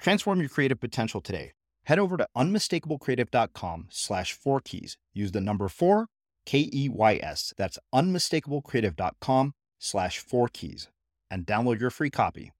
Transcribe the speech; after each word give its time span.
Transform 0.00 0.40
your 0.40 0.48
creative 0.48 0.80
potential 0.80 1.20
today. 1.20 1.52
Head 1.84 1.98
over 1.98 2.16
to 2.16 2.26
unmistakablecreative.com 2.36 3.88
slash 3.90 4.32
four 4.32 4.60
keys. 4.60 4.96
Use 5.12 5.32
the 5.32 5.40
number 5.40 5.68
four, 5.68 6.06
K 6.46 6.70
E 6.72 6.88
Y 6.88 7.20
S. 7.22 7.52
That's 7.58 7.78
unmistakablecreative.com 7.94 9.52
slash 9.78 10.18
four 10.18 10.48
keys 10.48 10.88
and 11.30 11.46
download 11.46 11.80
your 11.80 11.90
free 11.90 12.10
copy. 12.10 12.52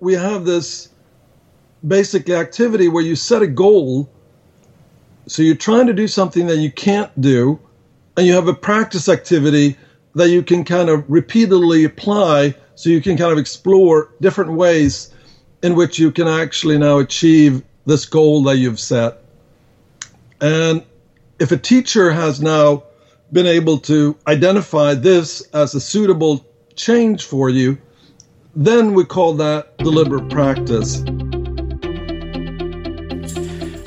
We 0.00 0.14
have 0.14 0.44
this 0.44 0.90
basic 1.86 2.30
activity 2.30 2.88
where 2.88 3.02
you 3.02 3.16
set 3.16 3.42
a 3.42 3.46
goal. 3.46 4.10
So 5.26 5.42
you're 5.42 5.56
trying 5.56 5.86
to 5.86 5.92
do 5.92 6.06
something 6.06 6.46
that 6.46 6.58
you 6.58 6.70
can't 6.70 7.18
do, 7.20 7.58
and 8.16 8.26
you 8.26 8.34
have 8.34 8.48
a 8.48 8.54
practice 8.54 9.08
activity 9.08 9.76
that 10.14 10.28
you 10.28 10.42
can 10.42 10.64
kind 10.64 10.90
of 10.90 11.04
repeatedly 11.08 11.84
apply 11.84 12.54
so 12.76 12.90
you 12.90 13.00
can 13.00 13.16
kind 13.16 13.32
of 13.32 13.38
explore 13.38 14.12
different 14.20 14.52
ways 14.52 15.13
in 15.64 15.74
which 15.74 15.98
you 15.98 16.12
can 16.12 16.28
actually 16.28 16.76
now 16.76 16.98
achieve 16.98 17.62
this 17.86 18.04
goal 18.04 18.42
that 18.42 18.58
you've 18.58 18.78
set. 18.78 19.22
And 20.38 20.84
if 21.40 21.52
a 21.52 21.56
teacher 21.56 22.10
has 22.10 22.42
now 22.42 22.82
been 23.32 23.46
able 23.46 23.78
to 23.78 24.14
identify 24.26 24.92
this 24.92 25.40
as 25.54 25.74
a 25.74 25.80
suitable 25.80 26.44
change 26.76 27.24
for 27.24 27.48
you, 27.48 27.78
then 28.54 28.92
we 28.92 29.06
call 29.06 29.32
that 29.36 29.78
deliberate 29.78 30.28
practice. 30.28 31.02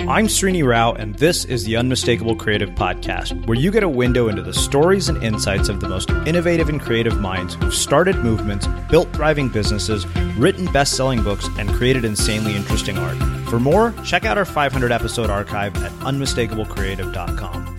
I'm 0.08 0.27
Srini 0.27 0.66
Rao, 0.66 0.94
and 0.94 1.16
this 1.16 1.44
is 1.44 1.66
the 1.66 1.75
Unmistakable 1.75 2.38
Creative 2.38 2.69
Podcast, 2.69 3.45
where 3.45 3.58
you 3.58 3.72
get 3.72 3.83
a 3.83 3.89
window 3.89 4.30
into 4.30 4.41
the 4.41 4.53
stories 4.53 5.09
and 5.09 5.22
insights 5.22 5.67
of 5.67 5.81
the 5.81 5.89
most 5.89 6.09
innovative 6.25 6.69
and 6.69 6.80
creative 6.80 7.19
minds 7.19 7.55
who've 7.55 7.73
started 7.73 8.16
movements, 8.16 8.69
built 8.89 9.11
thriving 9.11 9.50
businesses, 9.50 10.05
written 10.38 10.63
best 10.72 10.95
selling 10.95 11.23
books, 11.23 11.50
and 11.59 11.69
created 11.72 12.05
insanely 12.05 12.55
interesting 12.55 12.97
art. 12.97 13.17
For 13.50 13.59
more, 13.59 13.94
check 14.05 14.23
out 14.23 14.38
our 14.38 14.45
500 14.45 14.94
episode 14.94 15.30
archive 15.30 15.75
at 15.83 15.91
unmistakablecreative.com. 16.00 17.75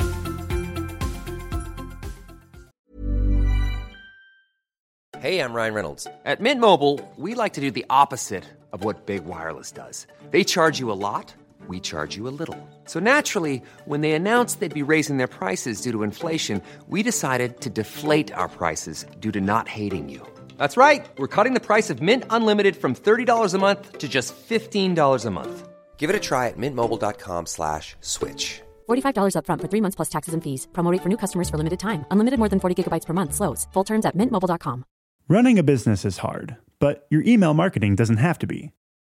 Hey, 5.19 5.41
I'm 5.41 5.55
Ryan 5.55 5.73
Reynolds. 5.73 6.07
At 6.27 6.43
Mint 6.43 6.61
Mobile, 6.61 7.01
we 7.17 7.35
like 7.35 7.55
to 7.55 7.63
do 7.63 7.71
the 7.71 7.87
opposite 7.89 8.45
of 8.75 8.85
what 8.85 9.07
Big 9.07 9.25
Wireless 9.25 9.73
does. 9.73 10.07
They 10.31 10.45
charge 10.45 10.79
you 10.79 10.93
a 10.93 11.01
lot 11.09 11.33
we 11.69 11.81
charge 11.81 12.17
you 12.17 12.29
a 12.29 12.37
little. 12.41 12.57
So 12.85 13.01
naturally, 13.01 13.61
when 13.87 14.03
they 14.03 14.13
announced 14.13 14.61
they'd 14.61 14.73
be 14.73 14.93
raising 14.95 15.17
their 15.17 15.27
prices 15.27 15.81
due 15.81 15.91
to 15.91 16.05
inflation, 16.05 16.63
we 16.89 17.03
decided 17.03 17.61
to 17.63 17.71
deflate 17.71 18.33
our 18.33 18.49
prices 18.49 19.07
due 19.19 19.33
to 19.33 19.41
not 19.41 19.67
hating 19.67 20.09
you. 20.09 20.21
That's 20.57 20.77
right. 20.77 21.05
We're 21.19 21.35
cutting 21.37 21.55
the 21.55 21.67
price 21.69 21.91
of 21.91 22.01
Mint 22.01 22.23
Unlimited 22.31 22.77
from 22.77 22.95
$30 22.95 23.55
a 23.55 23.59
month 23.59 23.99
to 23.99 24.09
just 24.09 24.35
$15 24.49 25.25
a 25.25 25.31
month. 25.31 25.69
Give 25.97 26.11
it 26.11 26.17
a 26.17 26.21
try 26.21 26.47
at 26.47 26.57
mintmobile.com 26.57 27.47
slash 27.47 27.97
switch. 28.01 28.63
$45 28.89 29.35
up 29.35 29.47
front 29.47 29.61
for 29.61 29.67
three 29.67 29.81
months 29.81 29.97
plus 29.97 30.09
taxes 30.09 30.35
and 30.35 30.45
fees. 30.45 30.69
Promo 30.73 30.93
rate 30.93 31.03
for 31.03 31.09
new 31.09 31.17
customers 31.17 31.51
for 31.51 31.59
limited 31.59 31.81
time. 31.81 32.07
Unlimited 32.13 32.39
more 32.39 32.49
than 32.49 32.61
40 32.61 32.85
gigabytes 32.85 33.05
per 33.05 33.15
month. 33.15 33.35
Slows. 33.35 33.67
Full 33.73 33.85
terms 33.85 34.07
at 34.07 34.17
mintmobile.com. 34.17 34.85
Running 35.29 35.59
a 35.59 35.63
business 35.63 36.07
is 36.07 36.19
hard, 36.19 36.57
but 36.79 37.07
your 37.11 37.23
email 37.23 37.53
marketing 37.53 37.97
doesn't 37.97 38.17
have 38.17 38.39
to 38.39 38.47
be. 38.47 38.73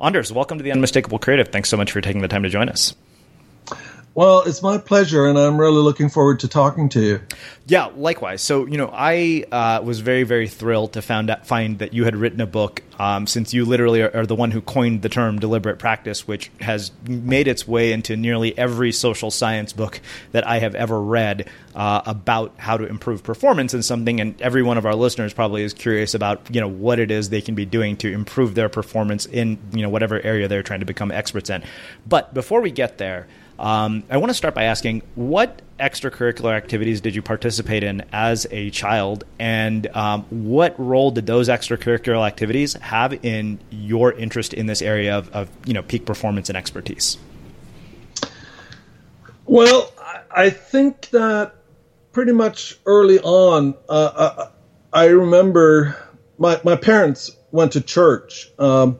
Anders, 0.00 0.30
welcome 0.30 0.58
to 0.58 0.64
the 0.64 0.72
Unmistakable 0.72 1.18
Creative. 1.18 1.48
Thanks 1.48 1.70
so 1.70 1.76
much 1.78 1.90
for 1.90 2.02
taking 2.02 2.20
the 2.20 2.28
time 2.28 2.42
to 2.42 2.50
join 2.50 2.68
us. 2.68 2.94
Well, 4.16 4.44
it's 4.46 4.62
my 4.62 4.78
pleasure, 4.78 5.26
and 5.26 5.38
I'm 5.38 5.60
really 5.60 5.82
looking 5.82 6.08
forward 6.08 6.40
to 6.40 6.48
talking 6.48 6.88
to 6.88 7.02
you. 7.02 7.20
Yeah, 7.66 7.90
likewise. 7.94 8.40
So, 8.40 8.64
you 8.64 8.78
know, 8.78 8.88
I 8.90 9.44
uh, 9.52 9.82
was 9.84 10.00
very, 10.00 10.22
very 10.22 10.48
thrilled 10.48 10.94
to 10.94 11.02
found 11.02 11.28
out, 11.28 11.46
find 11.46 11.80
that 11.80 11.92
you 11.92 12.06
had 12.06 12.16
written 12.16 12.40
a 12.40 12.46
book, 12.46 12.82
um, 12.98 13.26
since 13.26 13.52
you 13.52 13.66
literally 13.66 14.00
are, 14.00 14.10
are, 14.16 14.24
the 14.24 14.34
one 14.34 14.52
who 14.52 14.62
coined 14.62 15.02
the 15.02 15.10
term 15.10 15.38
deliberate 15.38 15.78
practice, 15.78 16.26
which 16.26 16.50
has 16.62 16.92
made 17.06 17.46
its 17.46 17.68
way 17.68 17.92
into 17.92 18.16
nearly 18.16 18.56
every 18.56 18.90
social 18.90 19.30
science 19.30 19.74
book 19.74 20.00
that 20.32 20.46
I 20.46 20.60
have 20.60 20.74
ever 20.74 20.98
read 20.98 21.50
uh, 21.74 22.00
about 22.06 22.54
how 22.56 22.78
to 22.78 22.86
improve 22.86 23.22
performance 23.22 23.74
in 23.74 23.82
something. 23.82 24.18
And 24.18 24.40
every 24.40 24.62
one 24.62 24.78
of 24.78 24.86
our 24.86 24.94
listeners 24.94 25.34
probably 25.34 25.62
is 25.62 25.74
curious 25.74 26.14
about, 26.14 26.40
you 26.50 26.62
know, 26.62 26.68
what 26.68 27.00
it 27.00 27.10
is 27.10 27.28
they 27.28 27.42
can 27.42 27.54
be 27.54 27.66
doing 27.66 27.98
to 27.98 28.10
improve 28.10 28.54
their 28.54 28.70
performance 28.70 29.26
in, 29.26 29.58
you 29.74 29.82
know, 29.82 29.90
whatever 29.90 30.18
area 30.22 30.48
they're 30.48 30.62
trying 30.62 30.80
to 30.80 30.86
become 30.86 31.12
experts 31.12 31.50
in. 31.50 31.62
But 32.06 32.32
before 32.32 32.62
we 32.62 32.70
get 32.70 32.96
there, 32.96 33.26
um, 33.58 34.04
I 34.10 34.18
want 34.18 34.30
to 34.30 34.34
start 34.34 34.54
by 34.54 34.64
asking 34.64 35.02
what 35.14 35.62
extracurricular 35.78 36.54
activities 36.54 37.00
did 37.00 37.14
you 37.14 37.22
participate 37.22 37.82
in 37.82 38.04
as 38.12 38.46
a 38.50 38.70
child, 38.70 39.24
and 39.38 39.86
um, 39.88 40.24
what 40.30 40.78
role 40.78 41.10
did 41.10 41.26
those 41.26 41.48
extracurricular 41.48 42.26
activities 42.26 42.74
have 42.74 43.24
in 43.24 43.58
your 43.70 44.12
interest 44.12 44.52
in 44.52 44.66
this 44.66 44.82
area 44.82 45.16
of, 45.16 45.30
of 45.32 45.48
you 45.64 45.72
know 45.72 45.82
peak 45.82 46.04
performance 46.04 46.48
and 46.48 46.56
expertise? 46.56 47.18
Well, 49.46 49.92
I 50.30 50.50
think 50.50 51.10
that 51.10 51.54
pretty 52.12 52.32
much 52.32 52.78
early 52.84 53.20
on, 53.20 53.74
uh, 53.88 54.48
I, 54.92 55.04
I, 55.04 55.06
remember 55.06 55.96
my 56.36 56.60
my 56.64 56.76
parents 56.76 57.34
went 57.52 57.72
to 57.72 57.80
church, 57.80 58.50
um, 58.58 58.98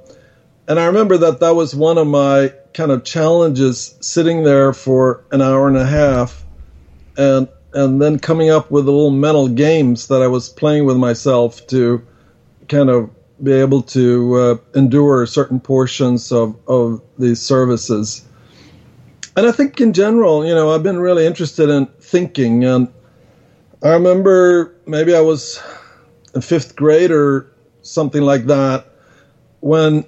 and 0.67 0.81
I 0.81 0.87
remember 0.87 1.19
that 1.19 1.41
that 1.41 1.55
was 1.55 1.75
one 1.75 1.99
of 1.99 2.07
my 2.07 2.53
kind 2.77 2.91
of 2.91 3.05
challenges 3.05 3.97
sitting 4.01 4.45
there 4.45 4.75
for 4.75 5.25
an 5.33 5.41
hour 5.41 5.67
and 5.67 5.79
a 5.79 5.87
half 5.87 6.45
and 7.17 7.49
and 7.73 8.03
then 8.03 8.19
coming 8.19 8.51
up 8.51 8.71
with 8.71 8.85
little 8.85 9.11
mental 9.11 9.49
games 9.49 10.09
that 10.09 10.21
I 10.21 10.27
was 10.29 10.51
playing 10.51 10.85
with 10.85 10.99
myself 10.99 11.67
to 11.69 12.07
kind 12.69 12.91
of 12.91 13.11
be 13.43 13.53
able 13.53 13.83
to 13.83 14.35
uh, 14.35 14.57
endure 14.75 15.27
certain 15.27 15.59
portions 15.59 16.33
of, 16.33 16.57
of 16.69 17.03
these 17.19 17.41
services. 17.41 18.27
And 19.37 19.47
I 19.47 19.53
think 19.53 19.79
in 19.81 19.93
general, 19.93 20.47
you 20.47 20.55
know, 20.55 20.75
I've 20.75 20.83
been 20.83 20.99
really 20.99 21.27
interested 21.27 21.69
in 21.69 21.87
thinking. 22.01 22.65
And 22.65 22.89
I 23.83 23.91
remember 23.91 24.75
maybe 24.87 25.15
I 25.15 25.21
was 25.21 25.63
in 26.35 26.41
fifth 26.41 26.77
grade 26.77 27.11
or 27.11 27.53
something 27.83 28.23
like 28.23 28.47
that 28.47 28.87
when 29.61 30.05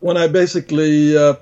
when 0.00 0.16
I 0.16 0.26
basically 0.26 1.16
uh, 1.16 1.34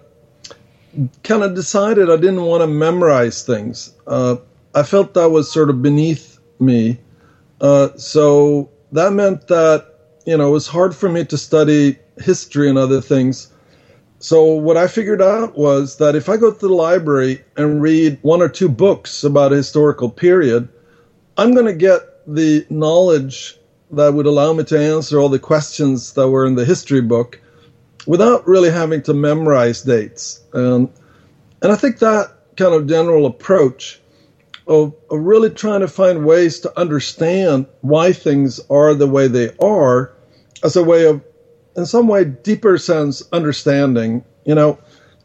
kind 1.23 1.43
of 1.43 1.55
decided 1.55 2.11
I 2.11 2.17
didn't 2.17 2.43
want 2.43 2.63
to 2.63 2.67
memorize 2.67 3.45
things. 3.45 3.95
Uh, 4.07 4.37
I 4.75 4.83
felt 4.83 5.15
that 5.15 5.31
was 5.31 5.51
sort 5.51 5.71
of 5.71 5.83
beneath 5.83 6.39
me. 6.59 6.99
Uh, 7.61 7.89
so 7.97 8.71
that 8.93 9.13
meant 9.13 9.49
that, 9.49 9.95
you 10.27 10.37
know, 10.37 10.49
it 10.49 10.53
was 10.53 10.67
hard 10.67 10.95
for 10.95 11.09
me 11.09 11.25
to 11.27 11.39
study 11.39 11.99
history 12.19 12.69
and 12.69 12.79
other 12.79 13.01
things. 13.01 13.53
So 14.21 14.45
what 14.45 14.77
I 14.77 14.89
figured 14.89 15.23
out 15.23 15.57
was 15.57 15.97
that 15.99 16.17
if 16.17 16.29
I 16.29 16.37
go 16.37 16.53
to 16.53 16.59
the 16.59 16.75
library 16.75 17.45
and 17.57 17.81
read 17.81 18.19
one 18.23 18.43
or 18.43 18.49
two 18.49 18.69
books 18.69 19.23
about 19.23 19.53
a 19.53 19.57
historical 19.57 20.11
period, 20.11 20.69
I'm 21.37 21.55
going 21.55 21.67
to 21.67 21.75
get 21.75 22.01
the 22.27 22.67
knowledge 22.69 23.57
that 23.93 24.13
would 24.13 24.27
allow 24.27 24.53
me 24.53 24.65
to 24.65 24.79
answer 24.79 25.19
all 25.19 25.29
the 25.29 25.39
questions 25.39 26.13
that 26.15 26.29
were 26.29 26.45
in 26.45 26.57
the 26.57 26.65
history 26.65 27.01
book 27.01 27.41
without 28.09 28.49
really 28.49 28.71
having 28.71 29.03
to 29.03 29.13
memorize 29.13 29.83
dates. 29.83 30.41
And, 30.55 30.89
and 31.61 31.71
I 31.71 31.77
think 31.77 31.99
that 31.99 32.33
kind 32.57 32.75
of 32.75 32.87
general 32.87 33.27
approach 33.27 34.01
of, 34.67 34.95
of 35.11 35.21
really 35.21 35.51
trying 35.51 35.81
to 35.81 35.89
find 35.89 36.25
ways 36.25 36.61
to 36.61 36.81
understand 36.81 37.67
why 37.83 38.15
things 38.15 38.61
are 38.71 38.95
the 38.95 39.07
way 39.07 39.29
they 39.29 39.55
are 39.59 40.15
as 40.65 40.75
a 40.75 40.83
way 40.83 41.05
of, 41.05 41.23
in 41.77 41.85
some 41.85 42.09
way, 42.09 42.25
deeper 42.25 42.79
sense 42.79 43.23
understanding. 43.31 44.25
You 44.47 44.55
know, 44.55 44.79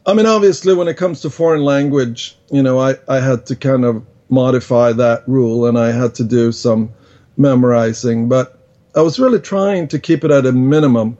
I 0.05 0.13
mean, 0.13 0.25
obviously, 0.25 0.73
when 0.73 0.89
it 0.89 0.97
comes 0.97 1.21
to 1.21 1.29
foreign 1.29 1.63
language, 1.63 2.37
you 2.51 2.61
know, 2.61 2.79
I, 2.79 2.95
I 3.07 3.21
had 3.21 3.45
to 3.45 3.55
kind 3.55 3.85
of 3.85 4.05
modify 4.27 4.91
that 4.91 5.23
rule 5.25 5.67
and 5.67 5.79
I 5.79 5.93
had 5.93 6.15
to 6.15 6.25
do 6.25 6.51
some 6.51 6.91
memorizing, 7.37 8.27
but 8.27 8.59
I 8.93 9.01
was 9.01 9.19
really 9.19 9.39
trying 9.39 9.87
to 9.87 9.99
keep 9.99 10.25
it 10.25 10.31
at 10.31 10.45
a 10.45 10.51
minimum 10.51 11.17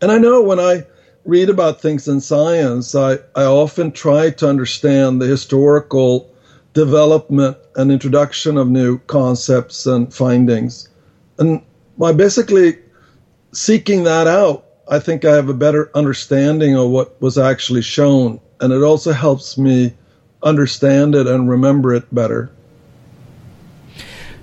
and 0.00 0.10
I 0.10 0.18
know 0.18 0.42
when 0.42 0.60
I 0.60 0.84
read 1.24 1.50
about 1.50 1.80
things 1.80 2.08
in 2.08 2.20
science, 2.20 2.94
I, 2.94 3.14
I 3.34 3.44
often 3.44 3.92
try 3.92 4.30
to 4.30 4.48
understand 4.48 5.20
the 5.20 5.26
historical 5.26 6.32
development 6.72 7.56
and 7.76 7.90
introduction 7.90 8.56
of 8.56 8.68
new 8.68 8.98
concepts 9.00 9.86
and 9.86 10.12
findings. 10.12 10.88
And 11.38 11.62
by 11.98 12.12
basically 12.12 12.78
seeking 13.52 14.04
that 14.04 14.26
out, 14.26 14.64
I 14.90 15.00
think 15.00 15.24
I 15.24 15.34
have 15.34 15.48
a 15.48 15.54
better 15.54 15.90
understanding 15.94 16.76
of 16.76 16.90
what 16.90 17.20
was 17.20 17.36
actually 17.36 17.82
shown. 17.82 18.40
And 18.60 18.72
it 18.72 18.82
also 18.82 19.12
helps 19.12 19.58
me 19.58 19.94
understand 20.42 21.14
it 21.14 21.26
and 21.26 21.50
remember 21.50 21.94
it 21.94 22.12
better. 22.14 22.50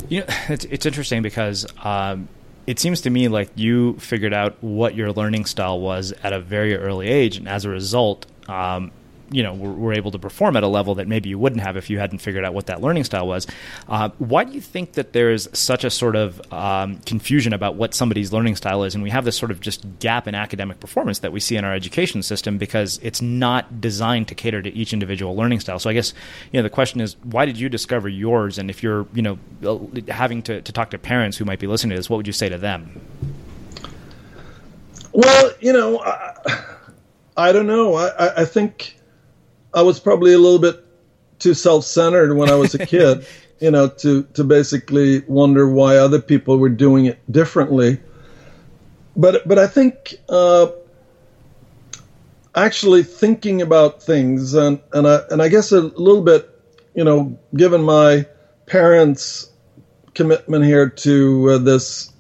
You 0.08 0.20
know, 0.20 0.26
it's, 0.50 0.66
it's 0.66 0.86
interesting 0.86 1.22
because 1.22 1.66
um, 1.84 2.28
it 2.68 2.80
seems 2.80 3.02
to 3.02 3.10
me 3.10 3.28
like 3.28 3.50
you 3.56 3.94
figured 4.00 4.34
out 4.34 4.56
what 4.62 4.96
your 4.96 5.12
learning 5.12 5.46
style 5.46 5.80
was 5.80 6.14
at 6.24 6.34
a 6.34 6.40
very 6.40 6.76
early 6.76 7.08
age, 7.08 7.38
and 7.38 7.48
as 7.48 7.66
a 7.66 7.70
result, 7.70 8.26
um, 8.48 8.92
you 9.32 9.44
know 9.44 9.54
were, 9.54 9.72
were, 9.72 9.94
able 9.94 10.12
to 10.12 10.20
perform 10.20 10.56
at 10.56 10.64
a 10.64 10.68
level 10.68 10.96
that 10.96 11.08
maybe 11.08 11.30
you 11.30 11.40
wouldn't 11.40 11.62
have 11.62 11.78
if 11.78 11.90
you 11.90 12.00
hadn't 12.00 12.20
figured 12.20 12.44
out 12.44 12.54
what 12.54 12.68
that 12.68 12.82
learning 12.82 13.04
style 13.04 13.28
was. 13.28 13.48
Uh, 13.88 14.10
why 14.18 14.44
do 14.44 14.52
you 14.52 14.62
think 14.62 14.94
that 14.94 15.14
there's 15.14 15.48
such 15.58 15.84
a 15.84 15.90
sort 15.90 16.16
of 16.16 16.42
um, 16.54 16.98
confusion 17.00 17.54
about 17.54 17.76
what 17.76 17.94
somebody's 17.94 18.32
learning 18.34 18.56
style 18.56 18.84
is, 18.84 18.94
and 18.94 19.04
we 19.04 19.10
have 19.10 19.26
this 19.26 19.38
sort 19.38 19.52
of 19.52 19.60
just 19.60 19.86
gap 20.00 20.28
in 20.28 20.36
academic 20.36 20.80
performance 20.80 21.20
that 21.20 21.32
we 21.32 21.40
see 21.40 21.56
in 21.56 21.66
our 21.66 21.74
education 21.74 22.22
system 22.22 22.58
because 22.58 23.00
it's 23.02 23.22
not 23.22 23.82
designed 23.82 24.28
to 24.28 24.36
cater 24.36 24.62
to 24.62 24.74
each 24.74 24.94
individual 24.94 25.36
learning 25.36 25.60
style. 25.60 25.80
So 25.80 25.90
I 25.90 25.94
guess 25.94 26.14
you 26.52 26.60
know 26.60 26.64
the 26.64 26.70
question 26.70 27.02
is, 27.02 27.16
why 27.24 27.46
did 27.46 27.60
you 27.60 27.70
discover 27.70 28.10
yours? 28.10 28.58
And 28.58 28.70
if 28.70 28.84
you're 28.84 29.08
you 29.14 29.22
know 29.22 29.90
having 30.08 30.42
to, 30.44 30.62
to 30.62 30.72
talk 30.72 30.92
to 30.92 30.98
parents 30.98 31.38
who 31.38 31.46
might 31.46 31.60
be 31.60 31.68
listening 31.68 31.92
to 31.92 31.96
this, 31.98 32.10
what 32.10 32.18
would 32.18 32.28
you 32.28 32.34
say 32.34 32.50
to 32.50 32.58
them? 32.58 33.02
Well, 35.16 35.52
you 35.62 35.72
know, 35.72 36.00
I, 36.00 36.64
I 37.38 37.52
don't 37.52 37.68
know. 37.68 37.96
I, 37.96 38.42
I 38.42 38.46
think 38.46 38.98
I 39.76 39.82
was 39.82 40.00
probably 40.00 40.34
a 40.34 40.38
little 40.38 40.60
bit 40.60 40.84
too 41.38 41.54
self-centered 41.54 42.36
when 42.36 42.50
I 42.50 42.56
was 42.56 42.74
a 42.74 42.86
kid, 42.86 43.28
you 43.60 43.70
know, 43.70 43.90
to 43.90 44.24
to 44.34 44.44
basically 44.44 45.20
wonder 45.28 45.70
why 45.70 45.98
other 45.98 46.22
people 46.22 46.58
were 46.58 46.70
doing 46.70 47.06
it 47.06 47.20
differently. 47.30 48.00
But 49.18 49.46
but 49.48 49.60
I 49.60 49.68
think 49.68 50.16
uh, 50.30 50.68
actually 52.56 53.04
thinking 53.04 53.62
about 53.62 54.02
things 54.02 54.54
and 54.54 54.80
and 54.94 55.08
I 55.08 55.20
and 55.30 55.42
I 55.42 55.50
guess 55.50 55.74
a 55.74 55.82
little 55.82 56.24
bit, 56.24 56.50
you 56.96 57.04
know, 57.04 57.38
given 57.54 57.84
my 57.84 58.26
parents' 58.68 59.52
commitment 60.14 60.64
here 60.64 60.90
to 60.90 61.52
uh, 61.52 61.58
this, 61.58 62.14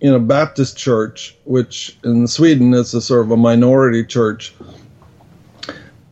you 0.00 0.10
know, 0.10 0.20
Baptist 0.20 0.76
church, 0.76 1.36
which 1.44 1.98
in 2.04 2.28
Sweden 2.28 2.74
is 2.74 2.92
a 2.92 3.00
sort 3.00 3.22
of 3.22 3.30
a 3.30 3.36
minority 3.36 4.04
church 4.04 4.54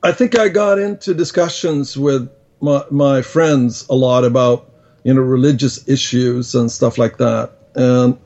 I 0.06 0.12
think 0.12 0.38
I 0.38 0.48
got 0.48 0.78
into 0.78 1.14
discussions 1.14 1.96
with 1.96 2.30
my, 2.60 2.84
my 2.92 3.22
friends 3.22 3.84
a 3.88 3.94
lot 3.96 4.22
about 4.22 4.70
you 5.02 5.12
know 5.12 5.20
religious 5.20 5.88
issues 5.88 6.54
and 6.54 6.70
stuff 6.70 6.96
like 6.96 7.16
that, 7.16 7.50
and 7.74 8.16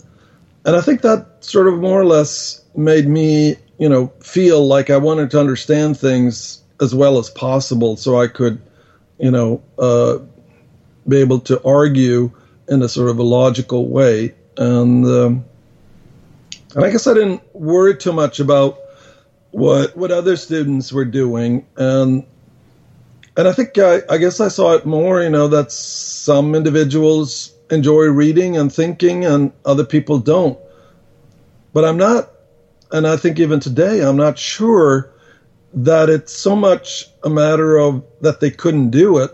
and 0.67 0.77
I 0.77 0.83
think 0.83 1.01
that 1.01 1.43
sort 1.43 1.69
of 1.69 1.81
more 1.81 1.99
or 1.99 2.05
less 2.05 2.63
made 2.77 3.09
me 3.09 3.57
you 3.79 3.89
know 3.89 4.13
feel 4.23 4.67
like 4.67 4.91
I 4.91 4.99
wanted 4.99 5.31
to 5.31 5.41
understand 5.41 5.99
things 5.99 6.61
as 6.83 6.95
well 6.95 7.17
as 7.17 7.31
possible, 7.31 7.97
so 7.97 8.21
I 8.21 8.27
could 8.27 8.61
you 9.19 9.31
know 9.31 9.63
uh, 9.79 10.19
be 11.09 11.17
able 11.17 11.41
to 11.41 11.65
argue 11.65 12.31
in 12.69 12.83
a 12.83 12.91
sort 12.91 13.09
of 13.09 13.19
a 13.19 13.23
logical 13.23 13.89
way, 13.89 14.35
and 14.59 15.07
um, 15.07 15.45
and 16.75 16.85
I 16.85 16.91
guess 16.91 17.07
I 17.07 17.15
didn't 17.15 17.41
worry 17.55 17.97
too 17.97 18.13
much 18.13 18.39
about 18.39 18.77
what 19.53 19.97
what 19.97 20.11
other 20.11 20.37
students 20.37 20.93
were 20.93 21.05
doing 21.05 21.67
and 21.77 22.25
and 23.37 23.49
I 23.49 23.53
think 23.53 23.79
I, 23.79 24.03
I 24.11 24.19
guess 24.19 24.41
I 24.41 24.49
saw 24.49 24.75
it 24.75 24.85
more, 24.85 25.23
you 25.23 25.31
know, 25.31 25.49
that 25.49 25.73
some 25.73 26.55
individuals 26.55 27.55
enjoy 27.71 28.05
reading 28.07 28.57
and 28.57 28.73
thinking 28.73 29.25
and 29.25 29.53
other 29.65 29.85
people 29.85 30.19
don't. 30.19 30.59
But 31.73 31.85
I'm 31.85 31.97
not, 31.97 32.31
and 32.93 33.07
I 33.07 33.17
think 33.17 33.39
even 33.39 33.61
today, 33.61 34.03
I'm 34.03 34.17
not 34.17 34.39
sure 34.39 35.11
that 35.73 36.11
it's 36.11 36.33
so 36.33 36.57
much 36.57 37.07
a 37.23 37.31
matter 37.31 37.79
of 37.79 38.05
that 38.21 38.41
they 38.41 38.51
couldn't 38.51 38.91
do 38.91 39.19
it 39.19 39.31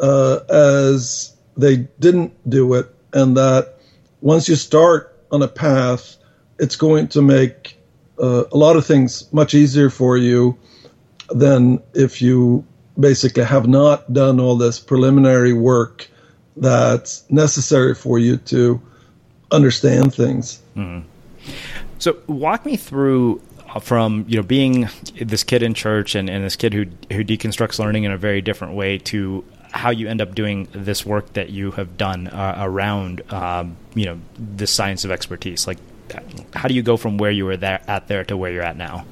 uh, 0.00 0.40
as 0.50 1.34
they 1.56 1.88
didn't 2.00 2.32
do 2.50 2.74
it, 2.74 2.86
and 3.12 3.36
that 3.36 3.78
once 4.20 4.48
you 4.48 4.56
start 4.56 5.16
on 5.30 5.40
a 5.40 5.48
path, 5.48 6.16
it's 6.58 6.74
going 6.74 7.08
to 7.08 7.22
make 7.22 7.77
uh, 8.20 8.44
a 8.50 8.56
lot 8.56 8.76
of 8.76 8.86
things 8.86 9.32
much 9.32 9.54
easier 9.54 9.90
for 9.90 10.16
you 10.16 10.56
than 11.30 11.82
if 11.94 12.22
you 12.22 12.64
basically 12.98 13.44
have 13.44 13.68
not 13.68 14.12
done 14.12 14.40
all 14.40 14.56
this 14.56 14.80
preliminary 14.80 15.52
work 15.52 16.08
that's 16.56 17.28
necessary 17.30 17.94
for 17.94 18.18
you 18.18 18.36
to 18.36 18.80
understand 19.52 20.14
things. 20.14 20.60
Mm-hmm. 20.76 21.06
So, 21.98 22.18
walk 22.26 22.66
me 22.66 22.76
through 22.76 23.40
uh, 23.68 23.80
from 23.80 24.24
you 24.28 24.36
know 24.36 24.42
being 24.42 24.88
this 25.20 25.44
kid 25.44 25.62
in 25.62 25.74
church 25.74 26.14
and, 26.14 26.28
and 26.28 26.44
this 26.44 26.56
kid 26.56 26.72
who 26.74 26.86
who 27.12 27.24
deconstructs 27.24 27.78
learning 27.78 28.04
in 28.04 28.12
a 28.12 28.18
very 28.18 28.40
different 28.40 28.74
way 28.74 28.98
to 28.98 29.44
how 29.70 29.90
you 29.90 30.08
end 30.08 30.20
up 30.20 30.34
doing 30.34 30.66
this 30.72 31.04
work 31.04 31.32
that 31.34 31.50
you 31.50 31.72
have 31.72 31.96
done 31.96 32.28
uh, 32.28 32.56
around 32.58 33.20
um, 33.32 33.76
you 33.94 34.06
know 34.06 34.18
this 34.38 34.70
science 34.70 35.04
of 35.04 35.10
expertise. 35.10 35.66
Like, 35.66 35.78
how 36.54 36.68
do 36.68 36.74
you 36.74 36.82
go 36.82 36.96
from 36.96 37.18
where 37.18 37.30
you 37.30 37.44
were 37.44 37.56
there 37.56 37.80
at 37.86 38.08
there 38.08 38.24
to 38.24 38.36
where 38.36 38.50
you're 38.52 38.62
at 38.62 38.76
now? 38.76 39.04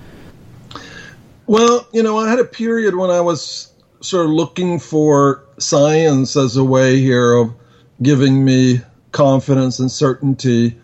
Well, 1.47 1.87
you 1.93 2.03
know, 2.03 2.19
I 2.19 2.29
had 2.29 2.41
a 2.41 2.45
period 2.45 2.97
when 2.97 3.11
I 3.11 3.21
was 3.21 3.73
sort 4.01 4.27
of 4.27 4.33
looking 4.33 4.79
for 4.79 5.45
science 5.59 6.37
as 6.37 6.57
a 6.57 6.65
way 6.65 7.01
here 7.01 7.33
of 7.33 7.55
giving 8.03 8.45
me 8.45 8.81
confidence 9.13 9.79
and 9.79 9.91
certainty, 9.91 10.77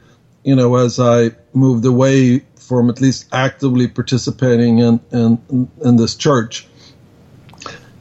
you 0.45 0.55
know, 0.55 0.77
as 0.77 0.99
I 0.99 1.33
moved 1.53 1.85
away 1.85 2.45
from 2.57 2.89
at 2.89 3.01
least 3.01 3.27
actively 3.33 3.89
participating 3.89 4.79
in, 4.79 5.01
in, 5.11 5.69
in 5.85 5.97
this 5.97 6.15
church. 6.15 6.67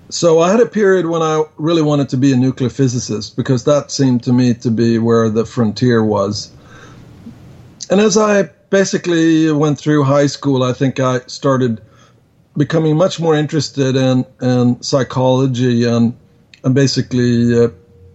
So 0.10 0.40
I 0.40 0.52
had 0.52 0.60
a 0.60 0.66
period 0.66 1.06
when 1.06 1.22
I 1.22 1.44
really 1.58 1.82
wanted 1.82 2.10
to 2.10 2.18
be 2.18 2.34
a 2.34 2.36
nuclear 2.36 2.70
physicist 2.70 3.36
because 3.36 3.64
that 3.64 3.92
seemed 3.92 4.24
to 4.24 4.34
me 4.34 4.54
to 4.56 4.70
be 4.70 5.00
where 5.00 5.30
the 5.30 5.46
frontier 5.46 6.04
was. 6.04 6.52
And 7.92 8.00
as 8.00 8.18
I 8.18 8.44
basically 8.70 9.52
went 9.52 9.78
through 9.78 10.06
high 10.06 10.28
school, 10.28 10.64
I 10.64 10.72
think 10.72 11.02
I 11.02 11.20
started 11.28 11.82
becoming 12.56 12.96
much 12.96 13.20
more 13.20 13.36
interested 13.36 13.98
in, 13.98 14.26
in 14.42 14.82
psychology 14.82 15.84
and, 15.84 16.18
and 16.64 16.74
basically 16.74 17.54
uh, 17.54 17.68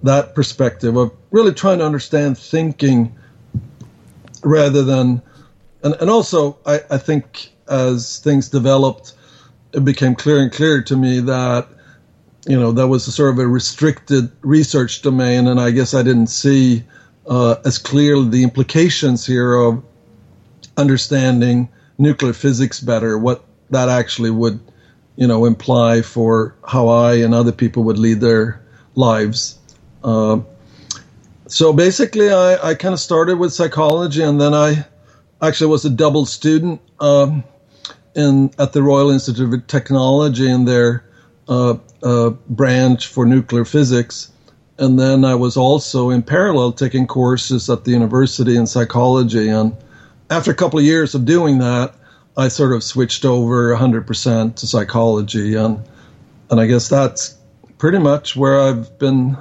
that 0.03 0.35
perspective 0.35 0.97
of 0.97 1.13
really 1.31 1.53
trying 1.53 1.79
to 1.79 1.85
understand 1.85 2.39
thinking 2.39 3.15
rather 4.43 4.83
than, 4.83 5.21
and, 5.83 5.95
and 6.01 6.09
also 6.09 6.57
I, 6.65 6.81
I 6.91 6.97
think 6.97 7.51
as 7.69 8.21
things 8.21 8.49
developed, 8.49 9.13
it 9.75 9.85
became 9.85 10.15
clear 10.15 10.39
and 10.41 10.51
clear 10.51 10.83
to 10.85 10.97
me 10.97 11.21
that, 11.21 11.69
you 12.47 12.59
know, 12.59 12.73
that 12.73 12.89
was 12.89 13.07
a 13.09 13.13
sort 13.13 13.31
of 13.31 13.39
a 13.41 13.47
restricted 13.47 14.31
research 14.41 15.03
domain. 15.03 15.49
And 15.49 15.61
I 15.61 15.71
guess 15.71 15.93
I 15.93 16.03
didn't 16.03 16.29
see 16.29 16.83
uh, 17.29 17.57
as 17.65 17.79
clearly 17.79 18.29
the 18.29 18.43
implications 18.43 19.27
here 19.27 19.55
of 19.55 19.83
understanding 20.77 21.69
nuclear 21.99 22.33
physics 22.33 22.81
better, 22.81 23.19
what 23.19 23.45
that 23.71 23.89
actually 23.89 24.31
would, 24.31 24.61
you 25.17 25.27
know, 25.27 25.45
imply 25.45 26.03
for 26.03 26.55
how 26.67 26.89
I 26.89 27.15
and 27.15 27.35
other 27.35 27.53
people 27.53 27.85
would 27.85 27.99
lead 27.99 28.21
their 28.21 28.61
lives. 28.95 29.59
Uh, 30.05 30.41
so 31.49 31.73
basically, 31.73 32.31
I, 32.31 32.71
I 32.71 32.75
kind 32.75 32.93
of 32.93 33.01
started 33.01 33.39
with 33.39 33.53
psychology, 33.53 34.23
and 34.23 34.41
then 34.41 34.55
I 34.55 34.85
actually 35.41 35.71
was 35.71 35.85
a 35.85 35.91
double 35.91 36.27
student 36.27 36.81
um, 37.01 37.45
in 38.15 38.51
at 38.59 38.73
the 38.73 38.83
Royal 38.83 39.11
Institute 39.11 39.53
of 39.53 39.67
Technology 39.67 40.49
in 40.49 40.65
their 40.65 41.05
uh, 41.49 41.77
uh, 42.03 42.31
branch 42.49 43.07
for 43.07 43.27
nuclear 43.27 43.65
physics. 43.65 44.33
And 44.79 44.99
then 44.99 45.25
I 45.25 45.35
was 45.35 45.57
also 45.57 46.11
in 46.11 46.23
parallel 46.23 46.73
taking 46.73 47.07
courses 47.07 47.71
at 47.71 47.85
the 47.85 47.93
university 47.93 48.57
in 48.57 48.67
psychology. 48.67 49.49
And 49.49 49.75
after 50.31 50.51
a 50.51 50.55
couple 50.55 50.79
of 50.79 50.85
years 50.85 51.15
of 51.15 51.25
doing 51.25 51.59
that, 51.59 51.95
I 52.37 52.49
sort 52.49 52.73
of 52.73 52.83
switched 52.83 53.25
over 53.25 53.75
100% 53.75 54.57
to 54.57 54.67
psychology, 54.67 55.55
and 55.55 55.83
and 56.51 56.61
I 56.61 56.67
guess 56.67 56.89
that's 56.89 57.37
pretty 57.79 57.99
much 57.99 58.37
where 58.37 58.61
I've 58.61 58.99
been 58.99 59.37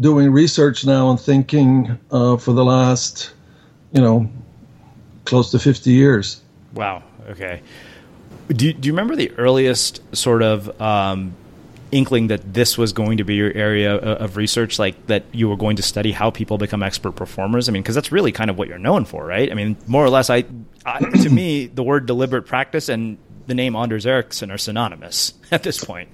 doing 0.00 0.30
research 0.30 0.84
now 0.84 1.10
and 1.10 1.20
thinking 1.20 1.98
uh, 2.10 2.36
for 2.36 2.52
the 2.52 2.64
last, 2.64 3.32
you 3.92 4.00
know, 4.00 4.28
close 5.24 5.50
to 5.52 5.58
50 5.58 5.90
years. 5.90 6.40
Wow. 6.74 7.02
Okay. 7.28 7.62
Do 8.48 8.72
do 8.72 8.86
you 8.86 8.92
remember 8.92 9.14
the 9.14 9.30
earliest 9.38 10.02
sort 10.14 10.42
of 10.42 10.80
um, 10.80 11.34
inkling 11.92 12.28
that 12.28 12.54
this 12.54 12.76
was 12.76 12.92
going 12.92 13.18
to 13.18 13.24
be 13.24 13.34
your 13.34 13.52
area 13.52 13.94
of 13.94 14.36
research, 14.36 14.78
like 14.78 15.06
that 15.06 15.24
you 15.32 15.48
were 15.48 15.56
going 15.56 15.76
to 15.76 15.82
study 15.82 16.10
how 16.10 16.30
people 16.30 16.58
become 16.58 16.82
expert 16.82 17.12
performers? 17.12 17.68
I 17.68 17.72
mean, 17.72 17.82
because 17.82 17.94
that's 17.94 18.10
really 18.10 18.32
kind 18.32 18.50
of 18.50 18.58
what 18.58 18.68
you're 18.68 18.78
known 18.78 19.04
for, 19.04 19.24
right? 19.24 19.50
I 19.50 19.54
mean, 19.54 19.76
more 19.86 20.04
or 20.04 20.10
less, 20.10 20.30
I, 20.30 20.44
I 20.84 20.98
to 20.98 21.30
me, 21.30 21.66
the 21.66 21.82
word 21.82 22.06
deliberate 22.06 22.46
practice 22.46 22.88
and 22.88 23.18
the 23.46 23.54
name 23.54 23.76
Anders 23.76 24.06
Ericsson 24.06 24.50
are 24.50 24.58
synonymous 24.58 25.34
at 25.52 25.62
this 25.62 25.84
point. 25.84 26.08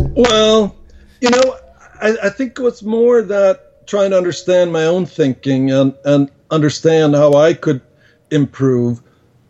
Well, 0.00 0.74
you 1.20 1.30
know, 1.30 1.56
I, 2.00 2.16
I 2.24 2.30
think 2.30 2.58
was 2.58 2.82
more 2.82 3.22
that 3.22 3.86
trying 3.86 4.10
to 4.10 4.16
understand 4.16 4.72
my 4.72 4.84
own 4.84 5.06
thinking 5.06 5.70
and, 5.70 5.94
and 6.04 6.30
understand 6.50 7.14
how 7.14 7.34
I 7.34 7.54
could 7.54 7.80
improve. 8.30 9.02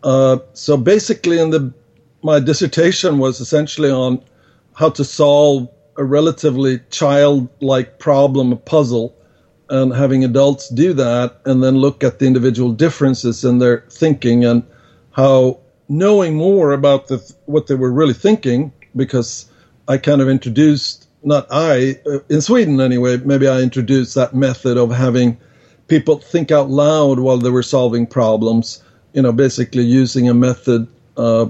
Uh, 0.03 0.39
so 0.53 0.77
basically, 0.77 1.39
in 1.39 1.49
the 1.49 1.73
my 2.21 2.39
dissertation 2.39 3.17
was 3.17 3.39
essentially 3.39 3.89
on 3.89 4.21
how 4.79 4.89
to 4.89 5.03
solve 5.03 5.67
a 5.97 6.05
relatively 6.05 6.79
childlike 6.89 7.99
problem, 7.99 8.53
a 8.53 8.55
puzzle, 8.55 9.13
and 9.69 9.93
having 9.93 10.23
adults 10.23 10.69
do 10.69 10.93
that 10.93 11.41
and 11.43 11.61
then 11.61 11.75
look 11.75 12.01
at 12.01 12.19
the 12.19 12.25
individual 12.25 12.71
differences 12.71 13.43
in 13.43 13.59
their 13.59 13.83
thinking 13.91 14.45
and 14.45 14.63
how 15.11 15.59
knowing 15.89 16.33
more 16.33 16.71
about 16.71 17.07
the, 17.07 17.17
what 17.45 17.67
they 17.67 17.75
were 17.75 17.91
really 17.91 18.13
thinking, 18.13 18.71
because 18.95 19.51
I 19.89 19.97
kind 19.97 20.21
of 20.21 20.29
introduced, 20.29 21.09
not 21.23 21.45
I, 21.51 21.99
uh, 22.09 22.19
in 22.29 22.39
Sweden 22.39 22.79
anyway, 22.79 23.17
maybe 23.17 23.49
I 23.49 23.59
introduced 23.59 24.15
that 24.15 24.33
method 24.33 24.77
of 24.77 24.91
having 24.91 25.37
people 25.89 26.19
think 26.19 26.51
out 26.51 26.69
loud 26.69 27.19
while 27.19 27.37
they 27.37 27.49
were 27.49 27.63
solving 27.63 28.07
problems, 28.07 28.81
you 29.11 29.23
know, 29.23 29.33
basically 29.33 29.83
using 29.83 30.29
a 30.29 30.33
method 30.33 30.87
uh, 31.17 31.49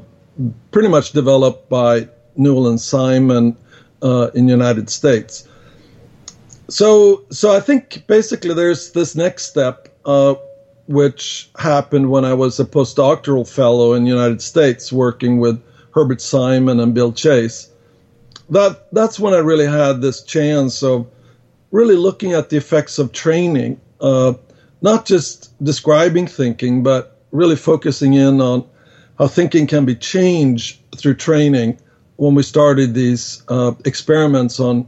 pretty 0.72 0.88
much 0.88 1.12
developed 1.12 1.70
by 1.70 2.10
Newell 2.40 2.68
and 2.68 2.82
Simon 2.82 3.56
uh, 4.02 4.32
in 4.34 4.48
the 4.48 4.52
United 4.52 4.90
States. 4.90 5.48
So, 6.70 7.26
so 7.30 7.52
I 7.52 7.60
think 7.60 8.06
basically 8.08 8.54
there's 8.54 8.92
this 8.92 9.16
next 9.16 9.48
step, 9.48 9.90
uh, 10.06 10.36
which 10.88 11.50
happened 11.58 12.10
when 12.10 12.26
I 12.26 12.34
was 12.34 12.60
a 12.60 12.66
postdoctoral 12.66 13.48
fellow 13.48 13.94
in 13.94 14.04
the 14.04 14.10
United 14.10 14.42
States, 14.42 14.92
working 14.92 15.40
with 15.40 15.62
Herbert 15.94 16.22
Simon 16.22 16.80
and 16.80 16.94
Bill 16.94 17.12
Chase. 17.12 17.70
That 18.50 18.92
that's 18.94 19.20
when 19.20 19.34
I 19.34 19.40
really 19.40 19.68
had 19.68 20.02
this 20.02 20.24
chance 20.24 20.82
of 20.82 21.08
really 21.72 21.96
looking 21.96 22.34
at 22.34 22.50
the 22.50 22.58
effects 22.58 22.98
of 22.98 23.12
training, 23.12 23.80
uh, 24.02 24.34
not 24.82 25.06
just 25.06 25.54
describing 25.64 26.26
thinking, 26.26 26.82
but 26.82 27.20
really 27.32 27.56
focusing 27.56 28.14
in 28.14 28.42
on 28.42 28.68
how 29.20 29.28
thinking 29.28 29.68
can 29.68 29.86
be 29.86 29.96
changed 29.96 30.80
through 30.96 31.16
training 31.16 31.78
when 32.20 32.36
we 32.36 32.44
started 32.44 32.94
these 32.94 33.44
uh, 33.48 33.72
experiments 33.86 34.60
on 34.60 34.86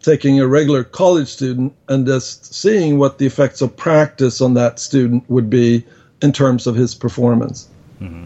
taking 0.00 0.40
a 0.40 0.46
regular 0.46 0.82
college 0.82 1.28
student 1.28 1.72
and 1.88 2.04
just 2.04 2.52
seeing 2.52 2.98
what 2.98 3.18
the 3.18 3.26
effects 3.26 3.62
of 3.62 3.74
practice 3.76 4.40
on 4.40 4.54
that 4.54 4.80
student 4.80 5.24
would 5.30 5.48
be 5.48 5.84
in 6.20 6.32
terms 6.32 6.66
of 6.66 6.74
his 6.74 6.92
performance. 6.92 7.68
Mm-hmm. 8.00 8.24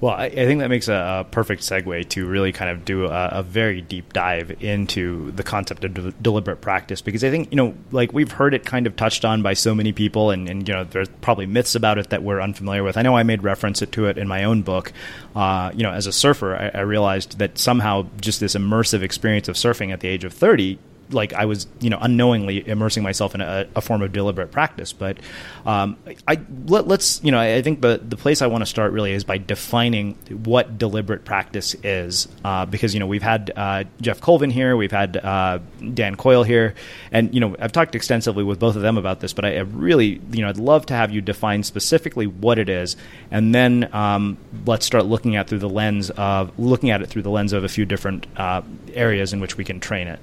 Well, 0.00 0.14
I, 0.14 0.26
I, 0.26 0.30
think 0.30 0.60
that 0.60 0.68
makes 0.68 0.86
a, 0.86 1.24
a, 1.26 1.26
perfect 1.28 1.62
segue 1.62 2.08
to 2.10 2.26
really 2.26 2.52
kind 2.52 2.70
of 2.70 2.84
do 2.84 3.06
a, 3.06 3.28
a 3.32 3.42
very 3.42 3.80
deep 3.80 4.12
dive 4.12 4.62
into 4.62 5.32
the 5.32 5.42
concept 5.42 5.84
of 5.84 5.94
de- 5.94 6.12
deliberate 6.12 6.60
practice 6.60 7.02
because 7.02 7.24
I 7.24 7.30
think, 7.30 7.50
you 7.50 7.56
know, 7.56 7.74
like 7.90 8.12
we've 8.12 8.30
heard 8.30 8.54
it 8.54 8.64
kind 8.64 8.86
of 8.86 8.94
touched 8.94 9.24
on 9.24 9.42
by 9.42 9.54
so 9.54 9.74
many 9.74 9.92
people, 9.92 10.30
and, 10.30 10.48
and 10.48 10.68
you 10.68 10.74
know, 10.74 10.84
there's 10.84 11.08
probably 11.20 11.46
myths 11.46 11.74
about 11.74 11.98
it 11.98 12.10
that 12.10 12.22
we're 12.22 12.40
unfamiliar 12.40 12.84
with. 12.84 12.96
I 12.96 13.02
know 13.02 13.16
I 13.16 13.24
made 13.24 13.42
reference 13.42 13.80
to 13.80 14.06
it 14.06 14.18
in 14.18 14.28
my 14.28 14.44
own 14.44 14.62
book. 14.62 14.92
Uh, 15.34 15.72
you 15.74 15.82
know, 15.82 15.92
as 15.92 16.06
a 16.06 16.12
surfer, 16.12 16.56
I, 16.56 16.78
I 16.78 16.82
realized 16.82 17.38
that 17.38 17.58
somehow 17.58 18.06
just 18.20 18.38
this 18.38 18.54
immersive 18.54 19.02
experience 19.02 19.48
of 19.48 19.56
surfing 19.56 19.92
at 19.92 19.98
the 19.98 20.08
age 20.08 20.22
of 20.22 20.32
30 20.32 20.78
like 21.10 21.32
I 21.32 21.44
was 21.46 21.66
you 21.80 21.90
know 21.90 21.98
unknowingly 22.00 22.66
immersing 22.66 23.02
myself 23.02 23.34
in 23.34 23.40
a, 23.40 23.66
a 23.74 23.80
form 23.80 24.02
of 24.02 24.12
deliberate 24.12 24.50
practice. 24.50 24.92
But 24.92 25.18
um, 25.66 25.96
I 26.26 26.40
let, 26.66 26.90
us 26.90 27.22
you 27.22 27.30
know 27.30 27.40
I 27.40 27.62
think 27.62 27.80
the 27.80 28.00
the 28.02 28.16
place 28.16 28.42
I 28.42 28.46
want 28.46 28.62
to 28.62 28.66
start 28.66 28.92
really 28.92 29.12
is 29.12 29.24
by 29.24 29.38
defining 29.38 30.14
what 30.44 30.78
deliberate 30.78 31.24
practice 31.24 31.74
is, 31.82 32.28
uh, 32.44 32.66
because 32.66 32.94
you 32.94 33.00
know 33.00 33.06
we've 33.06 33.22
had 33.22 33.52
uh, 33.56 33.84
Geoff 34.00 34.20
Colvin 34.20 34.50
here, 34.50 34.76
we've 34.76 34.92
had 34.92 35.16
uh, 35.16 35.58
Dan 35.94 36.16
Coyle 36.16 36.42
here, 36.42 36.74
and 37.10 37.34
you 37.34 37.40
know 37.40 37.56
I've 37.58 37.72
talked 37.72 37.94
extensively 37.94 38.44
with 38.44 38.58
both 38.58 38.76
of 38.76 38.82
them 38.82 38.98
about 38.98 39.20
this. 39.20 39.32
But 39.32 39.44
I, 39.44 39.56
I 39.56 39.60
really 39.60 40.20
you 40.32 40.42
know 40.42 40.48
I'd 40.48 40.58
love 40.58 40.86
to 40.86 40.94
have 40.94 41.10
you 41.10 41.20
define 41.20 41.62
specifically 41.62 42.26
what 42.26 42.58
it 42.58 42.68
is, 42.68 42.96
and 43.30 43.54
then 43.54 43.92
um, 43.94 44.38
let's 44.66 44.86
start 44.86 45.06
looking 45.06 45.36
at 45.36 45.48
through 45.48 45.58
the 45.58 45.68
lens 45.68 46.10
of 46.10 46.56
looking 46.58 46.90
at 46.90 47.02
it 47.02 47.08
through 47.08 47.22
the 47.22 47.30
lens 47.30 47.52
of 47.52 47.64
a 47.64 47.68
few 47.68 47.84
different 47.84 48.26
uh, 48.36 48.62
areas 48.94 49.32
in 49.32 49.40
which 49.40 49.56
we 49.56 49.64
can 49.64 49.80
train 49.80 50.08
it. 50.08 50.20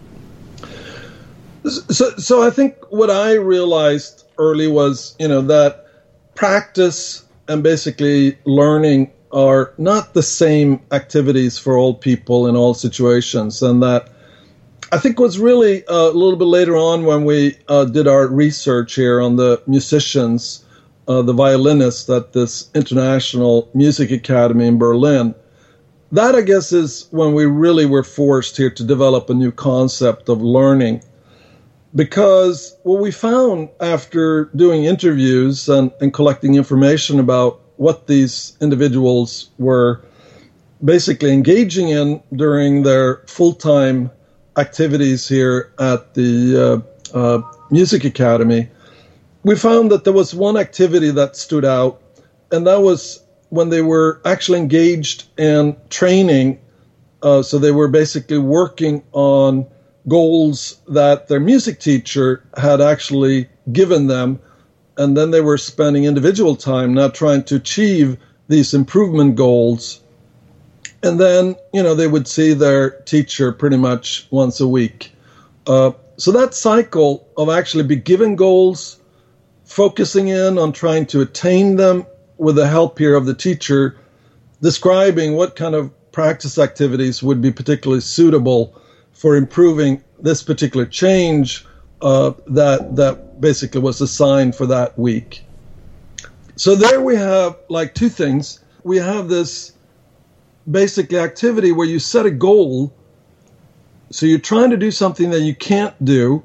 So, 1.66 2.10
so 2.18 2.44
I 2.44 2.52
think 2.52 2.76
what 2.90 3.10
I 3.10 3.34
realized 3.34 4.24
early 4.38 4.68
was, 4.68 5.16
you 5.20 5.28
know, 5.28 5.42
that 5.42 5.86
practice 6.36 7.26
and 7.48 7.64
basically 7.64 8.38
learning 8.46 9.12
are 9.32 9.74
not 9.78 10.14
the 10.14 10.24
same 10.24 10.80
activities 10.92 11.58
for 11.58 11.78
all 11.78 11.94
people 11.94 12.48
in 12.48 12.56
all 12.56 12.74
situations, 12.74 13.62
and 13.62 13.82
that 13.84 14.10
I 14.92 15.00
think 15.00 15.20
was 15.20 15.40
really 15.40 15.86
uh, 15.88 16.12
a 16.12 16.14
little 16.14 16.38
bit 16.38 16.46
later 16.46 16.78
on 16.78 17.06
when 17.06 17.26
we 17.26 17.58
uh, 17.68 17.86
did 17.86 18.08
our 18.08 18.28
research 18.28 18.94
here 18.94 19.20
on 19.20 19.36
the 19.36 19.62
musicians, 19.66 20.64
uh, 21.08 21.22
the 21.24 21.34
violinists 21.34 22.10
at 22.10 22.34
this 22.34 22.70
international 22.76 23.70
music 23.74 24.12
academy 24.12 24.68
in 24.68 24.78
Berlin. 24.78 25.34
That 26.12 26.36
I 26.36 26.42
guess 26.42 26.72
is 26.72 27.08
when 27.10 27.34
we 27.34 27.46
really 27.46 27.86
were 27.86 28.04
forced 28.04 28.56
here 28.56 28.70
to 28.70 28.84
develop 28.84 29.30
a 29.30 29.34
new 29.34 29.52
concept 29.52 30.30
of 30.30 30.42
learning 30.42 31.02
because 31.96 32.76
what 32.84 33.02
we 33.02 33.12
found 33.12 33.70
after 33.80 34.46
doing 34.56 34.84
interviews 34.86 35.70
and, 35.70 35.92
and 36.02 36.14
collecting 36.14 36.56
information 36.56 37.20
about 37.20 37.62
what 37.78 38.08
these 38.08 38.58
individuals 38.62 39.50
were 39.58 40.02
basically 40.84 41.32
engaging 41.32 41.90
in 41.90 42.22
during 42.34 42.84
their 42.84 43.18
full 43.28 43.54
time 43.54 44.12
activities 44.58 45.28
here 45.28 45.74
at 45.80 46.14
the 46.14 46.84
uh, 47.14 47.18
uh, 47.18 47.42
Music 47.72 48.04
Academy, 48.04 48.70
we 49.44 49.56
found 49.56 49.92
that 49.92 50.04
there 50.04 50.14
was 50.14 50.34
one 50.34 50.58
activity 50.58 51.12
that 51.12 51.36
stood 51.36 51.66
out, 51.66 52.02
and 52.52 52.68
that 52.68 52.82
was 52.82 53.24
when 53.50 53.70
they 53.70 53.82
were 53.82 54.22
actually 54.26 54.60
engaged 54.60 55.26
in 55.38 55.76
training. 55.90 56.60
Uh, 57.22 57.42
so 57.42 57.58
they 57.58 57.72
were 57.72 57.88
basically 57.88 58.38
working 58.38 59.04
on 59.14 59.66
goals 60.08 60.80
that 60.88 61.28
their 61.28 61.40
music 61.40 61.80
teacher 61.80 62.44
had 62.58 62.82
actually 62.82 63.50
given 63.72 64.08
them. 64.08 64.40
And 64.98 65.18
then 65.18 65.32
they 65.32 65.42
were 65.42 65.58
spending 65.58 66.06
individual 66.06 66.56
time 66.56 66.94
not 66.94 67.16
trying 67.16 67.44
to 67.46 67.56
achieve 67.56 68.18
these 68.48 68.74
improvement 68.74 69.36
goals. 69.36 70.02
And 71.04 71.20
then, 71.20 71.56
you 71.74 71.84
know, 71.84 71.96
they 71.96 72.08
would 72.08 72.28
see 72.28 72.54
their 72.54 72.92
teacher 73.02 73.52
pretty 73.52 73.78
much 73.78 74.28
once 74.32 74.60
a 74.60 74.68
week. 74.68 75.12
Uh, 75.68 75.92
so 76.18 76.32
that 76.32 76.54
cycle 76.54 77.28
of 77.36 77.50
actually 77.50 77.84
be 77.84 77.96
given 77.96 78.36
goals, 78.36 79.00
focusing 79.66 80.30
in 80.30 80.58
on 80.58 80.72
trying 80.72 81.06
to 81.08 81.22
attain 81.22 81.76
them 81.76 82.06
with 82.38 82.56
the 82.56 82.68
help 82.68 82.98
here 82.98 83.16
of 83.16 83.26
the 83.26 83.34
teacher, 83.34 83.98
describing 84.62 85.36
what 85.36 85.56
kind 85.56 85.76
of 85.76 85.92
practice 86.12 86.58
activities 86.58 87.22
would 87.22 87.42
be 87.42 87.52
particularly 87.52 88.02
suitable 88.02 88.80
for 89.16 89.36
improving 89.36 90.04
this 90.20 90.44
particular 90.44 90.86
change 90.86 91.66
uh, 92.02 92.34
that 92.48 92.96
that 92.96 93.42
basically 93.42 93.82
was 93.82 94.02
assigned 94.02 94.56
for 94.56 94.68
that 94.68 94.98
week. 95.00 95.44
So 96.58 96.76
there 96.76 97.02
we 97.02 97.16
have 97.16 97.58
like 97.70 97.96
two 97.96 98.10
things. 98.10 98.60
We 98.84 98.98
have 98.98 99.28
this 99.28 99.74
basic 100.70 101.14
activity 101.14 101.72
where 101.72 101.88
you 101.88 102.00
set 102.00 102.26
a 102.26 102.32
goal. 102.32 102.94
So 104.12 104.26
you're 104.26 104.40
trying 104.40 104.70
to 104.70 104.78
do 104.78 104.92
something 104.92 105.32
that 105.32 105.42
you 105.42 105.56
can't 105.56 105.96
do, 106.06 106.44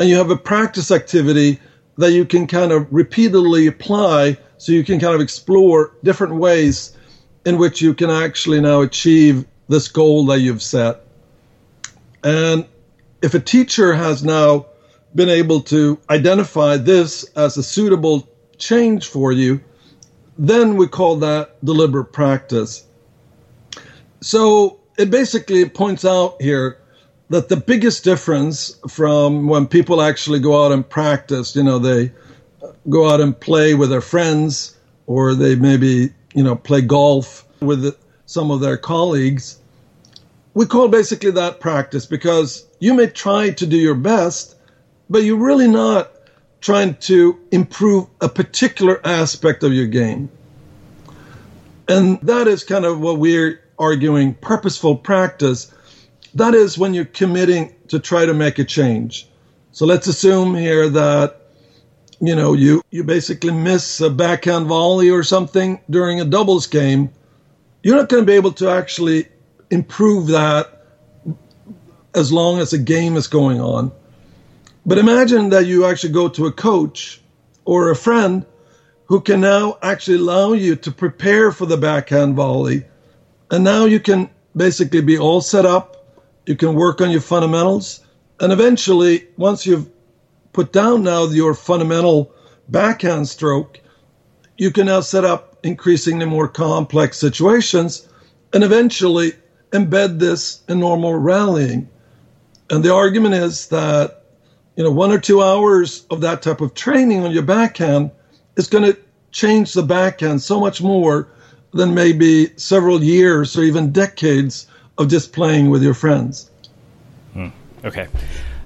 and 0.00 0.08
you 0.08 0.16
have 0.16 0.30
a 0.30 0.36
practice 0.36 0.90
activity 0.90 1.60
that 1.98 2.12
you 2.12 2.24
can 2.24 2.46
kind 2.46 2.72
of 2.72 2.92
repeatedly 2.92 3.66
apply 3.66 4.36
so 4.56 4.72
you 4.72 4.82
can 4.82 4.98
kind 4.98 5.14
of 5.14 5.20
explore 5.20 5.92
different 6.02 6.34
ways 6.34 6.96
in 7.44 7.58
which 7.58 7.82
you 7.82 7.94
can 7.94 8.10
actually 8.10 8.60
now 8.60 8.80
achieve 8.80 9.44
this 9.68 9.88
goal 9.88 10.26
that 10.26 10.40
you've 10.40 10.62
set. 10.62 11.03
And 12.24 12.66
if 13.22 13.34
a 13.34 13.40
teacher 13.40 13.92
has 13.94 14.24
now 14.24 14.66
been 15.14 15.28
able 15.28 15.60
to 15.60 16.00
identify 16.10 16.78
this 16.78 17.24
as 17.36 17.56
a 17.56 17.62
suitable 17.62 18.26
change 18.58 19.06
for 19.06 19.30
you, 19.30 19.60
then 20.38 20.76
we 20.76 20.88
call 20.88 21.16
that 21.16 21.64
deliberate 21.64 22.12
practice. 22.12 22.84
So 24.20 24.80
it 24.98 25.10
basically 25.10 25.68
points 25.68 26.04
out 26.04 26.40
here 26.40 26.78
that 27.28 27.48
the 27.48 27.56
biggest 27.56 28.04
difference 28.04 28.74
from 28.88 29.46
when 29.46 29.66
people 29.66 30.00
actually 30.00 30.40
go 30.40 30.64
out 30.64 30.72
and 30.72 30.88
practice, 30.88 31.54
you 31.54 31.62
know, 31.62 31.78
they 31.78 32.10
go 32.88 33.08
out 33.08 33.20
and 33.20 33.38
play 33.38 33.74
with 33.74 33.90
their 33.90 34.00
friends 34.00 34.76
or 35.06 35.34
they 35.34 35.54
maybe, 35.56 36.10
you 36.34 36.42
know, 36.42 36.56
play 36.56 36.80
golf 36.80 37.46
with 37.60 37.94
some 38.26 38.50
of 38.50 38.60
their 38.60 38.78
colleagues 38.78 39.58
we 40.54 40.66
call 40.66 40.88
basically 40.88 41.32
that 41.32 41.60
practice 41.60 42.06
because 42.06 42.66
you 42.78 42.94
may 42.94 43.08
try 43.08 43.50
to 43.50 43.66
do 43.66 43.76
your 43.76 43.96
best, 43.96 44.56
but 45.10 45.24
you're 45.24 45.36
really 45.36 45.68
not 45.68 46.10
trying 46.60 46.94
to 46.94 47.38
improve 47.50 48.06
a 48.20 48.28
particular 48.28 49.00
aspect 49.04 49.64
of 49.64 49.72
your 49.72 49.86
game. 49.86 50.30
And 51.88 52.18
that 52.22 52.48
is 52.48 52.64
kind 52.64 52.84
of 52.84 53.00
what 53.00 53.18
we're 53.18 53.60
arguing 53.78 54.34
purposeful 54.34 54.96
practice. 54.96 55.72
That 56.34 56.54
is 56.54 56.78
when 56.78 56.94
you're 56.94 57.04
committing 57.04 57.74
to 57.88 57.98
try 57.98 58.24
to 58.24 58.32
make 58.32 58.58
a 58.58 58.64
change. 58.64 59.28
So 59.72 59.84
let's 59.86 60.06
assume 60.06 60.54
here 60.54 60.88
that 60.88 61.40
you 62.20 62.34
know 62.34 62.54
you 62.54 62.80
you 62.90 63.02
basically 63.02 63.52
miss 63.52 64.00
a 64.00 64.08
backhand 64.08 64.68
volley 64.68 65.10
or 65.10 65.24
something 65.24 65.80
during 65.90 66.20
a 66.20 66.24
doubles 66.24 66.68
game. 66.68 67.10
You're 67.82 67.96
not 67.96 68.08
going 68.08 68.22
to 68.22 68.26
be 68.26 68.36
able 68.36 68.52
to 68.52 68.70
actually 68.70 69.26
improve 69.74 70.28
that 70.28 70.86
as 72.14 72.32
long 72.32 72.60
as 72.60 72.72
a 72.72 72.78
game 72.78 73.16
is 73.16 73.26
going 73.26 73.60
on. 73.60 73.92
But 74.86 74.98
imagine 74.98 75.50
that 75.50 75.66
you 75.66 75.84
actually 75.84 76.12
go 76.12 76.28
to 76.28 76.46
a 76.46 76.52
coach 76.52 77.20
or 77.64 77.90
a 77.90 77.96
friend 77.96 78.46
who 79.06 79.20
can 79.20 79.40
now 79.40 79.78
actually 79.82 80.18
allow 80.18 80.52
you 80.52 80.76
to 80.76 80.90
prepare 80.90 81.52
for 81.52 81.66
the 81.66 81.76
backhand 81.76 82.36
volley. 82.36 82.84
And 83.50 83.64
now 83.64 83.84
you 83.84 84.00
can 84.00 84.30
basically 84.56 85.00
be 85.00 85.18
all 85.18 85.40
set 85.40 85.66
up. 85.66 86.18
You 86.46 86.56
can 86.56 86.74
work 86.74 87.00
on 87.00 87.10
your 87.10 87.20
fundamentals. 87.20 88.00
And 88.40 88.52
eventually, 88.52 89.26
once 89.36 89.66
you've 89.66 89.90
put 90.52 90.72
down 90.72 91.02
now 91.02 91.24
your 91.26 91.54
fundamental 91.54 92.32
backhand 92.68 93.28
stroke, 93.28 93.80
you 94.56 94.70
can 94.70 94.86
now 94.86 95.00
set 95.00 95.24
up 95.24 95.58
increasingly 95.64 96.26
more 96.26 96.48
complex 96.48 97.18
situations. 97.18 98.08
And 98.52 98.62
eventually, 98.62 99.32
embed 99.74 100.18
this 100.18 100.62
in 100.68 100.80
normal 100.80 101.14
rallying. 101.14 101.88
And 102.70 102.82
the 102.82 102.94
argument 102.94 103.34
is 103.34 103.66
that, 103.68 104.22
you 104.76 104.84
know, 104.84 104.90
one 104.90 105.10
or 105.10 105.18
two 105.18 105.42
hours 105.42 106.06
of 106.10 106.20
that 106.22 106.42
type 106.42 106.60
of 106.60 106.74
training 106.74 107.24
on 107.24 107.32
your 107.32 107.42
backhand 107.42 108.10
is 108.56 108.68
going 108.68 108.84
to 108.84 108.98
change 109.32 109.72
the 109.72 109.82
backhand 109.82 110.40
so 110.40 110.60
much 110.60 110.80
more 110.80 111.28
than 111.72 111.92
maybe 111.92 112.56
several 112.56 113.02
years 113.02 113.58
or 113.58 113.62
even 113.62 113.90
decades 113.90 114.68
of 114.96 115.08
just 115.08 115.32
playing 115.32 115.70
with 115.70 115.82
your 115.82 115.94
friends. 115.94 116.50
Hmm. 117.32 117.48
Okay. 117.84 118.06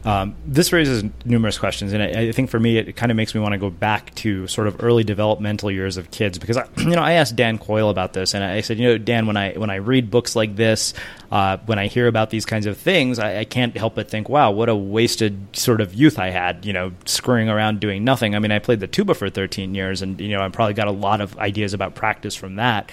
Um, 0.09 0.37
this 0.47 0.73
raises 0.73 1.05
numerous 1.27 1.59
questions, 1.59 1.93
and 1.93 2.03
I, 2.03 2.29
I, 2.29 2.33
think 2.33 2.49
for 2.49 2.59
me, 2.59 2.79
it 2.79 2.97
kind 2.97 3.13
of 3.13 3.17
makes 3.17 3.35
me 3.35 3.43
want 3.43 3.53
to 3.53 3.59
go 3.59 3.69
back 3.69 4.15
to 4.15 4.47
sort 4.47 4.67
of 4.67 4.83
early 4.83 5.05
developmental 5.05 5.71
years 5.71 5.99
of 5.99 6.11
kids 6.11 6.39
because 6.39 6.57
I, 6.57 6.67
you 6.79 6.97
know 6.97 7.03
I 7.03 7.13
asked 7.13 7.37
Dan 7.37 7.59
Coyle 7.59 7.91
about 7.91 8.15
this, 8.15 8.33
and 8.33 8.43
I 8.43 8.63
said, 8.63 8.79
you 8.79 8.89
know, 8.89 8.97
Dan, 8.97 9.27
when 9.27 9.37
I 9.37 9.53
when 9.53 9.69
I 9.69 9.75
read 9.75 10.11
books 10.11 10.35
like 10.35 10.57
this, 10.57 10.95
uh, 11.31 11.59
when 11.67 11.79
I 11.79 11.89
hear 11.89 12.07
about 12.07 12.31
these 12.31 12.47
kinds 12.47 12.65
of 12.65 12.79
things, 12.79 13.19
I, 13.19 13.41
I, 13.41 13.45
can't 13.45 13.77
help 13.77 13.97
but 13.97 14.09
think, 14.09 14.31
wow, 14.31 14.51
what 14.51 14.71
a 14.71 14.75
wasted 14.75 15.55
sort 15.55 15.83
of 15.83 15.93
youth 15.93 16.19
I 16.19 16.31
had, 16.31 16.65
you 16.65 16.73
know, 16.73 16.93
screwing 17.05 17.51
around 17.51 17.81
doing 17.81 18.03
nothing. 18.03 18.35
I 18.35 18.39
mean, 18.39 18.51
I 18.51 18.61
played 18.61 18.81
the 18.81 18.87
tuba 18.87 19.13
for 19.13 19.29
13 19.29 19.75
years, 19.75 20.01
and 20.01 20.19
you 20.23 20.31
know, 20.31 20.41
I 20.41 20.49
probably 20.49 20.73
got 20.73 20.89
a 20.89 20.93
lot 20.93 21.21
of 21.21 21.37
ideas 21.37 21.75
about 21.75 21.95
practice 21.95 22.35
from 22.35 22.57
that, 22.57 22.91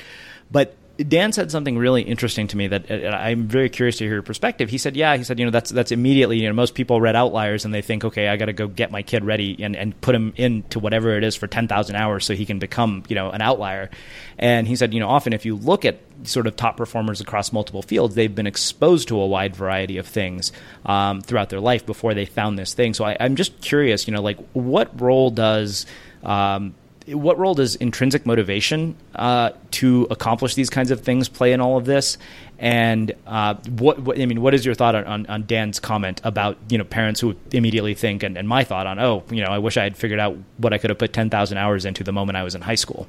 but 0.52 0.76
Dan 0.98 1.34
said 1.34 1.52
something 1.52 1.78
really 1.78 2.02
interesting 2.04 2.48
to 2.48 2.58
me 2.58 2.68
that 2.68 2.90
uh, 2.90 3.10
I'm 3.10 3.48
very 3.48 3.70
curious 3.70 3.98
to 3.98 4.06
hear 4.06 4.14
your 4.14 4.22
perspective. 4.22 4.70
He 4.70 4.78
said, 4.78 4.96
"Yeah, 4.96 5.18
he 5.18 5.24
said, 5.26 5.40
you 5.40 5.46
know, 5.46 5.52
that's 5.52 5.70
that's 5.70 5.92
immediately, 5.92 6.40
you 6.40 6.48
know, 6.48 6.54
most 6.54 6.74
people 6.74 7.02
read 7.02 7.16
Outliers 7.16 7.66
and 7.66 7.74
they 7.74 7.82
think, 7.82 8.06
okay, 8.06 8.30
I 8.30 8.38
got 8.38 8.46
to 8.46 8.54
go 8.54 8.68
get 8.68 8.92
my 8.92 9.02
kid 9.02 9.26
ready 9.26 9.62
and, 9.62 9.76
and 9.76 10.00
put 10.00 10.16
him 10.16 10.34
into 10.38 10.80
whatever 10.80 11.18
it 11.18 11.24
is 11.24 11.36
for 11.36 11.48
10,000 11.48 11.96
hours 11.96 12.26
so 12.26 12.34
he 12.34 12.46
can 12.46 12.60
become, 12.60 13.04
you 13.10 13.16
know, 13.16 13.30
an 13.30 13.42
outlier." 13.42 13.90
And 14.38 14.68
he 14.68 14.76
said, 14.76 14.94
you 14.94 15.00
know, 15.00 15.10
often 15.10 15.34
if 15.34 15.46
you 15.46 15.56
look 15.56 15.86
at 15.86 16.00
sort 16.24 16.48
of 16.48 16.56
top 16.56 16.78
performers 16.78 17.20
across 17.20 17.52
multiple 17.52 17.82
fields, 17.82 18.16
they've 18.16 18.34
been 18.34 18.48
exposed 18.48 19.10
to 19.10 19.20
a 19.20 19.28
wide 19.28 19.56
variety 19.56 19.98
of 19.98 20.08
things 20.08 20.54
um, 20.86 21.22
throughout 21.22 21.50
their 21.50 21.60
life 21.60 21.86
before 21.86 22.14
they 22.14 22.26
found 22.26 22.58
this 22.58 22.74
thing. 22.74 22.94
So 22.94 23.04
I, 23.04 23.18
I'm 23.20 23.36
just 23.36 23.60
curious, 23.62 24.08
you 24.08 24.14
know, 24.14 24.22
like 24.22 24.38
what 24.54 25.00
role 25.00 25.30
does 25.30 25.86
um, 26.24 26.74
what 27.08 27.38
role 27.38 27.54
does 27.54 27.76
intrinsic 27.76 28.26
motivation 28.26 28.96
uh, 29.16 29.52
to 29.72 30.08
accomplish 30.10 30.56
these 30.56 30.70
kinds 30.70 30.92
of 30.92 31.02
things 31.02 31.30
play 31.30 31.54
in 31.54 31.62
all 31.62 31.78
of 31.78 31.86
this? 31.86 32.18
And 32.58 33.14
uh, 33.28 33.56
what, 33.70 34.00
what, 34.00 34.20
I 34.20 34.26
mean, 34.26 34.42
what 34.42 34.54
is 34.54 34.66
your 34.66 34.76
thought 34.76 34.96
on, 34.96 35.26
on, 35.28 35.46
Dan's 35.46 35.80
comment 35.80 36.22
about 36.24 36.58
you 36.70 36.78
know 36.78 36.84
parents 36.84 37.20
who 37.20 37.36
immediately 37.52 37.94
think, 37.94 38.24
and, 38.24 38.38
and 38.38 38.48
my 38.48 38.64
thought 38.64 38.88
on, 38.88 38.98
oh, 38.98 39.24
you 39.30 39.44
know, 39.44 39.50
I 39.50 39.58
wish 39.58 39.78
I 39.78 39.84
had 39.84 39.98
figured 39.98 40.20
out 40.20 40.38
what 40.58 40.74
I 40.74 40.78
could 40.78 40.90
have 40.90 40.98
put 40.98 41.14
ten 41.14 41.30
thousand 41.30 41.58
hours 41.58 41.86
into 41.86 42.04
the 42.04 42.14
moment 42.14 42.38
I 42.38 42.44
was 42.44 42.56
in 42.56 42.62
high 42.62 42.76
school. 42.76 43.08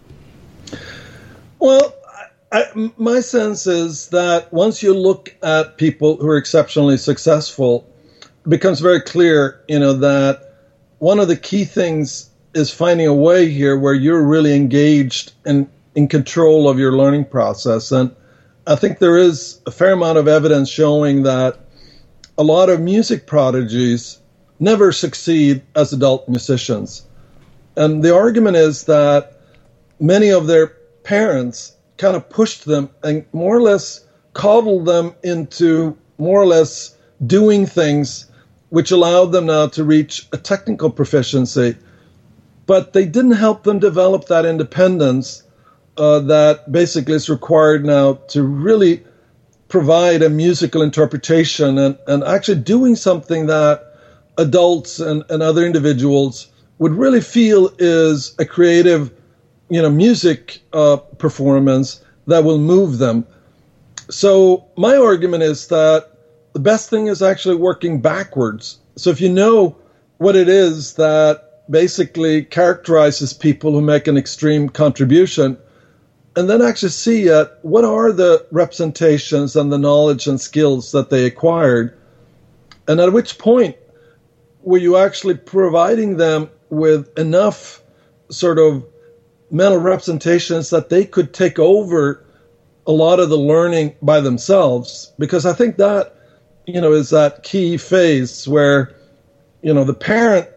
Well, 1.59 1.95
I, 2.53 2.93
my 2.97 3.21
sense 3.21 3.67
is 3.67 4.09
that 4.09 4.53
once 4.53 4.83
you 4.83 4.95
look 4.95 5.35
at 5.43 5.79
people 5.79 6.17
who 6.17 6.29
are 6.29 6.37
exceptionally 6.37 6.97
successful, 6.97 7.89
it 8.45 8.49
becomes 8.49 8.81
very 8.81 9.01
clear, 9.01 9.63
you 9.69 9.79
know, 9.79 9.93
that 9.93 10.55
one 10.99 11.21
of 11.21 11.29
the 11.29 11.37
key 11.37 11.65
things 11.65 12.31
is 12.57 12.71
finding 12.71 13.07
a 13.07 13.15
way 13.15 13.51
here 13.51 13.79
where 13.79 13.93
you're 13.93 14.23
really 14.23 14.55
engaged 14.55 15.33
and 15.45 15.69
in 15.95 16.09
control 16.09 16.69
of 16.69 16.79
your 16.79 16.93
learning 16.93 17.27
process. 17.27 17.93
And 17.93 18.17
I 18.67 18.77
think 18.77 18.99
there 18.99 19.19
is 19.19 19.61
a 19.67 19.71
fair 19.71 19.93
amount 19.93 20.17
of 20.17 20.27
evidence 20.27 20.71
showing 20.71 21.23
that 21.25 21.59
a 22.39 22.43
lot 22.43 22.71
of 22.71 22.81
music 22.81 23.27
prodigies 23.27 24.19
never 24.59 24.91
succeed 24.91 25.63
as 25.75 25.93
adult 25.93 26.29
musicians. 26.31 27.05
And 27.77 28.03
the 28.03 28.15
argument 28.15 28.57
is 28.57 28.85
that 28.85 29.39
many 30.01 30.31
of 30.31 30.47
their 30.47 30.69
parents 31.05 31.77
kind 31.99 32.17
of 32.17 32.29
pushed 32.31 32.65
them 32.65 32.89
and 33.03 33.27
more 33.33 33.57
or 33.57 33.63
less 33.63 34.05
coddled 34.33 34.87
them 34.87 35.15
into 35.23 35.97
more 36.17 36.41
or 36.41 36.47
less 36.47 36.97
doing 37.27 37.67
things 37.67 38.31
which 38.71 38.91
allowed 38.91 39.27
them 39.33 39.47
now 39.47 39.67
to 39.69 39.85
reach 39.85 40.27
a 40.33 40.39
technical 40.39 40.91
proficiency 40.91 41.77
but 42.67 42.93
they 42.93 43.07
didn't 43.07 43.33
help 43.33 43.63
them 43.63 43.79
develop 43.79 44.27
that 44.27 44.45
independence 44.45 45.43
uh, 45.97 46.21
that 46.21 46.71
basically 46.71 47.15
is 47.15 47.29
required 47.29 47.85
now 47.85 48.15
to 48.29 48.43
really 48.43 49.01
provide 49.69 50.23
a 50.23 50.29
musical 50.29 50.83
interpretation 50.83 51.79
and, 51.79 51.97
and 52.07 52.23
actually 52.25 52.57
doing 52.61 52.97
something 52.97 53.47
that 53.47 53.81
adults 54.39 55.01
and, 55.01 55.23
and 55.31 55.43
other 55.43 55.65
individuals 55.65 56.47
would 56.79 56.93
really 56.93 57.21
feel 57.21 57.71
is 57.79 58.33
a 58.39 58.45
creative, 58.45 59.11
you 59.71 59.81
know, 59.81 59.91
music 59.91 60.61
uh, 60.73 60.97
performance 61.19 61.99
that 62.27 62.45
will 62.45 62.59
move 62.59 62.99
them. 62.99 63.25
So 64.11 64.63
my 64.77 64.97
argument 64.97 65.43
is 65.43 65.67
that 65.69 66.05
the 66.53 66.61
best 66.61 66.91
thing 66.91 67.07
is 67.09 67.23
actually 67.23 67.57
working 67.57 68.01
backwards. 68.01 68.77
So 68.97 69.11
if 69.11 69.21
you 69.21 69.29
know 69.29 69.75
what 70.19 70.37
it 70.37 70.49
is 70.49 70.95
that 70.95 71.39
basically 71.71 72.45
characterizes 72.45 73.33
people 73.33 73.73
who 73.73 73.81
make 73.81 74.07
an 74.07 74.17
extreme 74.17 74.69
contribution 74.69 75.57
and 76.37 76.51
then 76.51 76.63
actually 76.63 76.91
see 76.91 77.29
at 77.29 77.49
what 77.63 77.85
are 77.85 78.13
the 78.13 78.45
representations 78.51 79.57
and 79.57 79.73
the 79.73 79.79
knowledge 79.79 80.27
and 80.27 80.41
skills 80.41 80.93
that 80.93 81.11
they 81.11 81.25
acquired 81.25 81.91
and 82.89 83.01
at 83.01 83.13
which 83.13 83.39
point 83.39 83.77
were 84.63 84.79
you 84.79 84.97
actually 84.97 85.35
providing 85.35 86.17
them 86.17 86.51
with 86.71 87.07
enough 87.19 87.83
sort 88.31 88.59
of 88.59 88.85
mental 89.51 89.81
representations 89.81 90.71
that 90.71 90.89
they 90.89 91.05
could 91.05 91.33
take 91.33 91.59
over 91.59 92.21
a 92.87 92.93
lot 92.93 93.21
of 93.21 93.29
the 93.29 93.39
learning 93.39 93.93
by 94.03 94.21
themselves? 94.21 95.13
Because 95.19 95.47
i 95.47 95.53
think 95.53 95.77
that 95.77 96.13
you 96.67 96.81
know 96.81 96.93
is 96.93 97.11
that 97.11 97.43
key 97.43 97.77
phase 97.77 98.47
where 98.47 98.91
you 99.63 99.73
know 99.73 99.85
the 99.85 99.95
parent 99.95 100.49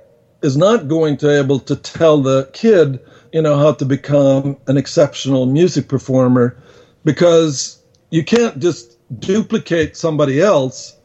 is 0.41 0.57
not 0.57 0.87
going 0.87 1.17
to 1.17 1.27
be 1.27 1.33
able 1.33 1.59
to 1.59 1.75
tell 1.75 2.21
the 2.21 2.49
kid, 2.53 2.99
you 3.33 3.41
know, 3.41 3.57
how 3.57 3.73
to 3.73 3.85
become 3.85 4.57
an 4.67 4.77
exceptional 4.77 5.45
music 5.45 5.87
performer 5.87 6.57
because 7.03 7.81
you 8.09 8.23
can't 8.23 8.59
just 8.59 8.97
duplicate 9.19 9.97
somebody 9.97 10.41
else. 10.41 10.95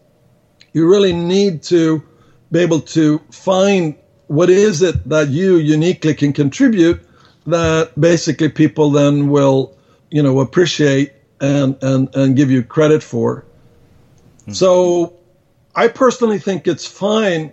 You 0.72 0.88
really 0.88 1.12
need 1.12 1.62
to 1.64 2.02
be 2.50 2.60
able 2.60 2.80
to 2.80 3.18
find 3.30 3.96
what 4.26 4.50
is 4.50 4.82
it 4.82 5.08
that 5.08 5.28
you 5.28 5.56
uniquely 5.56 6.14
can 6.14 6.32
contribute 6.32 7.00
that 7.46 7.98
basically 8.00 8.48
people 8.48 8.90
then 8.90 9.28
will, 9.28 9.76
you 10.10 10.22
know, 10.22 10.40
appreciate 10.40 11.12
and 11.40 11.76
and 11.82 12.14
and 12.14 12.36
give 12.36 12.50
you 12.50 12.62
credit 12.62 13.02
for. 13.02 13.44
Mm-hmm. 14.40 14.52
So 14.52 15.14
I 15.74 15.88
personally 15.88 16.38
think 16.38 16.66
it's 16.66 16.86
fine 16.86 17.52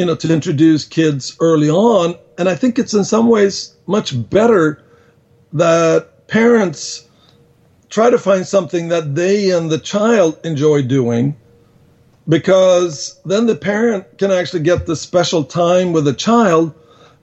you 0.00 0.06
know, 0.06 0.14
to 0.14 0.32
introduce 0.32 0.86
kids 0.86 1.36
early 1.40 1.68
on. 1.68 2.14
And 2.38 2.48
I 2.48 2.54
think 2.54 2.78
it's 2.78 2.94
in 2.94 3.04
some 3.04 3.28
ways 3.28 3.76
much 3.86 4.14
better 4.30 4.78
that 5.52 6.26
parents 6.26 7.06
try 7.90 8.08
to 8.08 8.16
find 8.16 8.46
something 8.46 8.88
that 8.88 9.14
they 9.14 9.50
and 9.50 9.70
the 9.70 9.76
child 9.76 10.38
enjoy 10.42 10.80
doing 10.80 11.36
because 12.26 13.14
then 13.26 13.44
the 13.44 13.54
parent 13.54 14.06
can 14.16 14.30
actually 14.30 14.60
get 14.60 14.86
the 14.86 14.96
special 14.96 15.44
time 15.44 15.92
with 15.92 16.06
the 16.06 16.14
child 16.14 16.72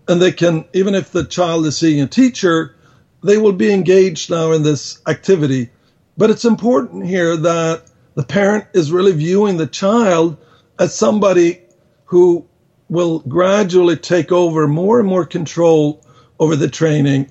and 0.08 0.22
they 0.22 0.32
can 0.32 0.64
even 0.74 0.94
if 0.94 1.12
the 1.12 1.24
child 1.24 1.66
is 1.66 1.76
seeing 1.76 2.00
a 2.00 2.06
teacher 2.06 2.76
they 3.24 3.40
will 3.40 3.54
be 3.54 3.74
engaged 3.74 4.30
now 4.30 4.52
in 4.52 4.62
this 4.62 5.00
activity 5.08 5.68
but 6.16 6.30
it's 6.30 6.46
important 6.46 7.08
here 7.08 7.36
that 7.38 7.82
the 8.14 8.24
parent 8.24 8.66
is 8.74 8.92
really 8.92 9.14
viewing 9.14 9.58
the 9.58 9.68
child 9.68 10.38
as 10.80 10.94
somebody 10.94 11.58
who 12.06 12.47
will 12.90 13.20
gradually 13.20 13.98
take 13.98 14.32
over 14.32 14.68
more 14.68 15.00
and 15.00 15.08
more 15.08 15.26
control 15.26 16.04
over 16.40 16.56
the 16.56 16.70
training. 16.70 17.30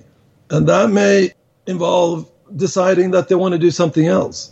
And 0.49 0.67
that 0.67 0.89
may 0.89 1.31
involve 1.65 2.29
deciding 2.55 3.11
that 3.11 3.27
they 3.27 3.35
want 3.35 3.53
to 3.53 3.59
do 3.59 3.71
something 3.71 4.07
else. 4.07 4.51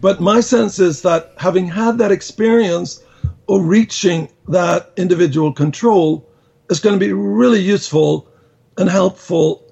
But 0.00 0.20
my 0.20 0.40
sense 0.40 0.78
is 0.78 1.02
that 1.02 1.32
having 1.38 1.66
had 1.66 1.98
that 1.98 2.12
experience 2.12 3.02
of 3.48 3.64
reaching 3.64 4.28
that 4.48 4.92
individual 4.96 5.52
control 5.52 6.28
is 6.68 6.80
going 6.80 6.98
to 6.98 7.04
be 7.04 7.12
really 7.12 7.60
useful 7.60 8.28
and 8.76 8.88
helpful 8.88 9.64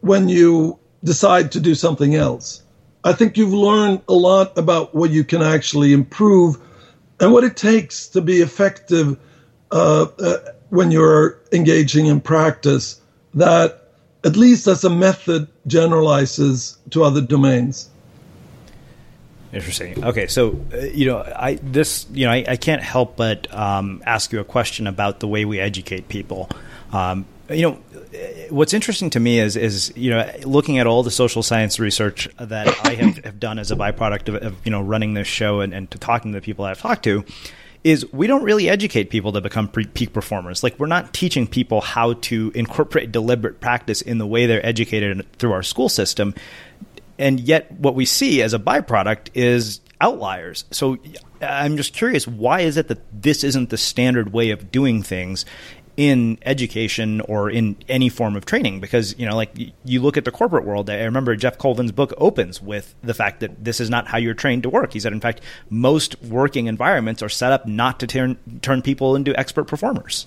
when 0.00 0.28
you 0.28 0.78
decide 1.04 1.52
to 1.52 1.60
do 1.60 1.74
something 1.74 2.14
else. 2.14 2.62
I 3.04 3.12
think 3.12 3.36
you've 3.36 3.52
learned 3.52 4.02
a 4.08 4.14
lot 4.14 4.56
about 4.58 4.94
what 4.94 5.10
you 5.10 5.24
can 5.24 5.42
actually 5.42 5.92
improve 5.92 6.58
and 7.20 7.32
what 7.32 7.44
it 7.44 7.56
takes 7.56 8.08
to 8.08 8.20
be 8.20 8.40
effective 8.40 9.18
uh, 9.70 10.06
uh, 10.18 10.36
when 10.70 10.90
you're 10.90 11.38
engaging 11.52 12.06
in 12.06 12.20
practice 12.20 13.00
that 13.34 13.88
at 14.24 14.36
least 14.36 14.66
as 14.66 14.84
a 14.84 14.90
method 14.90 15.48
generalizes 15.66 16.78
to 16.90 17.02
other 17.02 17.20
domains 17.20 17.88
Interesting. 19.52 20.04
Okay, 20.04 20.26
so 20.26 20.60
uh, 20.74 20.78
you 20.78 21.06
know, 21.06 21.18
I 21.18 21.54
this 21.62 22.06
you 22.12 22.26
know, 22.26 22.32
I, 22.32 22.44
I 22.46 22.56
can't 22.56 22.82
help 22.82 23.16
but 23.16 23.52
um, 23.54 24.02
ask 24.04 24.30
you 24.32 24.40
a 24.40 24.44
question 24.44 24.86
about 24.86 25.20
the 25.20 25.28
way 25.28 25.46
we 25.46 25.60
educate 25.60 26.08
people. 26.08 26.50
Um, 26.92 27.24
you 27.50 27.62
know, 27.62 27.72
what's 28.50 28.74
interesting 28.74 29.10
to 29.10 29.20
me 29.20 29.38
is 29.38 29.56
is 29.56 29.92
you 29.96 30.10
know 30.10 30.30
looking 30.44 30.78
at 30.78 30.86
all 30.86 31.02
the 31.02 31.10
social 31.10 31.42
science 31.42 31.78
research 31.78 32.28
that 32.38 32.68
I 32.84 32.94
have, 32.94 33.16
have 33.24 33.40
done 33.40 33.58
as 33.58 33.70
a 33.70 33.76
byproduct 33.76 34.28
of, 34.28 34.34
of, 34.36 34.56
you 34.64 34.70
know 34.70 34.80
running 34.80 35.14
this 35.14 35.28
show 35.28 35.60
and, 35.60 35.72
and 35.72 35.90
talking 35.90 36.32
to 36.32 36.38
the 36.38 36.44
people 36.44 36.64
I've 36.64 36.80
talked 36.80 37.04
to 37.04 37.24
is 37.84 38.10
we 38.12 38.26
don't 38.26 38.42
really 38.42 38.68
educate 38.68 39.10
people 39.10 39.32
to 39.32 39.40
become 39.40 39.68
pre- 39.68 39.86
peak 39.86 40.12
performers. 40.12 40.64
Like 40.64 40.76
we're 40.78 40.88
not 40.88 41.14
teaching 41.14 41.46
people 41.46 41.80
how 41.80 42.14
to 42.14 42.50
incorporate 42.54 43.12
deliberate 43.12 43.60
practice 43.60 44.02
in 44.02 44.18
the 44.18 44.26
way 44.26 44.46
they're 44.46 44.64
educated 44.64 45.24
through 45.38 45.52
our 45.52 45.62
school 45.62 45.88
system. 45.88 46.34
And 47.16 47.38
yet 47.38 47.70
what 47.70 47.94
we 47.94 48.04
see 48.04 48.42
as 48.42 48.54
a 48.54 48.58
byproduct 48.58 49.30
is 49.34 49.80
outliers. 50.00 50.64
So 50.72 50.98
I'm 51.40 51.76
just 51.76 51.94
curious 51.94 52.26
why 52.26 52.60
is 52.60 52.76
it 52.76 52.88
that 52.88 53.00
this 53.12 53.44
isn't 53.44 53.70
the 53.70 53.76
standard 53.76 54.32
way 54.32 54.50
of 54.50 54.70
doing 54.70 55.02
things 55.02 55.44
in 55.96 56.38
education 56.42 57.20
or 57.22 57.48
in 57.48 57.76
any 57.88 58.08
form 58.08 58.36
of 58.36 58.44
training 58.44 58.80
because 58.80 59.18
you 59.18 59.26
know 59.26 59.34
like 59.34 59.50
you 59.84 60.00
look 60.02 60.16
at 60.16 60.26
the 60.26 60.30
corporate 60.30 60.64
world 60.64 60.90
i 60.90 61.02
remember 61.02 61.34
Geoff 61.34 61.56
Colvin's 61.56 61.92
book 61.92 62.12
opens 62.18 62.60
with 62.60 62.94
the 63.02 63.14
fact 63.14 63.40
that 63.40 63.64
this 63.64 63.80
is 63.80 63.88
not 63.88 64.06
how 64.06 64.18
you're 64.18 64.34
trained 64.34 64.62
to 64.64 64.68
work. 64.68 64.92
He 64.92 65.00
said 65.00 65.12
in 65.12 65.20
fact 65.20 65.40
most 65.70 66.20
working 66.22 66.66
environments 66.66 67.22
are 67.22 67.28
set 67.28 67.52
up 67.52 67.66
not 67.66 67.98
to 68.00 68.06
turn 68.06 68.36
turn 68.60 68.82
people 68.82 69.16
into 69.16 69.38
expert 69.38 69.64
performers. 69.64 70.26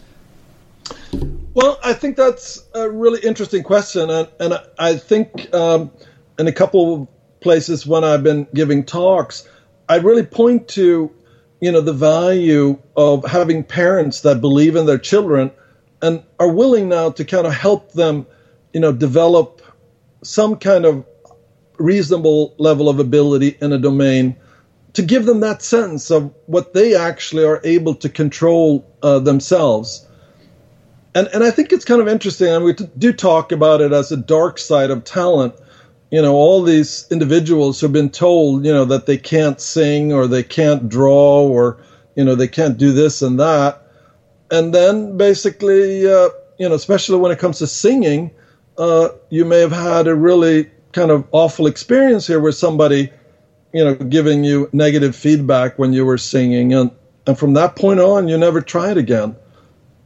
Well 1.54 1.80
i 1.84 1.94
think 1.94 2.18
that's 2.18 2.64
a 2.74 2.90
really 2.90 3.20
interesting 3.22 3.64
question 3.64 4.10
and, 4.10 4.28
and 4.40 4.54
i 4.80 4.96
think 4.96 5.54
um, 5.54 5.92
in 6.40 6.48
a 6.48 6.54
couple 6.54 7.02
of 7.02 7.08
places 7.42 7.86
when 7.86 8.04
I've 8.04 8.24
been 8.24 8.48
giving 8.54 8.84
talks, 8.84 9.48
I 9.88 9.98
really 9.98 10.24
point 10.24 10.68
to, 10.70 11.12
you 11.60 11.72
know, 11.72 11.82
the 11.82 11.94
value 11.94 12.78
of 12.96 13.26
having 13.26 13.64
parents 13.64 14.22
that 14.22 14.42
believe 14.42 14.76
in 14.76 14.86
their 14.86 14.98
children 14.98 15.52
and 16.02 16.24
are 16.40 16.52
willing 16.52 16.88
now 16.90 17.12
to 17.12 17.26
kind 17.26 17.46
of 17.46 17.54
help 17.54 17.92
them, 17.92 18.26
you 18.74 18.80
know, 18.80 18.92
develop 18.92 19.62
some 20.24 20.58
kind 20.58 20.86
of 20.86 21.06
reasonable 21.78 22.54
level 22.58 22.90
of 22.90 23.00
ability 23.00 23.58
in 23.62 23.74
a 23.74 23.78
domain 23.78 24.36
to 24.94 25.02
give 25.02 25.26
them 25.26 25.42
that 25.42 25.62
sense 25.62 26.12
of 26.12 26.34
what 26.46 26.74
they 26.74 26.96
actually 26.96 27.44
are 27.44 27.62
able 27.64 27.96
to 27.96 28.10
control 28.10 28.86
uh, 29.04 29.20
themselves. 29.20 30.06
And, 31.14 31.28
and 31.34 31.44
I 31.44 31.52
think 31.52 31.72
it's 31.72 31.86
kind 31.86 32.02
of 32.02 32.08
interesting, 32.08 32.48
and 32.48 32.64
we 32.64 32.74
do 32.74 33.14
talk 33.14 33.52
about 33.52 33.82
it 33.82 33.92
as 33.92 34.12
a 34.12 34.18
dark 34.18 34.58
side 34.58 34.92
of 34.92 35.04
talent. 35.04 35.56
You 36.12 36.22
know, 36.22 36.34
all 36.34 36.64
these 36.64 37.06
individuals 37.12 37.80
who've 37.80 37.92
been 37.92 38.10
told, 38.10 38.66
you 38.66 38.74
know, 38.74 38.86
that 38.86 39.06
they 39.06 39.18
can't 39.18 39.60
sing 39.62 40.14
or 40.14 40.28
they 40.28 40.44
can't 40.44 40.90
draw 40.90 41.44
or, 41.44 41.78
you 42.16 42.24
know, 42.24 42.36
they 42.36 42.48
can't 42.48 42.78
do 42.78 42.92
this 42.92 43.22
and 43.22 43.40
that. 43.40 43.78
And 44.52 44.74
then 44.74 45.18
basically, 45.18 46.08
uh, 46.08 46.30
you 46.58 46.68
know, 46.68 46.76
especially 46.76 47.18
when 47.18 47.32
it 47.32 47.38
comes 47.40 47.60
to 47.60 47.68
singing, 47.68 48.32
uh, 48.78 49.10
you 49.30 49.46
may 49.46 49.60
have 49.60 49.72
had 49.72 50.08
a 50.08 50.16
really 50.16 50.66
kind 50.94 51.12
of 51.12 51.24
awful 51.32 51.68
experience 51.68 52.28
here 52.28 52.40
with 52.40 52.56
somebody 52.56 53.10
you 53.74 53.84
know, 53.84 53.96
giving 53.96 54.44
you 54.44 54.68
negative 54.74 55.16
feedback 55.16 55.78
when 55.78 55.94
you 55.94 56.06
were 56.06 56.18
singing, 56.18 56.74
and 56.74 56.92
and 57.28 57.38
from 57.38 57.54
that 57.54 57.76
point 57.76 58.00
on, 58.00 58.28
you 58.28 58.38
never 58.38 58.62
tried 58.62 58.98
again. 58.98 59.36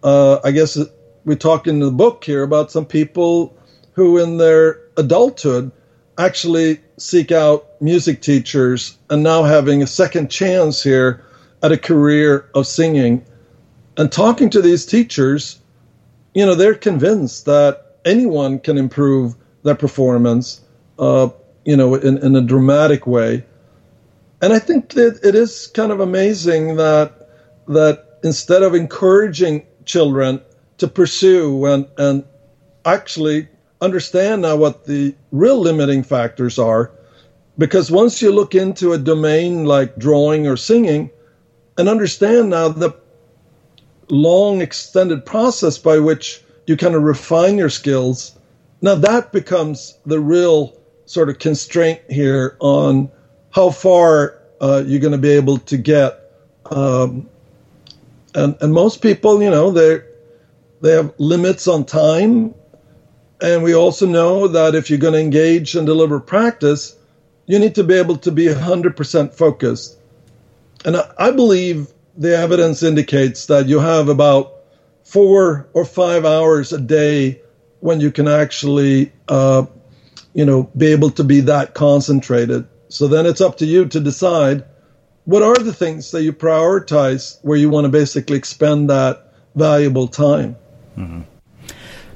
Uh, 0.04 0.38
I 0.44 0.52
guess 0.52 0.78
we 1.24 1.36
talk 1.36 1.68
in 1.68 1.80
the 1.80 1.92
book 1.92 2.24
here 2.26 2.44
about 2.44 2.72
some 2.72 2.86
people 2.86 3.54
who, 3.94 4.18
in 4.18 4.38
their 4.38 4.78
adulthood, 4.98 5.72
actually 6.18 6.80
seek 6.98 7.32
out 7.32 7.82
music 7.82 8.22
teachers 8.22 8.98
and 9.10 9.24
now 9.24 9.44
having 9.44 9.82
a 9.82 9.88
second 9.88 10.30
chance 10.30 10.84
here 10.84 11.24
at 11.62 11.72
a 11.72 11.78
career 11.78 12.50
of 12.54 12.68
singing. 12.68 13.26
And 13.98 14.12
talking 14.12 14.50
to 14.52 14.62
these 14.62 14.86
teachers, 14.86 15.60
you 16.34 16.46
know, 16.46 16.56
they're 16.56 16.76
convinced 16.76 17.46
that 17.46 17.98
anyone 18.06 18.60
can 18.60 18.78
improve 18.78 19.36
their 19.64 19.76
performance, 19.76 20.62
uh, 21.00 21.30
you 21.66 21.78
know, 21.78 21.96
in, 21.96 22.18
in 22.18 22.36
a 22.36 22.42
dramatic 22.42 23.08
way. 23.08 23.46
And 24.42 24.52
I 24.52 24.60
think 24.60 24.90
that 24.94 25.20
it 25.24 25.36
is 25.36 25.68
kind 25.68 25.92
of 25.92 26.00
amazing 26.00 26.76
that 26.76 27.30
that 27.68 28.20
instead 28.24 28.62
of 28.62 28.76
encouraging 28.76 29.66
children 29.86 30.42
to 30.80 30.88
pursue 30.88 31.66
and 31.66 31.88
and 31.98 32.26
actually 32.84 33.48
understand 33.84 34.42
now 34.42 34.56
what 34.56 34.86
the 34.86 35.14
real 35.32 35.60
limiting 35.60 36.04
factors 36.04 36.58
are, 36.58 36.92
because 37.58 37.92
once 37.92 38.22
you 38.22 38.32
look 38.32 38.56
into 38.56 38.94
a 38.94 38.98
domain 38.98 39.66
like 39.66 39.98
drawing 39.98 40.48
or 40.48 40.58
singing, 40.58 41.12
and 41.78 41.90
understand 41.90 42.50
now 42.50 42.70
the 42.70 42.96
long 44.10 44.62
extended 44.62 45.26
process 45.26 45.78
by 45.78 46.00
which 46.00 46.42
you 46.68 46.78
kind 46.78 46.96
of 46.96 47.04
refine 47.04 47.58
your 47.58 47.70
skills, 47.70 48.38
now 48.82 48.96
that 48.96 49.32
becomes 49.32 49.98
the 50.06 50.20
real 50.20 50.76
sort 51.06 51.30
of 51.30 51.40
constraint 51.40 52.00
here 52.10 52.56
on 52.60 53.12
how 53.52 53.70
far 53.70 54.40
uh, 54.62 54.84
you're 54.86 55.00
going 55.00 55.12
to 55.12 55.18
be 55.18 55.32
able 55.32 55.58
to 55.58 55.78
get. 55.78 56.32
Um, 56.72 57.30
and 58.36 58.56
and 58.62 58.74
most 58.74 59.02
people, 59.02 59.44
you 59.44 59.50
know, 59.50 59.72
they 59.72 60.02
they 60.82 60.92
have 60.92 61.14
limits 61.18 61.68
on 61.68 61.86
time, 61.86 62.54
and 63.44 63.62
we 63.62 63.76
also 63.76 64.08
know 64.08 64.48
that 64.48 64.74
if 64.74 64.90
you're 64.90 64.98
going 64.98 65.16
to 65.16 65.20
engage 65.20 65.76
and 65.76 65.86
deliberate 65.86 66.26
practice, 66.26 66.96
you 67.46 67.60
need 67.60 67.76
to 67.76 67.84
be 67.84 67.96
able 67.96 68.16
to 68.20 68.32
be 68.32 68.46
100% 68.46 69.34
focused. 69.34 70.00
And 70.86 70.96
I, 71.20 71.32
believe 71.32 71.90
the 72.18 72.38
evidence 72.38 72.84
indicates 72.84 73.48
that 73.48 73.68
you 73.68 73.80
have 73.80 74.08
about 74.08 74.54
four 75.04 75.68
or 75.74 75.84
five 75.84 76.24
hours 76.24 76.72
a 76.72 76.80
day 76.80 77.42
when 77.82 78.00
you 78.00 78.12
can 78.12 78.30
actually, 78.30 79.12
uh, 79.28 79.66
you 80.34 80.46
know, 80.46 80.72
be 80.78 80.88
able 80.94 81.10
to 81.12 81.26
be 81.26 81.42
that 81.42 81.74
concentrated. 81.74 82.66
So 82.88 83.10
then 83.10 83.26
it's 83.26 83.42
up 83.42 83.58
to 83.58 83.66
you 83.66 83.88
to 83.88 84.00
decide 84.00 84.64
what 85.26 85.44
are 85.44 85.56
the 85.56 85.74
things 85.74 86.12
that 86.12 86.24
you 86.24 86.32
prioritize 86.32 87.40
where 87.42 87.58
you 87.58 87.70
want 87.70 87.84
to 87.84 87.90
basically 87.90 88.38
expend 88.38 88.90
that 88.90 89.34
valuable 89.54 90.08
time. 90.08 90.56
Mm-hmm. 90.98 91.22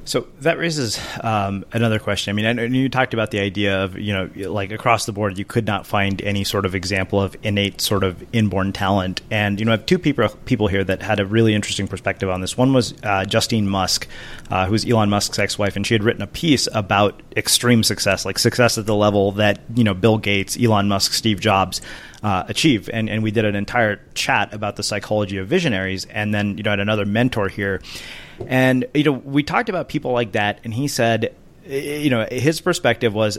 So 0.08 0.26
that 0.40 0.56
raises 0.56 0.98
um, 1.22 1.66
another 1.70 1.98
question. 1.98 2.30
I 2.30 2.54
mean, 2.54 2.72
you 2.72 2.88
talked 2.88 3.12
about 3.12 3.30
the 3.30 3.40
idea 3.40 3.84
of 3.84 3.98
you 3.98 4.14
know, 4.14 4.30
like 4.50 4.72
across 4.72 5.04
the 5.04 5.12
board, 5.12 5.36
you 5.36 5.44
could 5.44 5.66
not 5.66 5.86
find 5.86 6.22
any 6.22 6.44
sort 6.44 6.64
of 6.64 6.74
example 6.74 7.20
of 7.20 7.36
innate 7.42 7.82
sort 7.82 8.02
of 8.02 8.24
inborn 8.32 8.72
talent. 8.72 9.20
And 9.30 9.60
you 9.60 9.66
know, 9.66 9.72
I 9.72 9.76
have 9.76 9.84
two 9.84 9.98
people 9.98 10.26
people 10.46 10.66
here 10.66 10.82
that 10.82 11.02
had 11.02 11.20
a 11.20 11.26
really 11.26 11.54
interesting 11.54 11.86
perspective 11.86 12.30
on 12.30 12.40
this. 12.40 12.56
One 12.56 12.72
was 12.72 12.94
uh, 13.02 13.26
Justine 13.26 13.68
Musk, 13.68 14.08
uh, 14.48 14.64
who's 14.64 14.86
Elon 14.86 15.10
Musk's 15.10 15.38
ex-wife, 15.38 15.76
and 15.76 15.86
she 15.86 15.92
had 15.92 16.02
written 16.02 16.22
a 16.22 16.26
piece 16.26 16.68
about 16.72 17.20
extreme 17.36 17.82
success, 17.82 18.24
like 18.24 18.38
success 18.38 18.78
at 18.78 18.86
the 18.86 18.96
level 18.96 19.32
that 19.32 19.60
you 19.74 19.84
know 19.84 19.92
Bill 19.92 20.16
Gates, 20.16 20.56
Elon 20.58 20.88
Musk, 20.88 21.12
Steve 21.12 21.38
Jobs. 21.38 21.82
Uh, 22.20 22.42
achieve. 22.48 22.90
And, 22.92 23.08
and 23.08 23.22
we 23.22 23.30
did 23.30 23.44
an 23.44 23.54
entire 23.54 24.00
chat 24.12 24.52
about 24.52 24.74
the 24.74 24.82
psychology 24.82 25.36
of 25.36 25.46
visionaries. 25.46 26.04
And 26.06 26.34
then, 26.34 26.58
you 26.58 26.64
know, 26.64 26.70
I 26.70 26.72
had 26.72 26.80
another 26.80 27.06
mentor 27.06 27.48
here 27.48 27.80
and 28.46 28.86
you 28.94 29.04
know, 29.04 29.12
we 29.12 29.42
talked 29.42 29.68
about 29.68 29.88
people 29.88 30.12
like 30.12 30.32
that, 30.32 30.60
and 30.64 30.72
he 30.72 30.88
said, 30.88 31.34
you 31.66 32.10
know, 32.10 32.26
his 32.30 32.60
perspective 32.60 33.14
was 33.14 33.38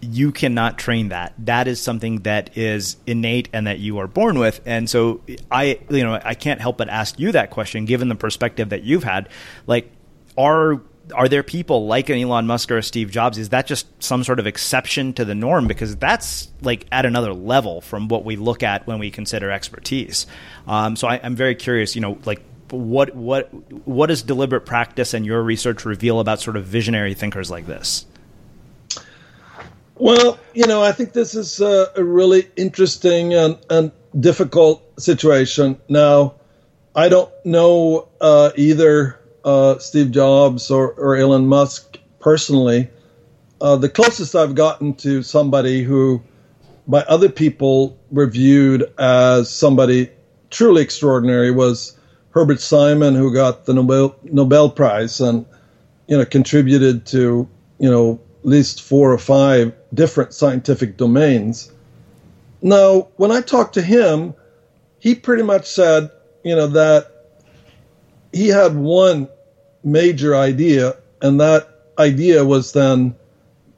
you 0.00 0.32
cannot 0.32 0.76
train 0.76 1.08
that. 1.08 1.32
That 1.38 1.66
is 1.66 1.80
something 1.80 2.20
that 2.20 2.58
is 2.58 2.96
innate 3.06 3.48
and 3.52 3.66
that 3.66 3.78
you 3.78 3.98
are 3.98 4.06
born 4.06 4.38
with. 4.38 4.60
And 4.66 4.90
so 4.90 5.22
I, 5.50 5.78
you 5.88 6.04
know, 6.04 6.20
I 6.22 6.34
can't 6.34 6.60
help 6.60 6.76
but 6.76 6.90
ask 6.90 7.18
you 7.18 7.32
that 7.32 7.50
question, 7.50 7.86
given 7.86 8.08
the 8.08 8.14
perspective 8.14 8.68
that 8.70 8.82
you've 8.82 9.04
had. 9.04 9.30
Like, 9.66 9.90
are 10.36 10.82
are 11.12 11.28
there 11.28 11.42
people 11.42 11.86
like 11.86 12.08
an 12.08 12.18
Elon 12.18 12.46
Musk 12.46 12.70
or 12.70 12.78
a 12.78 12.82
Steve 12.82 13.10
Jobs? 13.10 13.36
Is 13.36 13.50
that 13.50 13.66
just 13.66 13.86
some 14.02 14.24
sort 14.24 14.38
of 14.38 14.46
exception 14.46 15.12
to 15.14 15.24
the 15.24 15.34
norm? 15.34 15.66
Because 15.66 15.96
that's 15.96 16.48
like 16.62 16.86
at 16.90 17.04
another 17.04 17.34
level 17.34 17.80
from 17.80 18.08
what 18.08 18.24
we 18.24 18.36
look 18.36 18.62
at 18.62 18.86
when 18.86 18.98
we 18.98 19.10
consider 19.10 19.50
expertise. 19.50 20.26
Um, 20.66 20.96
so 20.96 21.08
I, 21.08 21.20
I'm 21.22 21.36
very 21.36 21.54
curious. 21.54 21.94
You 21.94 22.00
know, 22.00 22.18
like 22.24 22.40
what 22.70 23.14
what 23.14 23.50
what 23.86 24.06
does 24.06 24.22
deliberate 24.22 24.62
practice 24.62 25.14
and 25.14 25.26
your 25.26 25.42
research 25.42 25.84
reveal 25.84 26.20
about 26.20 26.40
sort 26.40 26.56
of 26.56 26.64
visionary 26.64 27.14
thinkers 27.14 27.50
like 27.50 27.66
this? 27.66 28.06
Well, 29.96 30.38
you 30.54 30.66
know, 30.66 30.82
I 30.82 30.90
think 30.92 31.12
this 31.12 31.34
is 31.34 31.60
a, 31.60 31.92
a 31.94 32.02
really 32.02 32.50
interesting 32.56 33.32
and, 33.32 33.58
and 33.70 33.92
difficult 34.18 34.82
situation. 35.00 35.78
Now, 35.88 36.34
I 36.96 37.08
don't 37.08 37.30
know 37.44 38.08
uh, 38.20 38.50
either 38.56 39.20
uh, 39.44 39.78
Steve 39.78 40.10
Jobs 40.10 40.70
or, 40.70 40.92
or 40.92 41.16
Elon 41.16 41.46
Musk 41.46 41.98
personally. 42.20 42.88
Uh, 43.60 43.76
the 43.76 43.88
closest 43.88 44.34
I've 44.34 44.54
gotten 44.54 44.94
to 44.96 45.22
somebody 45.22 45.82
who, 45.82 46.22
by 46.88 47.00
other 47.02 47.28
people, 47.28 47.98
reviewed 48.10 48.92
as 48.98 49.50
somebody 49.50 50.10
truly 50.50 50.82
extraordinary 50.82 51.50
was 51.50 51.96
Herbert 52.30 52.60
Simon, 52.60 53.14
who 53.14 53.32
got 53.32 53.64
the 53.64 53.74
Nobel 53.74 54.16
Nobel 54.24 54.70
Prize 54.70 55.20
and 55.20 55.46
you 56.08 56.16
know 56.18 56.24
contributed 56.24 57.06
to 57.06 57.48
you 57.78 57.90
know 57.90 58.20
at 58.40 58.46
least 58.46 58.82
four 58.82 59.12
or 59.12 59.18
five 59.18 59.72
different 59.94 60.34
scientific 60.34 60.96
domains. 60.96 61.72
Now, 62.60 63.08
when 63.16 63.30
I 63.30 63.40
talked 63.40 63.74
to 63.74 63.82
him, 63.82 64.34
he 64.98 65.14
pretty 65.14 65.42
much 65.42 65.66
said, 65.66 66.10
you 66.42 66.56
know, 66.56 66.66
that 66.68 67.13
he 68.34 68.48
had 68.48 68.74
one 68.74 69.28
major 69.82 70.34
idea, 70.34 70.96
and 71.22 71.40
that 71.40 71.68
idea 71.98 72.44
was 72.44 72.72
then 72.72 73.14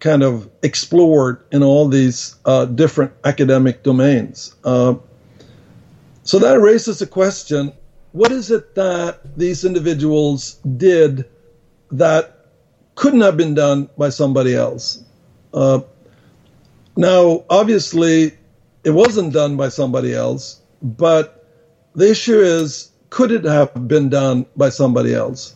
kind 0.00 0.22
of 0.22 0.48
explored 0.62 1.44
in 1.52 1.62
all 1.62 1.88
these 1.88 2.36
uh, 2.44 2.64
different 2.64 3.12
academic 3.24 3.82
domains. 3.82 4.54
Uh, 4.64 4.94
so 6.22 6.38
that 6.38 6.58
raises 6.60 7.00
a 7.02 7.06
question 7.06 7.72
what 8.16 8.32
is 8.32 8.50
it 8.50 8.74
that 8.76 9.36
these 9.36 9.62
individuals 9.62 10.54
did 10.78 11.26
that 11.92 12.46
couldn't 12.94 13.20
have 13.20 13.36
been 13.36 13.52
done 13.52 13.90
by 13.98 14.08
somebody 14.08 14.54
else? 14.54 15.04
Uh, 15.52 15.80
now, 16.96 17.44
obviously, 17.50 18.32
it 18.84 18.90
wasn't 18.90 19.34
done 19.34 19.58
by 19.58 19.68
somebody 19.68 20.14
else, 20.14 20.62
but 20.80 21.44
the 21.94 22.10
issue 22.10 22.40
is, 22.40 22.90
could 23.10 23.30
it 23.30 23.44
have 23.44 23.88
been 23.88 24.08
done 24.08 24.46
by 24.56 24.68
somebody 24.68 25.14
else? 25.14 25.54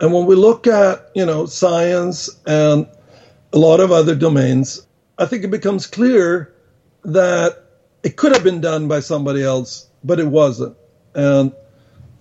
And 0.00 0.12
when 0.12 0.26
we 0.26 0.34
look 0.34 0.66
at, 0.66 1.10
you 1.14 1.24
know, 1.24 1.46
science 1.46 2.28
and 2.46 2.86
a 3.52 3.58
lot 3.58 3.80
of 3.80 3.92
other 3.92 4.14
domains, 4.14 4.86
I 5.18 5.26
think 5.26 5.44
it 5.44 5.50
becomes 5.50 5.86
clear 5.86 6.52
that 7.04 7.64
it 8.02 8.16
could 8.16 8.32
have 8.32 8.44
been 8.44 8.60
done 8.60 8.88
by 8.88 9.00
somebody 9.00 9.42
else, 9.42 9.88
but 10.02 10.18
it 10.18 10.26
wasn't. 10.26 10.76
And 11.14 11.52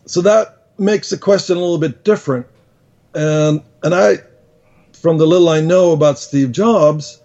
so 0.06 0.22
that 0.22 0.68
makes 0.78 1.10
the 1.10 1.18
question 1.18 1.58
a 1.58 1.60
little 1.60 1.80
bit 1.80 2.04
different. 2.04 2.48
And 3.16 3.62
and 3.84 3.94
I, 3.94 4.18
from 4.94 5.18
the 5.18 5.28
little 5.28 5.50
I 5.50 5.60
know 5.60 5.92
about 5.92 6.20
Steve 6.20 6.52
Jobs, 6.52 7.22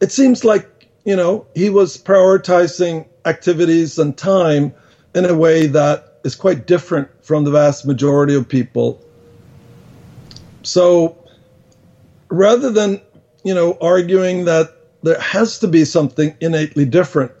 it 0.00 0.10
seems 0.10 0.44
like, 0.44 0.88
you 1.04 1.16
know, 1.16 1.46
he 1.54 1.70
was 1.70 1.96
prioritizing 1.96 3.06
activities 3.24 3.98
and 3.98 4.16
time 4.16 4.74
in 5.14 5.26
a 5.26 5.34
way 5.34 5.66
that 5.66 6.11
is 6.24 6.34
quite 6.34 6.66
different 6.66 7.08
from 7.24 7.44
the 7.44 7.50
vast 7.50 7.86
majority 7.86 8.34
of 8.34 8.48
people. 8.48 9.02
So 10.62 11.18
rather 12.28 12.70
than, 12.70 13.00
you 13.44 13.54
know, 13.54 13.76
arguing 13.80 14.44
that 14.46 14.76
there 15.02 15.18
has 15.20 15.58
to 15.60 15.68
be 15.68 15.84
something 15.84 16.34
innately 16.40 16.84
different, 16.84 17.32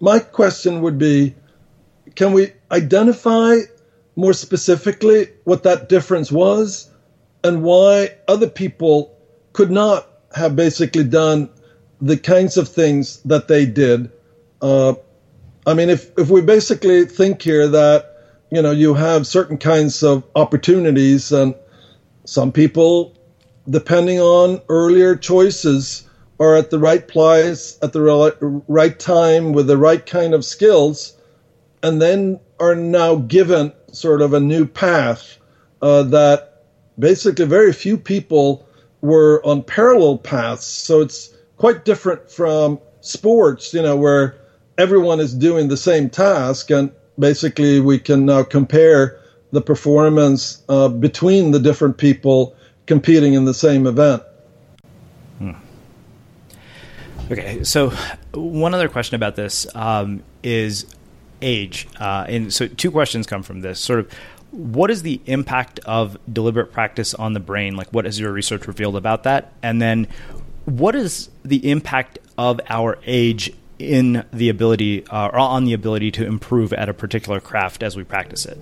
my 0.00 0.18
question 0.18 0.82
would 0.82 0.98
be 0.98 1.34
can 2.14 2.32
we 2.32 2.52
identify 2.70 3.58
more 4.16 4.32
specifically 4.32 5.28
what 5.44 5.62
that 5.62 5.88
difference 5.88 6.32
was 6.32 6.90
and 7.44 7.62
why 7.62 8.16
other 8.26 8.48
people 8.48 9.16
could 9.52 9.70
not 9.70 10.08
have 10.34 10.56
basically 10.56 11.04
done 11.04 11.48
the 12.00 12.16
kinds 12.16 12.56
of 12.56 12.68
things 12.68 13.20
that 13.22 13.48
they 13.48 13.66
did? 13.66 14.10
Uh, 14.60 14.94
I 15.68 15.74
mean, 15.74 15.90
if, 15.90 16.10
if 16.18 16.30
we 16.30 16.40
basically 16.40 17.04
think 17.04 17.42
here 17.42 17.68
that, 17.68 18.16
you 18.50 18.62
know, 18.62 18.70
you 18.70 18.94
have 18.94 19.26
certain 19.26 19.58
kinds 19.58 20.02
of 20.02 20.24
opportunities 20.34 21.30
and 21.30 21.54
some 22.24 22.52
people, 22.52 23.14
depending 23.68 24.18
on 24.18 24.62
earlier 24.70 25.14
choices, 25.14 26.08
are 26.40 26.56
at 26.56 26.70
the 26.70 26.78
right 26.78 27.06
place 27.06 27.76
at 27.82 27.92
the 27.92 28.00
right 28.66 28.98
time 28.98 29.52
with 29.52 29.66
the 29.66 29.76
right 29.76 30.06
kind 30.06 30.32
of 30.32 30.42
skills, 30.42 31.12
and 31.82 32.00
then 32.00 32.40
are 32.58 32.74
now 32.74 33.16
given 33.16 33.70
sort 33.92 34.22
of 34.22 34.32
a 34.32 34.40
new 34.40 34.64
path 34.64 35.36
uh, 35.82 36.02
that 36.04 36.64
basically 36.98 37.44
very 37.44 37.74
few 37.74 37.98
people 37.98 38.66
were 39.02 39.44
on 39.44 39.62
parallel 39.62 40.16
paths. 40.16 40.64
So 40.64 41.02
it's 41.02 41.34
quite 41.58 41.84
different 41.84 42.30
from 42.30 42.78
sports, 43.02 43.74
you 43.74 43.82
know, 43.82 43.96
where 43.96 44.36
everyone 44.78 45.18
is 45.20 45.34
doing 45.34 45.68
the 45.68 45.76
same 45.76 46.08
task, 46.08 46.70
and 46.70 46.90
basically 47.18 47.80
we 47.80 47.98
can 47.98 48.24
now 48.24 48.44
compare 48.44 49.20
the 49.50 49.60
performance 49.60 50.62
uh, 50.68 50.88
between 50.88 51.50
the 51.50 51.58
different 51.58 51.98
people 51.98 52.54
competing 52.86 53.34
in 53.34 53.44
the 53.44 53.54
same 53.54 53.86
event. 53.86 54.22
Hmm. 55.38 55.52
Okay, 57.30 57.64
so 57.64 57.92
one 58.32 58.72
other 58.72 58.88
question 58.88 59.16
about 59.16 59.36
this 59.36 59.66
um, 59.74 60.22
is 60.42 60.86
age, 61.42 61.88
uh, 62.00 62.24
and 62.28 62.52
so 62.52 62.68
two 62.68 62.90
questions 62.90 63.26
come 63.26 63.42
from 63.42 63.60
this. 63.60 63.80
Sort 63.80 64.00
of, 64.00 64.12
what 64.50 64.90
is 64.90 65.02
the 65.02 65.20
impact 65.26 65.78
of 65.80 66.16
deliberate 66.32 66.72
practice 66.72 67.12
on 67.14 67.34
the 67.34 67.40
brain? 67.40 67.76
Like, 67.76 67.88
what 67.92 68.06
has 68.06 68.18
your 68.18 68.32
research 68.32 68.66
revealed 68.66 68.96
about 68.96 69.24
that? 69.24 69.52
And 69.62 69.82
then, 69.82 70.08
what 70.64 70.94
is 70.94 71.28
the 71.44 71.70
impact 71.70 72.18
of 72.38 72.60
our 72.70 72.98
age 73.04 73.52
in 73.78 74.24
the 74.32 74.48
ability 74.48 75.06
uh, 75.06 75.28
or 75.32 75.38
on 75.38 75.64
the 75.64 75.72
ability 75.72 76.10
to 76.12 76.26
improve 76.26 76.72
at 76.72 76.88
a 76.88 76.94
particular 76.94 77.40
craft 77.40 77.82
as 77.82 77.96
we 77.96 78.04
practice 78.04 78.46
it. 78.46 78.58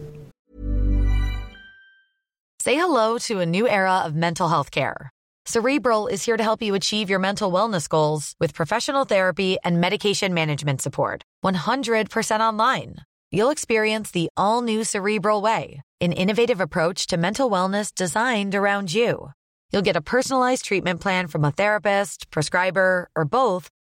Say 2.61 2.75
hello 2.75 3.19
to 3.19 3.39
a 3.39 3.47
new 3.47 3.69
era 3.69 4.01
of 4.05 4.17
mental 4.17 4.49
health 4.49 4.73
care. 4.73 5.11
Cerebral 5.47 6.09
is 6.09 6.25
here 6.25 6.37
to 6.37 6.43
help 6.43 6.61
you 6.61 6.75
achieve 6.75 7.09
your 7.09 7.21
mental 7.21 7.53
wellness 7.53 7.89
goals 7.89 8.35
with 8.41 8.53
professional 8.53 9.05
therapy 9.05 9.57
and 9.63 9.81
medication 9.81 10.35
management 10.35 10.83
support. 10.83 11.23
100% 11.45 12.41
online. 12.41 12.97
You'll 13.31 13.51
experience 13.51 14.11
the 14.11 14.29
all 14.37 14.63
new 14.63 14.83
Cerebral 14.83 15.41
Way, 15.41 15.83
an 16.01 16.11
innovative 16.11 16.61
approach 16.61 17.07
to 17.07 17.17
mental 17.17 17.49
wellness 17.49 17.95
designed 17.95 18.57
around 18.57 18.93
you. 18.93 19.31
You'll 19.71 19.83
get 19.83 19.97
a 19.97 20.01
personalized 20.01 20.65
treatment 20.65 21.01
plan 21.01 21.29
from 21.29 21.45
a 21.45 21.53
therapist, 21.53 22.31
prescriber, 22.33 23.09
or 23.15 23.25
both 23.25 23.69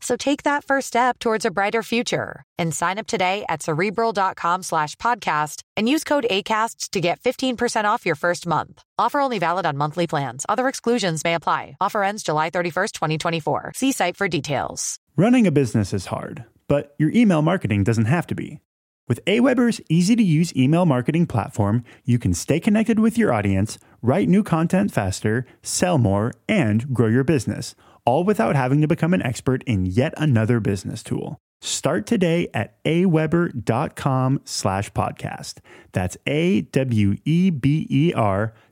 So 0.00 0.16
take 0.16 0.44
that 0.44 0.64
first 0.64 0.86
step 0.86 1.18
towards 1.18 1.44
a 1.44 1.50
brighter 1.50 1.82
future 1.82 2.44
and 2.56 2.74
sign 2.74 2.98
up 2.98 3.06
today 3.08 3.44
at 3.48 3.62
cerebral.com 3.62 4.62
slash 4.62 4.94
podcast 4.96 5.62
and 5.76 5.88
use 5.88 6.04
code 6.04 6.26
ACasts 6.30 6.90
to 6.90 7.00
get 7.00 7.20
15% 7.20 7.84
off 7.84 8.06
your 8.06 8.14
first 8.14 8.46
month. 8.46 8.82
Offer 8.98 9.20
only 9.20 9.38
valid 9.38 9.66
on 9.66 9.76
monthly 9.76 10.06
plans. 10.06 10.46
Other 10.48 10.68
exclusions 10.68 11.24
may 11.24 11.34
apply. 11.34 11.76
Offer 11.80 12.04
ends 12.04 12.22
July 12.22 12.50
31st, 12.50 12.92
2024. 12.92 13.72
See 13.74 13.92
site 13.92 14.16
for 14.16 14.28
details. 14.28 14.98
Running 15.16 15.48
a 15.48 15.52
business 15.52 15.92
is 15.92 16.06
hard, 16.06 16.44
but 16.68 16.94
your 16.98 17.10
email 17.10 17.42
marketing 17.42 17.82
doesn't 17.82 18.04
have 18.04 18.26
to 18.28 18.36
be. 18.36 18.60
With 19.08 19.24
Aweber's 19.24 19.80
easy 19.88 20.14
to 20.16 20.22
use 20.22 20.54
email 20.54 20.84
marketing 20.84 21.26
platform, 21.26 21.82
you 22.04 22.18
can 22.18 22.34
stay 22.34 22.60
connected 22.60 23.00
with 23.00 23.16
your 23.16 23.32
audience, 23.32 23.78
write 24.02 24.28
new 24.28 24.42
content 24.42 24.92
faster, 24.92 25.46
sell 25.62 25.96
more, 25.96 26.34
and 26.48 26.94
grow 26.94 27.08
your 27.08 27.24
business– 27.24 27.74
all 28.08 28.24
without 28.24 28.56
having 28.56 28.80
to 28.80 28.88
become 28.88 29.12
an 29.12 29.22
expert 29.22 29.62
in 29.64 29.84
yet 29.84 30.14
another 30.16 30.60
business 30.60 31.02
tool. 31.02 31.38
Start 31.60 32.06
today 32.06 32.48
at 32.54 32.82
aweber.com 32.84 34.40
slash 34.44 34.90
podcast. 34.92 35.58
That's 35.92 36.16
A-W-E-B-E-R 36.26 36.72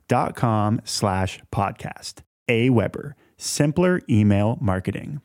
dot 0.07 0.35
com 0.35 0.81
slash 0.85 1.39
podcast. 1.53 2.13
Aweber, 2.49 3.13
simpler 3.37 4.01
email 4.09 4.57
marketing. 4.59 5.21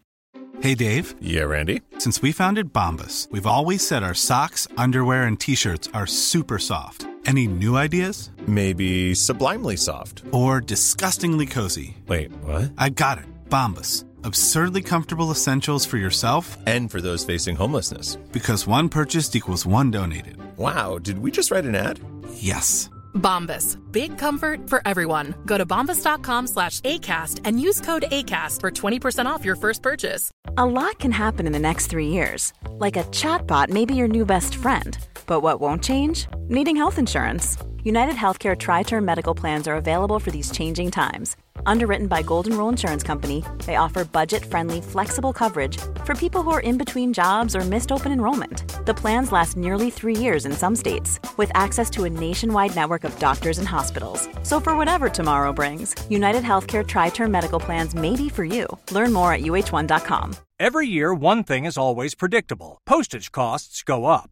Hey, 0.61 0.75
Dave. 0.75 1.15
Yeah, 1.21 1.45
Randy. 1.45 1.81
Since 1.99 2.21
we 2.21 2.33
founded 2.33 2.73
Bombas, 2.73 3.31
we've 3.31 3.47
always 3.47 3.87
said 3.87 4.03
our 4.03 4.15
socks, 4.15 4.69
underwear, 4.77 5.23
and 5.23 5.41
T-shirts 5.41 5.89
are 5.95 6.07
super 6.07 6.59
soft. 6.59 7.07
Any 7.25 7.47
new 7.47 7.77
ideas? 7.77 8.31
Maybe 8.47 9.15
sublimely 9.15 9.77
soft. 9.77 10.23
Or 10.33 10.61
disgustingly 10.61 11.47
cozy. 11.47 11.97
Wait, 12.07 12.33
what? 12.43 12.73
I 12.77 12.91
got 12.91 13.19
it. 13.19 13.32
Bombas. 13.53 14.05
Absurdly 14.25 14.81
comfortable 14.81 15.31
essentials 15.31 15.85
for 15.85 15.99
yourself 15.99 16.57
and 16.67 16.91
for 16.91 17.03
those 17.03 17.23
facing 17.23 17.55
homelessness. 17.55 18.17
Because 18.33 18.67
one 18.67 18.89
purchased 18.89 19.37
equals 19.37 19.67
one 19.67 19.91
donated. 19.91 20.37
Wow, 20.57 20.99
did 20.99 21.19
we 21.19 21.31
just 21.31 21.51
write 21.51 21.67
an 21.67 21.75
ad? 21.75 22.01
Yes. 22.35 22.89
Bombas. 23.15 23.77
Big 23.93 24.17
comfort 24.17 24.71
for 24.71 24.81
everyone. 24.87 25.35
Go 25.45 25.59
to 25.59 25.67
bombas.com 25.67 26.47
slash 26.47 26.81
ACAST 26.81 27.41
and 27.45 27.61
use 27.61 27.79
code 27.83 28.07
ACAST 28.11 28.59
for 28.61 28.71
20% 28.71 29.27
off 29.27 29.45
your 29.45 29.57
first 29.57 29.83
purchase. 29.83 30.31
A 30.57 30.65
lot 30.65 30.99
can 30.99 31.13
happen 31.13 31.47
in 31.47 31.53
the 31.53 31.59
next 31.59 31.89
three 31.89 32.09
years. 32.09 32.55
Like 32.79 32.97
a 32.97 33.05
chatbot 33.05 33.69
may 33.69 33.85
be 33.85 33.95
your 33.95 34.09
new 34.09 34.25
best 34.25 34.55
friend. 34.55 34.97
But 35.27 35.41
what 35.41 35.61
won't 35.61 35.85
change? 35.85 36.27
Needing 36.49 36.77
health 36.77 36.99
insurance. 36.99 37.59
United 37.85 38.15
Healthcare 38.15 38.57
Tri 38.57 38.85
Term 38.85 39.05
Medical 39.05 39.35
Plans 39.35 39.67
are 39.67 39.75
available 39.75 40.21
for 40.21 40.31
these 40.31 40.51
changing 40.53 40.91
times 40.91 41.37
Underwritten 41.67 42.07
by 42.07 42.23
Golden 42.23 42.57
Rule 42.57 42.69
Insurance 42.69 43.03
Company, 43.03 43.45
they 43.65 43.77
offer 43.77 44.05
budget-friendly, 44.05 44.81
flexible 44.81 45.33
coverage 45.33 45.79
for 46.05 46.15
people 46.15 46.43
who 46.43 46.51
are 46.51 46.61
in 46.61 46.79
between 46.79 47.13
jobs 47.13 47.55
or 47.55 47.61
missed 47.61 47.93
open 47.93 48.13
enrollment. 48.13 48.65
The 48.87 48.95
plans 48.95 49.33
last 49.33 49.57
nearly 49.57 49.91
three 49.91 50.17
years 50.17 50.47
in 50.47 50.53
some 50.53 50.77
states, 50.77 51.21
with 51.37 51.51
access 51.55 51.89
to 51.91 52.05
a 52.05 52.11
nationwide 52.11 52.75
network 52.75 53.05
of 53.05 53.19
doctors 53.19 53.59
and 53.59 53.69
hospitals. 53.69 54.29
So 54.43 54.61
for 54.61 54.77
whatever 54.77 55.09
tomorrow 55.09 55.53
brings, 55.53 55.95
United 56.09 56.43
Healthcare 56.43 56.87
Tri-Term 56.87 57.31
Medical 57.31 57.61
Plans 57.61 57.95
may 57.95 58.17
be 58.17 58.29
for 58.29 58.45
you. 58.45 58.67
Learn 58.91 59.13
more 59.13 59.33
at 59.33 59.43
uh1.com. 59.43 60.37
Every 60.59 60.87
year, 60.87 61.13
one 61.13 61.43
thing 61.45 61.65
is 61.65 61.77
always 61.77 62.15
predictable. 62.15 62.79
Postage 62.87 63.33
costs 63.33 63.83
go 63.83 64.07
up. 64.07 64.32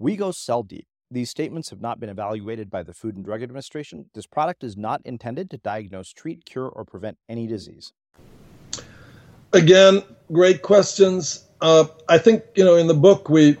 We 0.00 0.14
go 0.14 0.30
cell 0.30 0.62
deep. 0.62 0.86
These 1.10 1.30
statements 1.30 1.70
have 1.70 1.80
not 1.80 1.98
been 1.98 2.08
evaluated 2.08 2.70
by 2.70 2.84
the 2.84 2.94
Food 2.94 3.16
and 3.16 3.24
Drug 3.24 3.42
Administration. 3.42 4.06
This 4.14 4.26
product 4.26 4.62
is 4.62 4.76
not 4.76 5.00
intended 5.04 5.50
to 5.50 5.58
diagnose, 5.58 6.12
treat, 6.12 6.44
cure, 6.44 6.68
or 6.68 6.84
prevent 6.84 7.18
any 7.28 7.48
disease. 7.48 7.92
Again, 9.52 10.02
great 10.30 10.62
questions. 10.62 11.44
Uh, 11.60 11.86
I 12.08 12.18
think, 12.18 12.44
you 12.54 12.62
know, 12.62 12.76
in 12.76 12.86
the 12.86 12.94
book, 12.94 13.28
we 13.28 13.56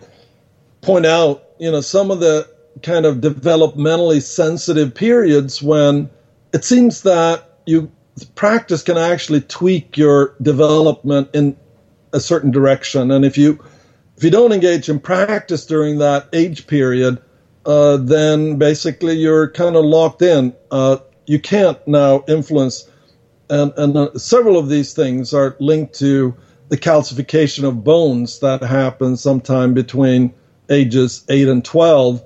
point 0.80 1.06
out, 1.06 1.42
you 1.58 1.72
know, 1.72 1.80
some 1.80 2.12
of 2.12 2.20
the 2.20 2.48
kind 2.84 3.04
of 3.04 3.16
developmentally 3.16 4.22
sensitive 4.22 4.94
periods 4.94 5.60
when 5.60 6.08
it 6.52 6.64
seems 6.64 7.02
that 7.02 7.58
you 7.66 7.90
practice 8.36 8.84
can 8.84 8.96
actually 8.96 9.40
tweak 9.40 9.96
your 9.96 10.36
development 10.40 11.30
in 11.34 11.56
a 12.12 12.20
certain 12.20 12.52
direction. 12.52 13.10
And 13.10 13.24
if 13.24 13.36
you 13.36 13.58
if 14.18 14.24
you 14.24 14.30
don't 14.30 14.50
engage 14.50 14.88
in 14.88 14.98
practice 14.98 15.64
during 15.64 15.98
that 15.98 16.28
age 16.32 16.66
period, 16.66 17.22
uh, 17.64 17.98
then 17.98 18.56
basically 18.58 19.14
you're 19.14 19.48
kind 19.48 19.76
of 19.76 19.84
locked 19.84 20.22
in. 20.22 20.52
Uh, 20.72 20.96
you 21.26 21.38
can't 21.38 21.78
now 21.86 22.24
influence, 22.26 22.90
and, 23.48 23.72
and 23.76 23.96
uh, 23.96 24.18
several 24.18 24.58
of 24.58 24.68
these 24.68 24.92
things 24.92 25.32
are 25.32 25.54
linked 25.60 25.94
to 26.00 26.34
the 26.68 26.76
calcification 26.76 27.62
of 27.62 27.84
bones 27.84 28.40
that 28.40 28.60
happens 28.60 29.20
sometime 29.20 29.72
between 29.72 30.34
ages 30.68 31.24
8 31.28 31.46
and 31.46 31.64
12. 31.64 32.20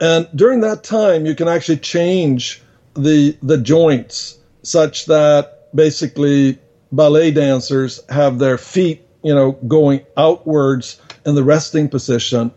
And 0.00 0.28
during 0.34 0.62
that 0.62 0.82
time, 0.82 1.26
you 1.26 1.34
can 1.34 1.46
actually 1.46 1.76
change 1.76 2.62
the 2.94 3.36
the 3.42 3.58
joints 3.58 4.38
such 4.62 5.04
that 5.06 5.68
basically 5.74 6.58
ballet 6.90 7.32
dancers 7.32 8.00
have 8.08 8.38
their 8.38 8.56
feet 8.56 9.06
you 9.22 9.34
know, 9.34 9.52
going 9.52 10.04
outwards 10.16 11.00
in 11.26 11.34
the 11.34 11.44
resting 11.44 11.88
position. 11.88 12.50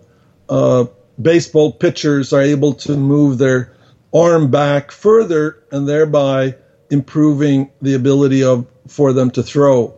Uh, 0.49 0.85
baseball 1.21 1.71
pitchers 1.71 2.33
are 2.33 2.41
able 2.41 2.73
to 2.73 2.95
move 2.95 3.37
their 3.37 3.73
arm 4.13 4.49
back 4.51 4.91
further 4.91 5.63
and 5.71 5.87
thereby 5.87 6.55
improving 6.89 7.71
the 7.81 7.95
ability 7.95 8.43
of 8.43 8.65
for 8.87 9.13
them 9.13 9.31
to 9.31 9.41
throw. 9.41 9.93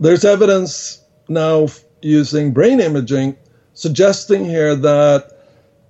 There's 0.00 0.24
evidence 0.24 1.02
now 1.28 1.68
using 2.02 2.52
brain 2.52 2.80
imaging 2.80 3.36
suggesting 3.74 4.44
here 4.44 4.74
that 4.74 5.30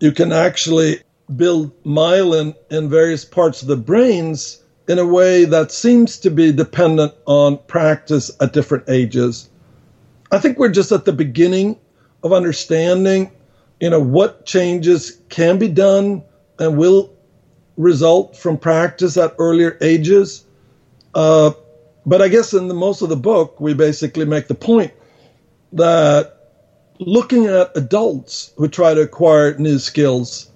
you 0.01 0.13
can 0.13 0.33
actually 0.33 1.01
build 1.37 1.71
myelin 1.85 2.55
in 2.71 2.89
various 2.89 3.25
parts 3.25 3.63
of 3.63 3.69
the 3.69 3.77
brains 3.77 4.63
in 4.89 4.99
a 4.99 5.07
way 5.07 5.45
that 5.45 5.73
seems 5.73 6.19
to 6.19 6.31
be 6.31 6.53
dependent 6.53 7.13
on 7.27 7.59
practice 7.67 8.31
at 8.41 8.53
different 8.53 8.85
ages. 8.89 9.49
I 10.35 10.41
think 10.41 10.59
we're 10.59 10.69
just 10.69 10.91
at 10.91 11.05
the 11.05 11.13
beginning 11.13 11.79
of 12.25 12.33
understanding, 12.33 13.31
you 13.79 13.89
know, 13.89 14.01
what 14.01 14.45
changes 14.47 15.21
can 15.29 15.59
be 15.59 15.69
done 15.69 16.25
and 16.59 16.77
will 16.77 17.15
result 17.77 18.37
from 18.37 18.59
practice 18.59 19.17
at 19.17 19.37
earlier 19.39 19.79
ages. 19.81 20.45
Uh, 21.15 21.53
but 22.05 22.21
I 22.21 22.27
guess 22.27 22.53
in 22.53 22.67
the 22.67 22.75
most 22.75 23.01
of 23.01 23.11
the 23.11 23.17
book, 23.17 23.61
we 23.61 23.75
basically 23.75 24.25
make 24.25 24.49
the 24.49 24.57
point 24.57 24.93
that 25.73 26.37
looking 26.99 27.47
at 27.47 27.71
adults 27.77 28.53
who 28.57 28.67
try 28.67 28.93
to 28.93 29.03
acquire 29.03 29.57
new 29.57 29.79
skills, 29.79 30.51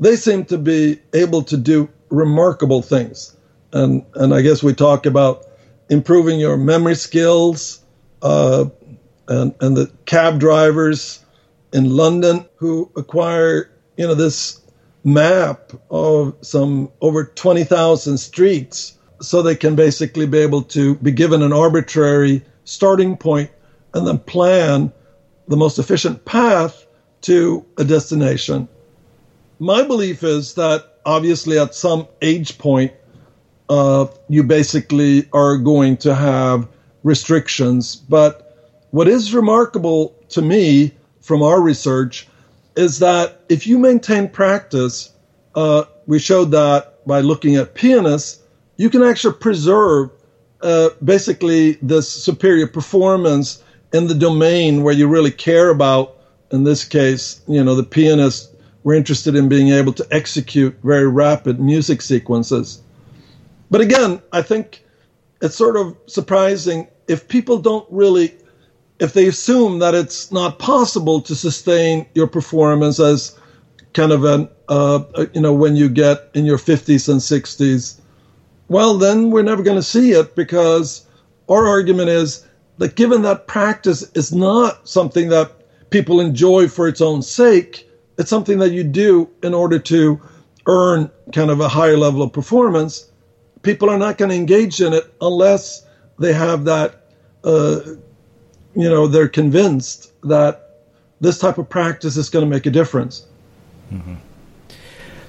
they 0.00 0.16
seem 0.16 0.46
to 0.46 0.56
be 0.56 0.98
able 1.12 1.42
to 1.42 1.58
do 1.58 1.86
remarkable 2.08 2.80
things. 2.80 3.36
And 3.74 4.06
and 4.14 4.32
I 4.32 4.40
guess 4.40 4.62
we 4.62 4.72
talk 4.72 5.04
about 5.04 5.44
improving 5.90 6.40
your 6.40 6.56
memory 6.56 6.94
skills, 6.94 7.82
uh, 8.22 8.66
and, 9.32 9.54
and 9.60 9.76
the 9.76 9.90
cab 10.04 10.38
drivers 10.38 11.24
in 11.72 11.96
London 11.96 12.44
who 12.56 12.90
acquire, 12.96 13.70
you 13.96 14.06
know, 14.06 14.14
this 14.14 14.60
map 15.04 15.72
of 15.90 16.34
some 16.42 16.90
over 17.00 17.24
20,000 17.24 18.18
streets 18.18 18.98
so 19.20 19.42
they 19.42 19.56
can 19.56 19.74
basically 19.74 20.26
be 20.26 20.38
able 20.38 20.62
to 20.62 20.96
be 20.96 21.10
given 21.10 21.42
an 21.42 21.52
arbitrary 21.52 22.42
starting 22.64 23.16
point 23.16 23.50
and 23.94 24.06
then 24.06 24.18
plan 24.18 24.92
the 25.48 25.56
most 25.56 25.78
efficient 25.78 26.24
path 26.24 26.86
to 27.22 27.64
a 27.78 27.84
destination. 27.84 28.68
My 29.58 29.82
belief 29.82 30.22
is 30.22 30.54
that 30.54 30.98
obviously 31.04 31.58
at 31.58 31.74
some 31.74 32.08
age 32.20 32.58
point, 32.58 32.92
uh, 33.68 34.06
you 34.28 34.42
basically 34.42 35.28
are 35.32 35.56
going 35.56 35.96
to 35.98 36.14
have 36.14 36.68
restrictions, 37.04 37.96
but 37.96 38.41
what 38.92 39.08
is 39.08 39.34
remarkable 39.34 40.14
to 40.28 40.42
me 40.42 40.92
from 41.20 41.42
our 41.42 41.60
research 41.60 42.28
is 42.76 42.98
that 42.98 43.40
if 43.48 43.66
you 43.66 43.78
maintain 43.78 44.28
practice, 44.28 45.12
uh, 45.54 45.84
we 46.06 46.18
showed 46.18 46.50
that 46.50 47.04
by 47.06 47.20
looking 47.20 47.56
at 47.56 47.74
pianists, 47.74 48.42
you 48.76 48.90
can 48.90 49.02
actually 49.02 49.34
preserve 49.34 50.10
uh, 50.60 50.90
basically 51.02 51.72
this 51.82 52.08
superior 52.08 52.66
performance 52.66 53.62
in 53.94 54.06
the 54.06 54.14
domain 54.14 54.82
where 54.82 54.94
you 54.94 55.08
really 55.08 55.30
care 55.30 55.70
about. 55.70 56.18
In 56.50 56.64
this 56.64 56.84
case, 56.84 57.40
you 57.48 57.64
know, 57.64 57.74
the 57.74 57.82
pianists 57.82 58.54
were 58.84 58.92
interested 58.92 59.34
in 59.34 59.48
being 59.48 59.68
able 59.68 59.94
to 59.94 60.06
execute 60.10 60.76
very 60.82 61.08
rapid 61.08 61.58
music 61.58 62.02
sequences. 62.02 62.82
But 63.70 63.80
again, 63.80 64.20
I 64.32 64.42
think 64.42 64.84
it's 65.40 65.56
sort 65.56 65.76
of 65.76 65.96
surprising 66.06 66.88
if 67.08 67.26
people 67.26 67.58
don't 67.58 67.86
really 67.90 68.34
if 69.02 69.14
they 69.14 69.26
assume 69.26 69.80
that 69.80 69.96
it's 69.96 70.30
not 70.30 70.60
possible 70.60 71.20
to 71.20 71.34
sustain 71.34 72.06
your 72.14 72.28
performance 72.28 73.00
as 73.00 73.36
kind 73.94 74.12
of 74.12 74.24
an 74.24 74.48
uh, 74.68 75.02
you 75.34 75.40
know 75.40 75.52
when 75.52 75.74
you 75.74 75.88
get 75.88 76.30
in 76.34 76.44
your 76.46 76.56
50s 76.56 77.08
and 77.08 77.20
60s 77.20 78.00
well 78.68 78.96
then 78.96 79.30
we're 79.32 79.42
never 79.42 79.62
going 79.64 79.76
to 79.76 79.82
see 79.82 80.12
it 80.12 80.36
because 80.36 81.04
our 81.48 81.66
argument 81.66 82.10
is 82.10 82.46
that 82.78 82.94
given 82.94 83.22
that 83.22 83.48
practice 83.48 84.08
is 84.14 84.32
not 84.32 84.88
something 84.88 85.28
that 85.30 85.50
people 85.90 86.20
enjoy 86.20 86.68
for 86.68 86.86
its 86.86 87.00
own 87.00 87.22
sake 87.22 87.90
it's 88.18 88.30
something 88.30 88.58
that 88.60 88.70
you 88.70 88.84
do 88.84 89.28
in 89.42 89.52
order 89.52 89.80
to 89.80 90.20
earn 90.66 91.10
kind 91.32 91.50
of 91.50 91.58
a 91.58 91.68
higher 91.68 91.96
level 91.96 92.22
of 92.22 92.32
performance 92.32 93.10
people 93.62 93.90
are 93.90 93.98
not 93.98 94.16
going 94.16 94.28
to 94.28 94.36
engage 94.36 94.80
in 94.80 94.92
it 94.92 95.12
unless 95.20 95.84
they 96.20 96.32
have 96.32 96.64
that 96.64 97.02
uh, 97.42 97.80
you 98.74 98.88
know, 98.88 99.06
they're 99.06 99.28
convinced 99.28 100.12
that 100.22 100.70
this 101.20 101.38
type 101.38 101.58
of 101.58 101.68
practice 101.68 102.16
is 102.16 102.28
going 102.28 102.44
to 102.44 102.50
make 102.50 102.66
a 102.66 102.70
difference. 102.70 103.26
Mm-hmm. 103.92 104.14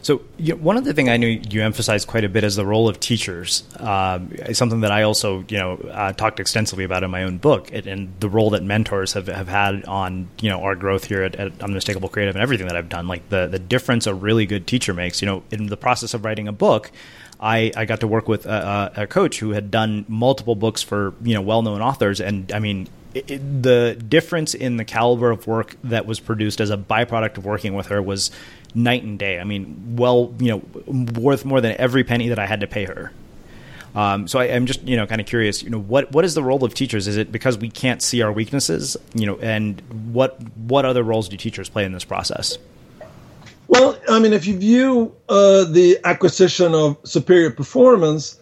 So 0.04 0.22
you 0.38 0.54
know, 0.54 0.62
one 0.62 0.76
other 0.76 0.92
thing 0.92 1.08
I 1.08 1.16
know 1.16 1.28
you 1.28 1.64
emphasize 1.64 2.04
quite 2.04 2.26
a 2.26 2.30
bit 2.30 2.44
is 2.44 2.58
the 2.58 2.66
role 2.66 2.90
of 2.90 3.00
teachers. 3.00 3.64
Um, 3.78 4.34
something 4.52 4.82
that 4.82 4.92
I 4.92 5.04
also 5.04 5.46
you 5.48 5.58
know 5.58 5.76
uh, 5.76 6.12
talked 6.12 6.42
extensively 6.42 6.84
about 6.84 7.04
in 7.04 7.12
my 7.12 7.24
own 7.24 7.38
book, 7.38 7.72
and, 7.72 7.88
and, 7.88 8.14
the 8.20 8.28
role 8.28 8.50
that 8.50 8.64
mentors 8.64 9.14
have, 9.14 9.28
have 9.28 9.48
had 9.48 9.86
on 9.86 10.28
you 10.42 10.50
know 10.50 10.62
our 10.62 10.76
growth 10.76 11.06
here 11.06 11.24
at, 11.24 11.36
at, 11.36 11.64
Unmistakable 11.64 12.10
Creative 12.10 12.36
and 12.36 12.44
everything 12.44 12.68
that 12.68 12.76
I've 12.76 12.90
done. 12.90 13.08
Like 13.08 13.30
the 13.30 13.48
the 13.48 13.60
difference 13.60 14.06
a 14.06 14.14
really 14.14 14.46
good 14.46 14.68
teacher 14.68 14.94
makes. 14.94 15.22
You 15.22 15.26
know, 15.26 15.44
in 15.52 15.68
the 15.68 15.78
process 15.78 16.14
of 16.14 16.24
writing 16.26 16.48
a 16.48 16.54
book. 16.54 16.92
I, 17.40 17.74
I 17.76 17.84
got 17.84 18.00
to 18.00 18.08
work 18.08 18.30
with 18.30 18.46
a, 18.46 18.94
a 18.96 19.08
coach 19.08 19.40
who 19.40 19.50
had 19.50 19.70
done 19.70 20.06
multiple 20.08 20.56
books 20.56 20.82
for 20.82 21.14
you 21.22 21.34
know 21.34 21.42
well 21.42 21.62
known 21.62 21.82
authors, 21.82 22.22
and 22.22 22.50
I 22.54 22.60
mean 22.60 22.88
it, 23.14 23.64
the 23.64 24.02
difference 24.08 24.54
in 24.54 24.78
the 24.78 24.86
caliber 24.86 25.32
of 25.32 25.48
work 25.48 25.76
that 25.84 26.06
was 26.06 26.20
produced 26.20 26.62
as 26.62 26.70
a 26.70 26.78
byproduct 26.78 27.38
of 27.38 27.46
working 27.46 27.74
with 27.74 27.88
her 27.88 28.02
was 28.02 28.32
night 28.76 29.04
and 29.04 29.20
day. 29.20 29.40
I 29.40 29.44
mean, 29.44 29.96
well, 29.96 30.34
you 30.40 30.50
know, 30.50 30.92
worth 31.20 31.46
more 31.46 31.62
than 31.62 31.76
every 31.78 32.04
penny 32.04 32.30
that 32.30 32.40
I 32.40 32.46
had 32.46 32.60
to 32.62 32.68
pay 32.68 32.86
her. 32.86 33.12
Um, 33.96 34.28
so 34.28 34.40
I, 34.40 34.46
am 34.46 34.66
just, 34.66 34.82
you 34.84 34.98
know, 34.98 35.06
kind 35.06 35.22
of 35.22 35.28
curious. 35.28 35.62
You 35.62 35.70
know, 35.70 35.80
what 35.80 36.12
what 36.12 36.26
is 36.26 36.34
the 36.34 36.44
role 36.44 36.64
of 36.64 36.74
teachers? 36.74 37.08
Is 37.08 37.18
it 37.18 37.32
because 37.32 37.58
we 37.58 37.70
can't 37.70 38.02
see 38.02 38.22
our 38.22 38.32
weaknesses? 38.32 38.98
You 39.14 39.28
know, 39.28 39.38
and 39.38 39.82
what 40.12 40.42
what 40.58 40.86
other 40.86 41.04
roles 41.04 41.30
do 41.30 41.38
teachers 41.38 41.70
play 41.70 41.86
in 41.86 41.92
this 41.92 42.04
process? 42.04 42.58
Well, 43.68 43.98
I 44.10 44.20
mean, 44.20 44.34
if 44.34 44.46
you 44.46 44.58
view 44.58 45.16
uh, 45.30 45.66
the 45.66 46.00
acquisition 46.04 46.74
of 46.74 46.98
superior 47.04 47.52
performance 47.52 48.40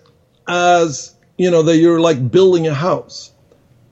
as 0.48 1.16
you 1.38 1.52
know 1.52 1.64
that 1.64 1.78
you're 1.78 2.00
like 2.00 2.32
building 2.32 2.68
a 2.68 2.74
house, 2.74 3.31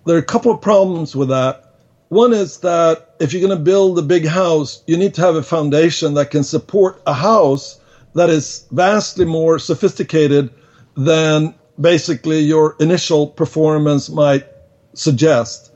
there 0.06 0.16
are 0.16 0.20
a 0.20 0.24
couple 0.24 0.52
of 0.52 0.62
problems 0.62 1.16
with 1.16 1.30
that. 1.30 1.66
One 2.10 2.34
is 2.34 2.58
that 2.60 3.16
if 3.20 3.34
you're 3.34 3.46
going 3.46 3.58
to 3.58 3.64
build 3.64 4.00
a 4.00 4.02
big 4.02 4.26
house, 4.26 4.82
you 4.88 4.98
need 4.98 5.14
to 5.16 5.22
have 5.22 5.36
a 5.36 5.44
foundation 5.44 6.16
that 6.16 6.32
can 6.32 6.44
support 6.44 7.02
a 7.06 7.14
house 7.14 7.80
that 8.16 8.30
is 8.30 8.66
vastly 8.72 9.26
more 9.26 9.60
sophisticated 9.60 10.50
than 10.96 11.54
basically 11.80 12.40
your 12.40 12.76
initial 12.80 13.28
performance 13.28 14.10
might 14.10 14.46
suggest. 14.94 15.72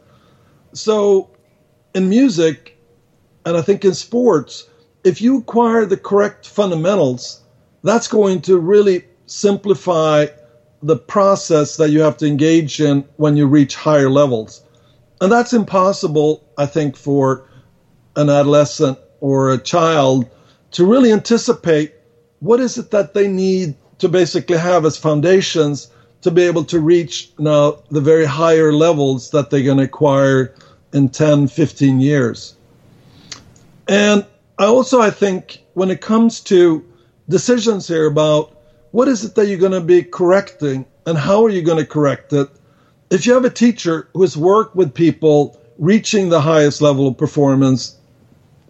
So 0.74 1.30
in 1.94 2.10
music, 2.10 2.76
and 3.46 3.56
I 3.56 3.62
think 3.62 3.86
in 3.86 3.94
sports, 3.94 4.68
if 5.04 5.22
you 5.22 5.38
acquire 5.38 5.86
the 5.86 5.98
correct 5.98 6.48
fundamentals, 6.48 7.42
that's 7.84 8.08
going 8.08 8.42
to 8.42 8.58
really 8.58 9.04
simplify 9.28 10.28
the 10.84 10.98
process 10.98 11.78
that 11.78 11.90
you 11.90 12.02
have 12.02 12.18
to 12.18 12.28
engage 12.28 12.82
in 12.82 13.06
when 13.16 13.38
you 13.38 13.48
reach 13.48 13.76
higher 13.76 14.10
levels. 14.10 14.62
And 15.22 15.32
that's 15.32 15.54
impossible, 15.54 16.44
I 16.58 16.66
think, 16.66 16.98
for 16.98 17.48
an 18.16 18.30
adolescent 18.30 19.00
or 19.22 19.52
a 19.52 19.58
child 19.58 20.30
to 20.72 20.86
really 20.86 21.12
anticipate 21.12 21.94
what 22.40 22.60
is 22.60 22.78
it 22.78 22.92
that 22.92 23.14
they 23.14 23.28
need 23.28 23.76
to 24.00 24.10
basically 24.10 24.58
have 24.58 24.86
as 24.86 24.98
foundations 24.98 25.90
to 26.22 26.32
be 26.32 26.44
able 26.44 26.66
to 26.66 26.80
reach 26.80 27.32
now 27.40 27.78
the 27.90 28.02
very 28.02 28.26
higher 28.26 28.74
levels 28.74 29.30
that 29.30 29.50
they're 29.50 29.64
going 29.64 29.78
to 29.78 29.86
acquire 29.86 30.54
in 30.92 31.08
10, 31.08 31.48
15 31.48 32.02
years. 32.02 32.56
And 33.88 34.26
I 34.58 34.66
also, 34.66 35.00
I 35.00 35.10
think, 35.10 35.64
when 35.74 35.90
it 35.90 36.02
comes 36.02 36.42
to 36.42 36.84
decisions 37.30 37.88
here 37.88 38.06
about 38.06 38.58
what 38.94 39.08
is 39.08 39.26
it 39.26 39.34
that 39.34 39.48
you're 39.48 39.58
going 39.58 39.72
to 39.72 39.82
be 39.82 40.04
correcting 40.04 40.86
and 41.08 41.18
how 41.18 41.44
are 41.44 41.50
you 41.50 41.64
going 41.64 41.80
to 41.80 41.86
correct 41.86 42.32
it, 42.32 42.48
if 43.10 43.26
you 43.26 43.34
have 43.34 43.44
a 43.44 43.50
teacher 43.50 44.08
who 44.14 44.22
has 44.22 44.38
worked 44.38 44.76
with 44.76 44.94
people 44.94 45.60
reaching 45.80 46.30
the 46.30 46.40
highest 46.40 46.80
level 46.80 47.08
of 47.08 47.18
performance, 47.18 47.98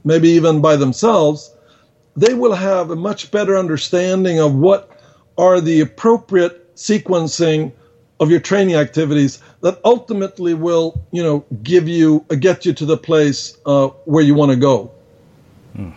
maybe 0.06 0.30
even 0.30 0.62
by 0.62 0.78
themselves, 0.78 1.54
they 2.16 2.34
will 2.34 2.54
have 2.54 2.90
a 2.90 2.96
much 2.96 3.32
better 3.32 3.58
understanding 3.58 4.40
of 4.40 4.56
what 4.56 4.98
are 5.38 5.60
the 5.60 5.82
appropriate 5.82 6.74
sequencing 6.78 7.74
of 8.22 8.32
your 8.32 8.40
training 8.40 8.76
activities 8.76 9.44
that 9.60 9.78
ultimately 9.84 10.54
will, 10.54 11.04
you 11.12 11.22
know, 11.22 11.44
give 11.64 11.90
you 11.90 12.24
uh, 12.30 12.36
get 12.36 12.66
you 12.66 12.72
to 12.72 12.86
the 12.86 12.96
place 12.96 13.58
uh, 13.66 13.88
where 14.06 14.24
you 14.24 14.36
want 14.36 14.52
to 14.52 14.56
go. 14.56 14.90
Hmm. 15.76 15.90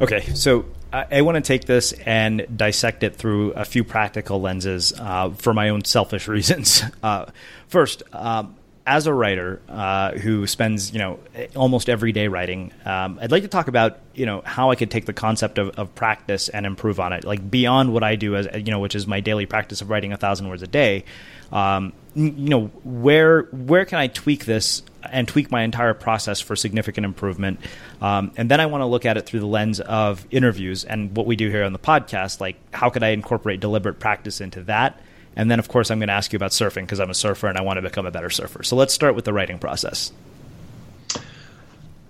Okay, 0.00 0.20
so 0.34 0.64
I, 0.92 1.22
want 1.22 1.36
to 1.36 1.40
take 1.40 1.66
this 1.66 1.92
and 1.92 2.46
dissect 2.56 3.02
it 3.02 3.16
through 3.16 3.52
a 3.52 3.64
few 3.64 3.84
practical 3.84 4.40
lenses 4.40 4.92
uh, 4.98 5.30
for 5.30 5.54
my 5.54 5.68
own 5.68 5.84
selfish 5.84 6.28
reasons. 6.28 6.82
Uh, 7.02 7.26
first, 7.68 8.02
um, 8.12 8.56
as 8.86 9.06
a 9.06 9.14
writer 9.14 9.60
uh, 9.68 10.12
who 10.12 10.46
spends 10.46 10.92
you 10.92 10.98
know 10.98 11.20
almost 11.54 11.88
every 11.88 12.12
day 12.12 12.28
writing, 12.28 12.72
um, 12.84 13.18
I'd 13.20 13.30
like 13.30 13.42
to 13.42 13.48
talk 13.48 13.68
about 13.68 13.98
you 14.14 14.26
know 14.26 14.42
how 14.44 14.70
I 14.70 14.74
could 14.74 14.90
take 14.90 15.06
the 15.06 15.12
concept 15.12 15.58
of, 15.58 15.70
of, 15.78 15.94
practice 15.94 16.48
and 16.48 16.66
improve 16.66 16.98
on 16.98 17.12
it, 17.12 17.24
like 17.24 17.48
beyond 17.48 17.92
what 17.92 18.02
I 18.02 18.16
do 18.16 18.34
as 18.34 18.48
you 18.54 18.72
know, 18.72 18.80
which 18.80 18.94
is 18.94 19.06
my 19.06 19.20
daily 19.20 19.46
practice 19.46 19.80
of 19.80 19.90
writing 19.90 20.12
a 20.12 20.16
thousand 20.16 20.48
words 20.48 20.62
a 20.62 20.66
day. 20.66 21.04
Um, 21.52 21.92
you 22.14 22.48
know, 22.48 22.66
where 22.82 23.42
where 23.52 23.84
can 23.84 23.98
I 23.98 24.08
tweak 24.08 24.44
this 24.44 24.82
and 25.04 25.26
tweak 25.26 25.50
my 25.50 25.62
entire 25.62 25.94
process 25.94 26.40
for 26.40 26.56
significant 26.56 27.04
improvement? 27.04 27.60
Um, 28.00 28.32
and 28.36 28.50
then 28.50 28.60
I 28.60 28.66
want 28.66 28.82
to 28.82 28.86
look 28.86 29.06
at 29.06 29.16
it 29.16 29.26
through 29.26 29.40
the 29.40 29.46
lens 29.46 29.80
of 29.80 30.26
interviews 30.30 30.84
and 30.84 31.16
what 31.16 31.26
we 31.26 31.36
do 31.36 31.50
here 31.50 31.64
on 31.64 31.72
the 31.72 31.78
podcast. 31.78 32.40
Like, 32.40 32.56
how 32.72 32.90
could 32.90 33.02
I 33.02 33.08
incorporate 33.08 33.60
deliberate 33.60 33.98
practice 33.98 34.40
into 34.40 34.62
that? 34.64 35.00
And 35.36 35.50
then, 35.50 35.58
of 35.58 35.68
course, 35.68 35.90
I'm 35.90 35.98
going 35.98 36.08
to 36.08 36.14
ask 36.14 36.32
you 36.32 36.36
about 36.36 36.50
surfing 36.50 36.82
because 36.82 37.00
I'm 37.00 37.10
a 37.10 37.14
surfer 37.14 37.46
and 37.46 37.56
I 37.56 37.62
want 37.62 37.76
to 37.78 37.82
become 37.82 38.06
a 38.06 38.10
better 38.10 38.30
surfer. 38.30 38.62
So 38.62 38.76
let's 38.76 38.92
start 38.92 39.14
with 39.14 39.24
the 39.24 39.32
writing 39.32 39.58
process. 39.58 40.12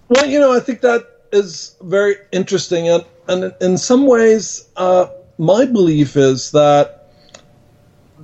Well, 0.09 0.27
you 0.27 0.41
know, 0.41 0.53
I 0.53 0.61
think 0.61 0.81
that 0.81 1.07
is 1.33 1.77
very 1.83 2.17
interesting. 2.33 2.89
And, 2.89 3.05
and 3.29 3.55
in 3.61 3.79
some 3.79 4.07
ways, 4.07 4.69
uh, 4.77 5.07
my 5.39 5.65
belief 5.65 6.17
is 6.17 6.51
that 6.53 6.97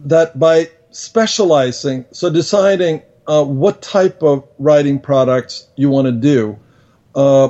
that 0.05 0.39
by 0.39 0.71
specializing, 0.91 2.05
so 2.11 2.31
deciding 2.31 3.03
uh, 3.27 3.45
what 3.45 3.83
type 3.83 4.22
of 4.22 4.49
writing 4.59 5.01
products 5.01 5.68
you 5.77 5.91
want 5.91 6.07
to 6.07 6.12
do, 6.12 6.59
uh, 7.14 7.49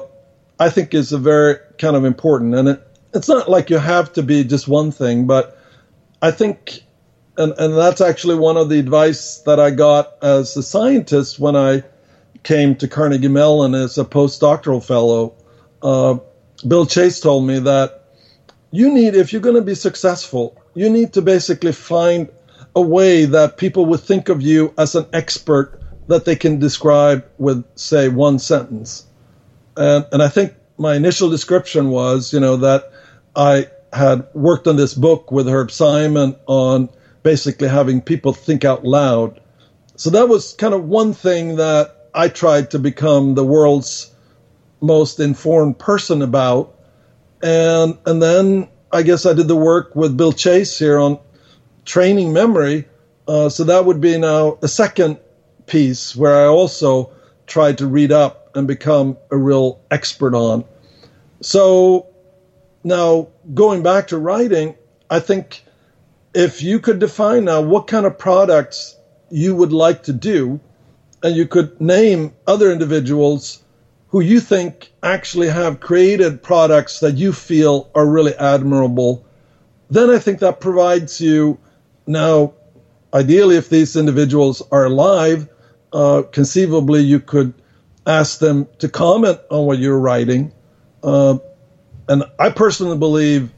I 0.59 0.71
think 0.71 0.95
is 0.95 1.13
a 1.13 1.19
very 1.19 1.57
kind 1.79 1.97
of 1.97 2.05
important. 2.05 2.55
And 2.55 2.69
it, 2.69 2.83
it's 3.15 3.29
not 3.29 3.49
like 3.49 3.71
you 3.71 3.79
have 3.79 4.13
to 4.15 4.23
be 4.23 4.45
just 4.45 4.69
one 4.69 4.91
thing, 4.91 5.27
but 5.27 5.59
I 6.21 6.31
think, 6.31 6.83
and, 7.37 7.53
and 7.59 7.77
that's 7.77 8.01
actually 8.01 8.37
one 8.37 8.57
of 8.57 8.69
the 8.69 8.79
advice 8.79 9.39
that 9.47 9.61
I 9.61 9.71
got 9.71 10.23
as 10.23 10.57
a 10.57 10.63
scientist 10.63 11.39
when 11.39 11.57
I 11.57 11.83
came 12.43 12.77
to 12.77 12.89
Carnegie 12.89 13.29
Mellon 13.29 13.75
as 13.75 13.99
a 13.99 14.05
postdoctoral 14.05 14.85
fellow. 14.85 15.35
Uh, 15.83 16.19
Bill 16.67 16.87
Chase 16.87 17.21
told 17.21 17.47
me 17.47 17.59
that 17.61 18.05
you 18.71 18.93
need, 18.93 19.15
if 19.15 19.33
you're 19.33 19.43
going 19.43 19.57
to 19.57 19.63
be 19.63 19.75
successful, 19.75 20.61
you 20.75 20.91
need 20.91 21.15
to 21.15 21.23
basically 21.23 21.73
find 21.73 22.31
a 22.77 22.81
way 22.81 23.25
that 23.25 23.57
people 23.57 23.87
would 23.87 24.01
think 24.01 24.29
of 24.29 24.43
you 24.43 24.73
as 24.77 24.95
an 24.95 25.07
expert 25.15 25.81
that 26.09 26.27
they 26.27 26.37
can 26.37 26.59
describe 26.59 27.27
with, 27.39 27.65
say, 27.75 28.09
one 28.09 28.39
sentence. 28.39 29.07
And, 29.77 30.07
and 30.13 30.23
I 30.23 30.29
think 30.29 30.55
my 30.79 30.95
initial 30.95 31.31
description 31.31 31.89
was, 31.89 32.33
you 32.35 32.39
know, 32.39 32.57
that 32.59 32.93
I 33.35 33.69
had 33.93 34.29
worked 34.35 34.69
on 34.69 34.77
this 34.77 34.93
book 34.93 35.33
with 35.33 35.49
Herb 35.49 35.71
Simon 35.71 36.37
on 36.47 36.91
basically 37.23 37.67
having 37.67 38.03
people 38.03 38.35
think 38.35 38.65
out 38.65 38.85
loud. 38.85 39.41
So 39.97 40.11
that 40.11 40.29
was 40.29 40.53
kind 40.53 40.75
of 40.75 40.85
one 40.85 41.15
thing 41.15 41.57
that 41.57 42.11
I 42.15 42.29
tried 42.29 42.71
to 42.73 42.79
become 42.79 43.35
the 43.35 43.45
world's 43.45 44.15
most 44.83 45.19
informed 45.19 45.79
person 45.79 46.21
about. 46.21 46.79
And 47.43 47.99
and 48.05 48.23
then 48.23 48.69
I 48.93 49.03
guess 49.03 49.27
I 49.27 49.33
did 49.33 49.49
the 49.49 49.57
work 49.57 49.97
with 49.97 50.17
Bill 50.17 50.33
Chase 50.33 50.79
here 50.79 50.99
on 50.99 51.19
training 51.87 52.33
memory. 52.33 52.87
Uh, 53.27 53.49
so 53.49 53.65
that 53.65 53.87
would 53.87 54.01
be 54.01 54.19
now 54.19 54.59
a 54.63 54.69
second 54.69 55.19
piece 55.65 56.15
where 56.15 56.37
I 56.37 56.47
also 56.47 57.11
tried 57.47 57.79
to 57.79 57.87
read 57.87 58.13
up 58.13 58.51
and 58.55 58.67
become 58.69 59.17
a 59.31 59.37
real 59.37 59.81
expert 59.91 60.35
on. 60.35 60.65
So 61.41 62.07
now 62.85 63.29
going 63.55 63.83
back 63.83 64.09
to 64.09 64.19
writing, 64.19 64.75
I 65.09 65.21
think 65.21 65.65
if 66.35 66.63
you 66.63 66.81
could 66.81 66.99
define 66.99 67.45
now 67.45 67.63
what 67.63 67.87
kind 67.87 68.05
of 68.05 68.19
products 68.19 68.97
you 69.31 69.55
would 69.55 69.73
like 69.73 70.03
to 70.05 70.13
do, 70.13 70.61
and 71.23 71.35
you 71.35 71.47
could 71.47 71.81
name 71.81 72.33
other 72.47 72.71
individuals 72.71 73.63
who 74.09 74.21
you 74.21 74.39
think 74.39 74.93
actually 75.03 75.49
have 75.49 75.81
created 75.81 76.43
products 76.43 77.01
that 77.01 77.17
you 77.17 77.33
feel 77.33 77.91
are 77.95 78.07
really 78.07 78.35
admirable, 78.35 79.25
then 79.91 80.11
I 80.11 80.19
think 80.19 80.39
that 80.41 80.61
provides 80.61 81.21
you 81.21 81.59
now, 82.07 82.55
ideally, 83.13 83.57
if 83.57 83.69
these 83.69 83.97
individuals 83.97 84.63
are 84.71 84.85
alive, 84.85 85.49
uh, 85.93 86.23
conceivably 86.31 87.03
you 87.03 87.21
could 87.21 87.55
ask 88.07 88.39
them 88.39 88.69
to 88.79 88.89
comment 88.89 89.39
on 89.51 89.67
what 89.67 89.79
you're 89.79 89.99
writing. 89.99 90.53
Uh, 91.03 91.39
and 92.09 92.25
I 92.39 92.51
personally 92.51 92.97
believe, 92.97 93.51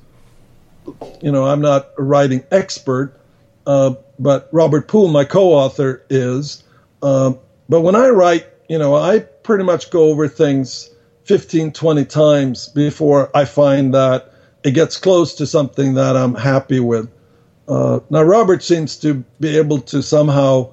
you 1.20 1.32
know, 1.32 1.46
I'm 1.46 1.61
not 1.61 1.90
a 1.99 2.03
writing 2.03 2.44
expert, 2.51 3.18
uh, 3.66 3.94
but 4.18 4.49
Robert 4.53 4.88
Pool, 4.88 5.09
my 5.09 5.24
co-author, 5.24 6.03
is. 6.09 6.62
Uh, 7.03 7.34
but 7.68 7.82
when 7.82 7.94
I 7.94 8.09
write, 8.09 8.46
you 8.68 8.78
know, 8.78 8.94
I 8.94 9.20
pretty 9.20 9.64
much 9.64 9.90
go 9.90 10.05
over 10.05 10.28
things 10.28 10.90
15, 11.24 11.72
20 11.72 12.05
times 12.07 12.68
before 12.68 13.30
I 13.36 13.44
find 13.44 13.92
that 13.94 14.32
it 14.64 14.72
gets 14.72 14.96
close 14.96 15.34
to 15.36 15.46
something 15.46 15.94
that 15.94 16.16
I'm 16.16 16.34
happy 16.34 16.80
with. 16.80 17.11
Uh, 17.69 18.01
now, 18.09 18.23
Robert 18.23 18.62
seems 18.62 18.97
to 18.97 19.25
be 19.41 19.59
able 19.59 19.81
to 19.83 20.03
somehow, 20.03 20.73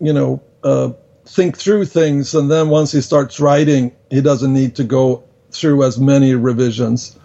you 0.00 0.12
know, 0.12 0.42
uh, 0.64 0.90
think 1.24 1.56
through 1.56 1.84
things, 1.84 2.34
and 2.34 2.50
then 2.50 2.68
once 2.68 2.90
he 2.90 3.00
starts 3.00 3.38
writing, 3.38 3.92
he 4.10 4.20
doesn't 4.20 4.52
need 4.52 4.74
to 4.76 4.84
go 4.84 5.22
through 5.50 5.84
as 5.84 5.98
many 5.98 6.34
revisions. 6.34 7.16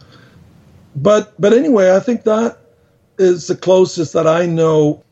But 0.96 1.34
but 1.40 1.54
anyway, 1.54 1.96
I 1.96 2.00
think 2.00 2.24
that 2.24 2.60
is 3.18 3.48
the 3.48 3.56
closest 3.56 4.14
that 4.14 4.28
I 4.28 4.46
know 4.46 5.04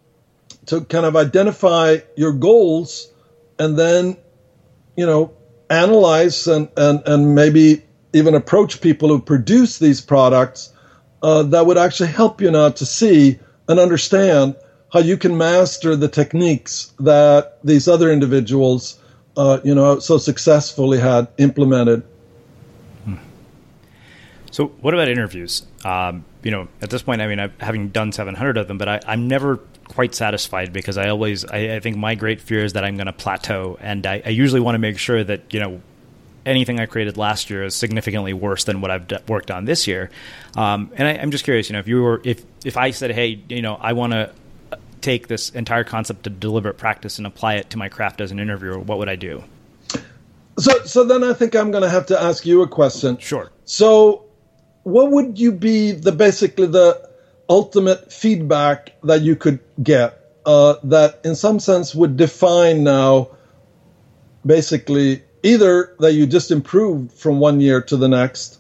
to 0.68 0.82
kind 0.82 1.06
of 1.06 1.16
identify 1.16 1.98
your 2.16 2.34
goals, 2.34 3.12
and 3.58 3.78
then, 3.78 4.16
you 4.96 5.08
know, 5.08 5.34
analyze 5.72 6.46
and 6.48 6.70
and 6.78 7.02
and 7.08 7.34
maybe 7.34 7.84
even 8.14 8.36
approach 8.36 8.82
people 8.82 9.10
who 9.10 9.20
produce 9.20 9.80
these 9.80 10.02
products 10.02 10.72
uh, 11.24 11.44
that 11.44 11.66
would 11.66 11.78
actually 11.78 12.10
help 12.10 12.42
you 12.42 12.52
now 12.52 12.70
to 12.70 12.86
see 12.86 13.40
and 13.72 13.80
understand 13.80 14.56
how 14.92 15.00
you 15.00 15.18
can 15.18 15.38
master 15.38 15.96
the 15.96 16.08
techniques 16.08 16.94
that 17.00 17.58
these 17.64 17.88
other 17.88 18.12
individuals, 18.12 19.00
uh, 19.38 19.60
you 19.64 19.74
know, 19.74 20.00
so 20.00 20.18
successfully 20.18 21.00
had 21.00 21.28
implemented. 21.38 22.04
Hmm. 23.06 23.16
So, 24.52 24.68
what 24.82 24.94
about 24.94 25.08
interviews? 25.08 25.66
Um, 25.86 26.26
you 26.44 26.52
know, 26.52 26.68
at 26.82 26.90
this 26.90 27.02
point, 27.02 27.22
I 27.22 27.28
mean, 27.28 27.40
I've, 27.40 27.58
having 27.60 27.90
done 27.90 28.12
700 28.12 28.58
of 28.58 28.68
them, 28.68 28.78
but 28.78 28.90
I, 28.90 29.00
am 29.08 29.28
never 29.28 29.58
quite 29.88 30.14
satisfied 30.16 30.74
because 30.74 30.98
I 30.98 31.10
always 31.10 31.46
I, 31.46 31.76
I 31.76 31.80
think 31.80 31.98
my 31.98 32.16
great 32.16 32.42
fear 32.42 32.64
is 32.64 32.74
that 32.74 32.84
I'm 32.84 32.98
going 32.98 33.08
to 33.08 33.14
plateau, 33.14 33.78
and 33.80 34.06
I, 34.06 34.22
I 34.26 34.30
usually 34.30 34.62
want 34.62 34.76
to 34.76 34.80
make 34.80 34.98
sure 34.98 35.24
that 35.24 35.54
you 35.54 35.60
know 35.60 35.82
anything 36.46 36.80
I 36.80 36.86
created 36.86 37.18
last 37.18 37.50
year 37.50 37.64
is 37.64 37.76
significantly 37.76 38.34
worse 38.34 38.64
than 38.64 38.82
what 38.82 38.92
I've 38.92 39.08
d- 39.08 39.18
worked 39.28 39.52
on 39.52 39.66
this 39.66 39.88
year. 39.88 40.10
Um, 40.56 40.92
and 40.96 41.08
I, 41.08 41.12
am 41.12 41.32
just 41.32 41.44
curious, 41.44 41.70
you 41.70 41.74
know, 41.74 41.80
if 41.80 41.88
you 41.88 42.02
were 42.02 42.22
if 42.24 42.44
if 42.66 42.78
I 42.78 42.92
said, 42.92 43.12
hey, 43.12 43.42
you 43.50 43.62
know, 43.62 43.76
I 43.76 43.94
want 43.94 44.14
to 44.14 44.32
take 45.02 45.28
this 45.28 45.50
entire 45.50 45.84
concept 45.84 46.28
of 46.28 46.40
deliberate 46.40 46.78
practice 46.78 47.18
and 47.18 47.28
apply 47.28 47.56
it 47.56 47.70
to 47.72 47.78
my 47.78 47.90
craft 47.90 48.22
as 48.22 48.32
an 48.32 48.40
interviewer, 48.40 48.80
what 48.80 48.98
would 49.00 49.10
I 49.10 49.16
do? 49.16 49.44
So, 50.60 50.84
so 50.84 51.04
then 51.04 51.24
I 51.24 51.34
think 51.34 51.56
I'm 51.56 51.72
going 51.72 51.84
to 51.84 51.90
have 51.90 52.06
to 52.08 52.22
ask 52.22 52.46
you 52.46 52.62
a 52.62 52.68
question. 52.68 53.18
Sure. 53.18 53.52
So, 53.66 54.26
what 54.84 55.12
would 55.12 55.40
you 55.40 55.52
be 55.52 55.92
the 55.92 56.12
basically 56.12 56.68
the 56.68 57.10
ultimate 57.50 58.12
feedback 58.12 58.94
that 59.04 59.22
you 59.22 59.36
could 59.36 59.60
get 59.82 60.20
uh, 60.46 60.76
that, 60.84 61.22
in 61.24 61.36
some 61.36 61.60
sense, 61.60 61.96
would 61.96 62.18
define 62.18 62.84
now 62.84 63.30
basically 64.46 65.24
either 65.44 65.96
that 66.00 66.14
you 66.14 66.26
just 66.26 66.52
improved 66.52 67.12
from 67.12 67.40
one 67.40 67.62
year 67.62 67.82
to 67.82 67.98
the 67.98 68.08
next, 68.08 68.60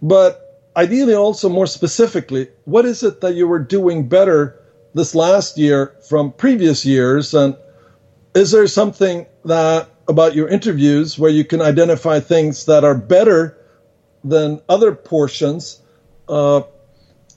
but 0.00 0.70
ideally 0.76 1.14
also 1.14 1.48
more 1.48 1.66
specifically, 1.66 2.48
what 2.64 2.84
is 2.84 3.02
it 3.02 3.20
that 3.20 3.34
you 3.34 3.46
were 3.46 3.58
doing 3.58 4.08
better 4.08 4.58
this 4.94 5.14
last 5.14 5.58
year 5.58 5.94
from 6.08 6.32
previous 6.32 6.84
years? 6.84 7.34
And 7.34 7.56
is 8.34 8.50
there 8.50 8.66
something 8.66 9.26
that 9.44 9.88
about 10.08 10.34
your 10.34 10.48
interviews 10.48 11.18
where 11.18 11.30
you 11.30 11.44
can 11.44 11.60
identify 11.60 12.20
things 12.20 12.66
that 12.66 12.84
are 12.84 12.94
better 12.94 13.58
than 14.24 14.60
other 14.68 14.92
portions? 14.92 15.80
Uh, 16.28 16.62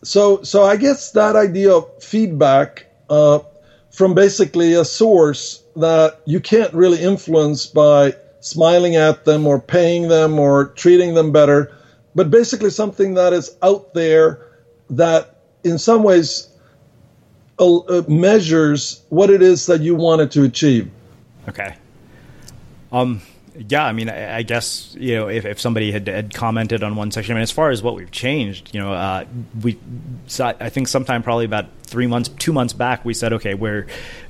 so, 0.04 0.44
so 0.44 0.64
I 0.64 0.78
guess 0.78 1.12
that 1.12 1.36
idea 1.36 1.74
of 1.74 2.04
feedback 2.04 2.86
uh, 3.10 3.40
from 3.92 4.14
basically 4.14 4.74
a 4.74 4.86
source 4.86 5.64
that 5.76 6.22
you 6.26 6.40
can't 6.40 6.74
really 6.74 7.02
influence 7.02 7.66
by 7.66 8.16
smiling 8.46 8.96
at 8.96 9.26
them 9.26 9.48
or 9.48 9.60
paying 9.60 10.08
them 10.08 10.38
or 10.38 10.68
treating 10.76 11.16
them 11.16 11.32
better, 11.32 11.76
but 12.14 12.30
basically 12.30 12.70
something 12.70 13.16
that 13.16 13.34
is 13.34 13.58
out 13.64 13.96
there 13.96 14.52
that 14.92 15.42
in 15.64 15.80
some 15.80 16.04
ways 16.04 16.48
uh, 17.58 17.78
uh, 17.78 18.04
measures 18.08 19.02
what 19.10 19.32
it 19.32 19.42
is 19.42 19.66
that 19.66 19.82
you 19.82 19.96
wanted 19.96 20.30
to 20.30 20.44
achieve. 20.44 20.92
Okay. 21.50 21.76
Um, 22.92 23.20
yeah, 23.58 23.86
I 23.86 23.94
mean, 23.94 24.10
I, 24.10 24.38
I, 24.38 24.44
guess 24.44 24.96
you 25.00 25.16
know 25.16 25.28
if, 25.30 25.46
if 25.46 25.60
somebody 25.62 25.92
had, 25.92 26.08
had 26.08 26.34
commented 26.34 26.84
on 26.84 26.96
one 26.96 27.12
section. 27.12 27.34
I 27.34 27.36
mean, 27.36 27.44
as 27.44 27.52
far 27.52 27.70
as 27.70 27.82
what 27.82 27.96
we've 27.96 28.12
changed, 28.12 28.74
you 28.74 28.80
know, 28.82 28.94
uh, 28.94 29.26
we 29.62 29.80
I 30.40 30.70
think 30.70 30.88
sometime 30.88 31.24
probably 31.24 31.46
about 31.46 31.68
three 31.84 32.08
months, 32.08 32.30
two 32.30 32.52
months 32.52 32.74
back, 32.74 33.06
we 33.06 33.14
said, 33.14 33.34
okay, 33.34 33.54
we're, 33.54 33.88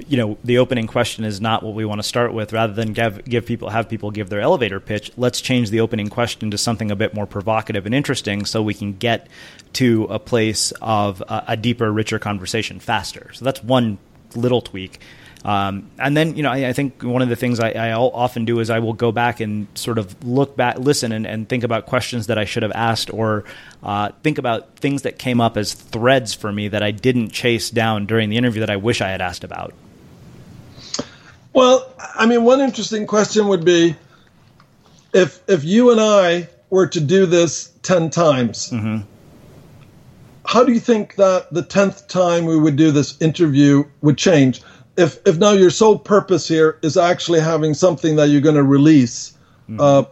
you 0.07 0.17
know 0.17 0.37
the 0.43 0.59
opening 0.59 0.87
question 0.87 1.23
is 1.23 1.41
not 1.41 1.63
what 1.63 1.73
we 1.73 1.85
want 1.85 1.99
to 1.99 2.07
start 2.07 2.33
with. 2.33 2.53
Rather 2.53 2.73
than 2.73 2.93
give 2.93 3.23
give 3.25 3.45
people 3.45 3.69
have 3.69 3.89
people 3.89 4.11
give 4.11 4.29
their 4.29 4.41
elevator 4.41 4.79
pitch, 4.79 5.11
let's 5.17 5.41
change 5.41 5.69
the 5.69 5.79
opening 5.79 6.07
question 6.07 6.51
to 6.51 6.57
something 6.57 6.91
a 6.91 6.95
bit 6.95 7.13
more 7.13 7.25
provocative 7.25 7.85
and 7.85 7.95
interesting, 7.95 8.45
so 8.45 8.61
we 8.61 8.73
can 8.73 8.93
get 8.93 9.27
to 9.73 10.03
a 10.05 10.19
place 10.19 10.71
of 10.81 11.21
a, 11.21 11.43
a 11.49 11.57
deeper, 11.57 11.91
richer 11.91 12.19
conversation 12.19 12.79
faster. 12.79 13.31
So 13.33 13.45
that's 13.45 13.63
one 13.63 13.97
little 14.35 14.61
tweak. 14.61 14.99
Um, 15.45 15.91
and 15.99 16.17
then, 16.17 16.35
you 16.35 16.41
know, 16.41 16.49
I, 16.49 16.69
I, 16.69 16.73
think 16.73 17.03
one 17.03 17.21
of 17.21 17.29
the 17.29 17.35
things 17.35 17.59
I, 17.59 17.69
I, 17.69 17.93
often 17.93 18.45
do 18.45 18.59
is 18.59 18.71
I 18.71 18.79
will 18.79 18.93
go 18.93 19.11
back 19.11 19.39
and 19.39 19.67
sort 19.75 19.99
of 19.99 20.25
look 20.25 20.57
back, 20.57 20.79
listen, 20.79 21.11
and, 21.11 21.27
and 21.27 21.47
think 21.47 21.63
about 21.63 21.85
questions 21.85 22.25
that 22.27 22.39
I 22.39 22.45
should 22.45 22.63
have 22.63 22.71
asked, 22.71 23.13
or 23.13 23.43
uh, 23.83 24.09
think 24.23 24.39
about 24.39 24.75
things 24.77 25.03
that 25.03 25.19
came 25.19 25.39
up 25.39 25.55
as 25.55 25.75
threads 25.75 26.33
for 26.33 26.51
me 26.51 26.69
that 26.69 26.81
I 26.81 26.89
didn't 26.89 27.29
chase 27.29 27.69
down 27.69 28.07
during 28.07 28.31
the 28.31 28.37
interview 28.37 28.61
that 28.61 28.71
I 28.71 28.77
wish 28.77 29.01
I 29.01 29.09
had 29.09 29.21
asked 29.21 29.43
about. 29.43 29.75
Well, 31.53 31.93
I 32.15 32.25
mean, 32.25 32.43
one 32.43 32.59
interesting 32.59 33.05
question 33.05 33.47
would 33.47 33.63
be 33.63 33.95
if 35.13 35.39
if 35.47 35.63
you 35.63 35.91
and 35.91 36.01
I 36.01 36.49
were 36.71 36.87
to 36.87 36.99
do 36.99 37.27
this 37.27 37.71
ten 37.83 38.09
times. 38.09 38.71
Mm-hmm. 38.71 39.05
How 40.43 40.63
do 40.63 40.73
you 40.73 40.79
think 40.79 41.15
that 41.17 41.53
the 41.53 41.61
tenth 41.61 42.07
time 42.07 42.45
we 42.45 42.57
would 42.57 42.77
do 42.77 42.89
this 42.89 43.21
interview 43.21 43.83
would 44.01 44.17
change? 44.17 44.63
If 44.97 45.19
if 45.25 45.37
now 45.37 45.51
your 45.51 45.69
sole 45.69 45.97
purpose 45.97 46.47
here 46.47 46.79
is 46.81 46.97
actually 46.97 47.39
having 47.39 47.73
something 47.73 48.15
that 48.15 48.29
you're 48.29 48.41
going 48.41 48.55
to 48.55 48.63
release, 48.63 49.37
mm-hmm. 49.69 49.79
uh, 49.79 50.03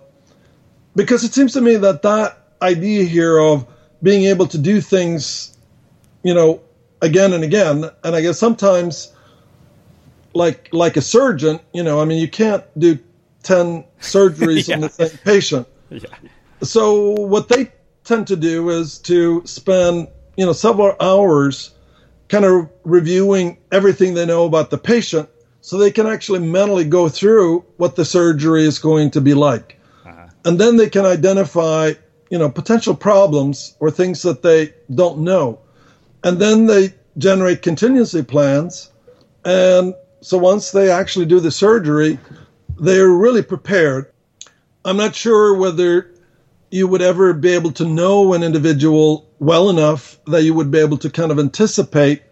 because 0.96 1.24
it 1.24 1.34
seems 1.34 1.54
to 1.54 1.62
me 1.62 1.76
that 1.78 2.02
that 2.02 2.38
idea 2.62 3.04
here 3.04 3.38
of 3.38 3.66
being 4.02 4.26
able 4.26 4.48
to 4.48 4.58
do 4.58 4.82
things, 4.82 5.58
you 6.24 6.34
know, 6.34 6.62
again 7.02 7.34
and 7.34 7.44
again, 7.44 7.90
and 8.04 8.16
I 8.16 8.22
guess 8.22 8.38
sometimes, 8.38 9.14
like 10.34 10.70
like 10.74 10.98
a 10.98 11.02
surgeon, 11.02 11.60
you 11.74 11.84
know, 11.84 12.02
I 12.02 12.06
mean, 12.06 12.20
you 12.20 12.30
can't 12.30 12.64
do 12.78 13.00
ten 13.42 13.86
surgeries 14.02 14.68
yeah. 14.68 14.76
on 14.76 14.82
the 14.82 14.90
same 14.90 15.18
patient. 15.24 15.68
Yeah. 15.90 16.10
So 16.62 17.12
what 17.12 17.48
they 17.50 17.72
tend 18.04 18.28
to 18.28 18.36
do 18.36 18.70
is 18.70 18.98
to 19.00 19.42
spend, 19.46 20.08
you 20.36 20.46
know, 20.46 20.54
several 20.54 20.96
hours 21.00 21.72
kind 22.30 22.46
of 22.46 22.70
reviewing 22.84 23.58
everything 23.72 24.14
they 24.14 24.26
know 24.26 24.46
about 24.46 24.70
the 24.70 24.78
patient 24.78 25.30
so 25.62 25.78
they 25.78 25.92
can 25.92 26.08
actually 26.08 26.40
mentally 26.40 26.84
go 26.84 27.08
through 27.08 27.64
what 27.78 27.96
the 27.96 28.06
surgery 28.06 28.64
is 28.64 28.80
going 28.80 29.12
to 29.12 29.22
be 29.22 29.34
like. 29.34 29.80
Uh-huh. 30.06 30.28
And 30.46 30.60
then 30.60 30.78
they 30.78 30.90
can 30.90 31.06
identify, 31.06 31.94
you 32.30 32.38
know, 32.38 32.50
potential 32.50 32.96
problems 32.96 33.76
or 33.80 33.90
things 33.90 34.22
that 34.24 34.42
they 34.42 34.74
don't 34.94 35.20
know. 35.20 35.60
And 36.24 36.40
then 36.40 36.66
they 36.66 36.94
generate 37.18 37.62
contingency 37.62 38.24
plans. 38.24 38.92
And 39.46 39.94
so 40.22 40.38
once 40.38 40.72
they 40.72 40.90
actually 40.90 41.26
do 41.26 41.40
the 41.40 41.52
surgery, 41.52 42.18
they're 42.80 43.10
really 43.10 43.44
prepared. 43.44 44.12
I'm 44.86 44.98
not 44.98 45.16
sure 45.16 45.56
whether 45.56 46.13
you 46.74 46.88
would 46.88 47.04
ever 47.04 47.34
be 47.34 47.50
able 47.50 47.72
to 47.72 47.86
know 47.86 48.34
an 48.34 48.42
individual 48.42 49.30
well 49.38 49.70
enough 49.70 50.18
that 50.26 50.42
you 50.42 50.56
would 50.56 50.72
be 50.72 50.80
able 50.80 50.98
to 50.98 51.08
kind 51.08 51.32
of 51.32 51.38
anticipate 51.38 52.24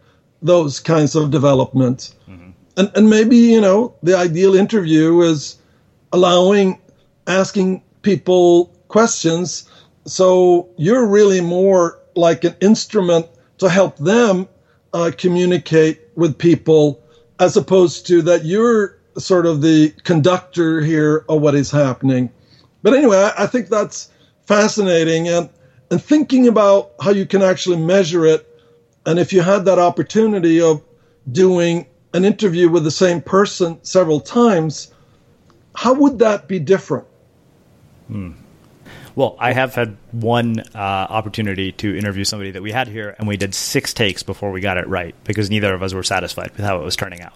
those 0.41 0.79
kinds 0.79 1.13
of 1.13 1.29
developments. 1.29 2.15
Mm-hmm. 2.27 2.49
And, 2.75 2.91
and 2.95 3.07
maybe, 3.07 3.37
you 3.37 3.61
know, 3.61 3.93
the 4.01 4.17
ideal 4.17 4.55
interview 4.55 5.21
is 5.21 5.57
allowing, 6.11 6.81
asking 7.27 7.83
people 8.01 8.75
questions. 8.87 9.69
So 10.05 10.67
you're 10.75 11.05
really 11.05 11.39
more 11.39 11.99
like 12.15 12.43
an 12.43 12.55
instrument 12.61 13.27
to 13.59 13.69
help 13.69 13.97
them 13.97 14.47
uh, 14.91 15.11
communicate 15.15 16.01
with 16.15 16.35
people 16.35 16.99
as 17.39 17.57
opposed 17.57 18.07
to 18.07 18.23
that 18.23 18.43
you're 18.43 18.97
sort 19.19 19.45
of 19.45 19.61
the 19.61 19.93
conductor 20.03 20.81
here 20.81 21.25
of 21.29 21.41
what 21.41 21.53
is 21.53 21.69
happening. 21.69 22.31
But 22.81 22.95
anyway, 22.95 23.17
I, 23.17 23.43
I 23.43 23.45
think 23.45 23.67
that's 23.69 24.09
fascinating. 24.45 25.27
And, 25.27 25.49
and 25.91 26.01
thinking 26.01 26.47
about 26.47 26.93
how 27.01 27.11
you 27.11 27.25
can 27.25 27.41
actually 27.41 27.77
measure 27.77 28.25
it. 28.25 28.47
And 29.05 29.19
if 29.19 29.33
you 29.33 29.41
had 29.41 29.65
that 29.65 29.77
opportunity 29.77 30.61
of 30.61 30.81
doing 31.31 31.85
an 32.13 32.25
interview 32.25 32.69
with 32.69 32.83
the 32.83 32.91
same 32.91 33.21
person 33.21 33.83
several 33.83 34.19
times, 34.19 34.91
how 35.75 35.93
would 35.93 36.19
that 36.19 36.47
be 36.47 36.59
different? 36.59 37.05
Hmm. 38.07 38.31
Well, 39.15 39.35
I 39.39 39.51
have 39.51 39.75
had 39.75 39.97
one 40.11 40.61
uh, 40.73 40.77
opportunity 40.77 41.73
to 41.73 41.97
interview 41.97 42.23
somebody 42.23 42.51
that 42.51 42.61
we 42.61 42.71
had 42.71 42.87
here, 42.87 43.13
and 43.19 43.27
we 43.27 43.35
did 43.35 43.53
six 43.53 43.93
takes 43.93 44.23
before 44.23 44.51
we 44.51 44.61
got 44.61 44.77
it 44.77 44.87
right 44.87 45.13
because 45.25 45.49
neither 45.49 45.73
of 45.73 45.83
us 45.83 45.93
were 45.93 46.03
satisfied 46.03 46.51
with 46.51 46.65
how 46.65 46.79
it 46.79 46.85
was 46.85 46.95
turning 46.95 47.21
out. 47.21 47.33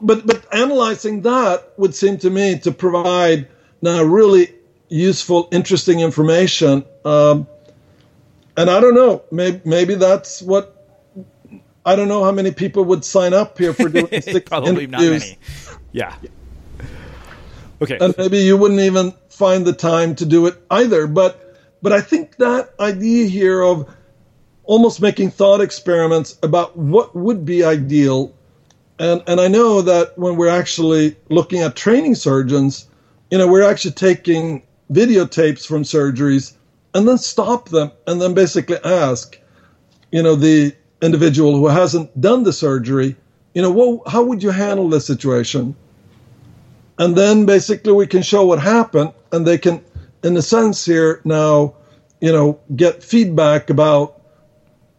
But 0.00 0.26
but 0.26 0.46
analyzing 0.54 1.22
that 1.22 1.72
would 1.76 1.92
seem 1.92 2.18
to 2.18 2.30
me 2.30 2.58
to 2.60 2.70
provide 2.70 3.48
now 3.82 4.04
really 4.04 4.54
useful, 4.88 5.48
interesting 5.52 6.00
information. 6.00 6.84
Um, 7.04 7.46
and 8.56 8.68
I 8.68 8.80
don't 8.80 8.94
know, 8.94 9.22
maybe, 9.30 9.60
maybe 9.64 9.94
that's 9.94 10.42
what. 10.42 10.74
I 11.86 11.96
don't 11.96 12.08
know 12.08 12.22
how 12.22 12.32
many 12.32 12.50
people 12.50 12.84
would 12.84 13.02
sign 13.02 13.32
up 13.32 13.56
here 13.56 13.72
for 13.72 13.88
doing 13.88 14.08
six 14.20 14.46
Probably 14.48 14.84
interviews. 14.84 14.90
not 14.90 15.00
many. 15.00 15.38
Yeah. 15.92 16.14
Okay. 17.80 17.96
And 17.98 18.14
maybe 18.18 18.38
you 18.38 18.56
wouldn't 18.56 18.80
even 18.80 19.14
find 19.28 19.64
the 19.64 19.72
time 19.72 20.14
to 20.16 20.26
do 20.26 20.46
it 20.46 20.60
either. 20.70 21.06
But 21.06 21.56
but 21.80 21.92
I 21.92 22.00
think 22.00 22.36
that 22.36 22.74
idea 22.80 23.26
here 23.26 23.62
of 23.62 23.88
almost 24.64 25.00
making 25.00 25.30
thought 25.30 25.60
experiments 25.60 26.38
about 26.42 26.76
what 26.76 27.14
would 27.16 27.44
be 27.44 27.64
ideal. 27.64 28.34
And 28.98 29.22
and 29.26 29.40
I 29.40 29.48
know 29.48 29.80
that 29.82 30.18
when 30.18 30.36
we're 30.36 30.48
actually 30.48 31.16
looking 31.30 31.60
at 31.60 31.76
training 31.76 32.16
surgeons, 32.16 32.86
you 33.30 33.38
know, 33.38 33.46
we're 33.46 33.62
actually 33.62 33.92
taking 33.92 34.62
videotapes 34.92 35.66
from 35.66 35.82
surgeries 35.82 36.54
and 36.94 37.06
then 37.06 37.18
stop 37.18 37.68
them 37.68 37.92
and 38.06 38.20
then 38.20 38.34
basically 38.34 38.78
ask, 38.84 39.38
you 40.10 40.22
know, 40.22 40.34
the 40.34 40.74
individual 41.02 41.56
who 41.56 41.66
hasn't 41.66 42.20
done 42.20 42.42
the 42.42 42.52
surgery, 42.52 43.16
you 43.54 43.62
know, 43.62 43.70
well, 43.70 44.02
how 44.06 44.22
would 44.22 44.42
you 44.42 44.50
handle 44.50 44.88
this 44.88 45.06
situation? 45.06 45.76
And 46.98 47.14
then 47.14 47.46
basically 47.46 47.92
we 47.92 48.06
can 48.06 48.22
show 48.22 48.44
what 48.44 48.58
happened 48.58 49.12
and 49.32 49.46
they 49.46 49.58
can, 49.58 49.84
in 50.22 50.36
a 50.36 50.42
sense 50.42 50.84
here 50.84 51.20
now, 51.24 51.74
you 52.20 52.32
know, 52.32 52.58
get 52.74 53.02
feedback 53.02 53.70
about 53.70 54.20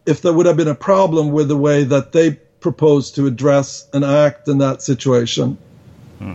if 0.06 0.22
there 0.22 0.32
would 0.32 0.46
have 0.46 0.56
been 0.56 0.68
a 0.68 0.74
problem 0.74 1.30
with 1.30 1.48
the 1.48 1.56
way 1.56 1.84
that 1.84 2.12
they 2.12 2.32
proposed 2.60 3.14
to 3.16 3.26
address 3.26 3.88
and 3.92 4.04
act 4.04 4.48
in 4.48 4.58
that 4.58 4.82
situation. 4.82 5.58
Hmm. 6.18 6.34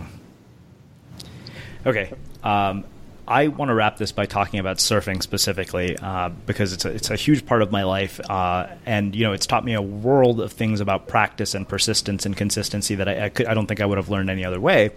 Okay. 1.84 2.12
Um, 2.42 2.84
I 3.28 3.48
want 3.48 3.70
to 3.70 3.74
wrap 3.74 3.96
this 3.96 4.12
by 4.12 4.26
talking 4.26 4.60
about 4.60 4.76
surfing 4.76 5.22
specifically 5.22 5.96
uh, 5.96 6.28
because 6.28 6.72
it's 6.72 6.84
a, 6.84 6.90
it's 6.90 7.10
a 7.10 7.16
huge 7.16 7.44
part 7.44 7.62
of 7.62 7.72
my 7.72 7.82
life, 7.82 8.20
uh, 8.30 8.68
and 8.84 9.16
you 9.16 9.24
know 9.24 9.32
it's 9.32 9.46
taught 9.46 9.64
me 9.64 9.74
a 9.74 9.82
world 9.82 10.40
of 10.40 10.52
things 10.52 10.80
about 10.80 11.08
practice 11.08 11.54
and 11.54 11.68
persistence 11.68 12.24
and 12.24 12.36
consistency 12.36 12.94
that 12.94 13.08
I 13.08 13.24
I, 13.24 13.28
could, 13.30 13.46
I 13.46 13.54
don't 13.54 13.66
think 13.66 13.80
I 13.80 13.86
would 13.86 13.98
have 13.98 14.10
learned 14.10 14.30
any 14.30 14.44
other 14.44 14.60
way. 14.60 14.90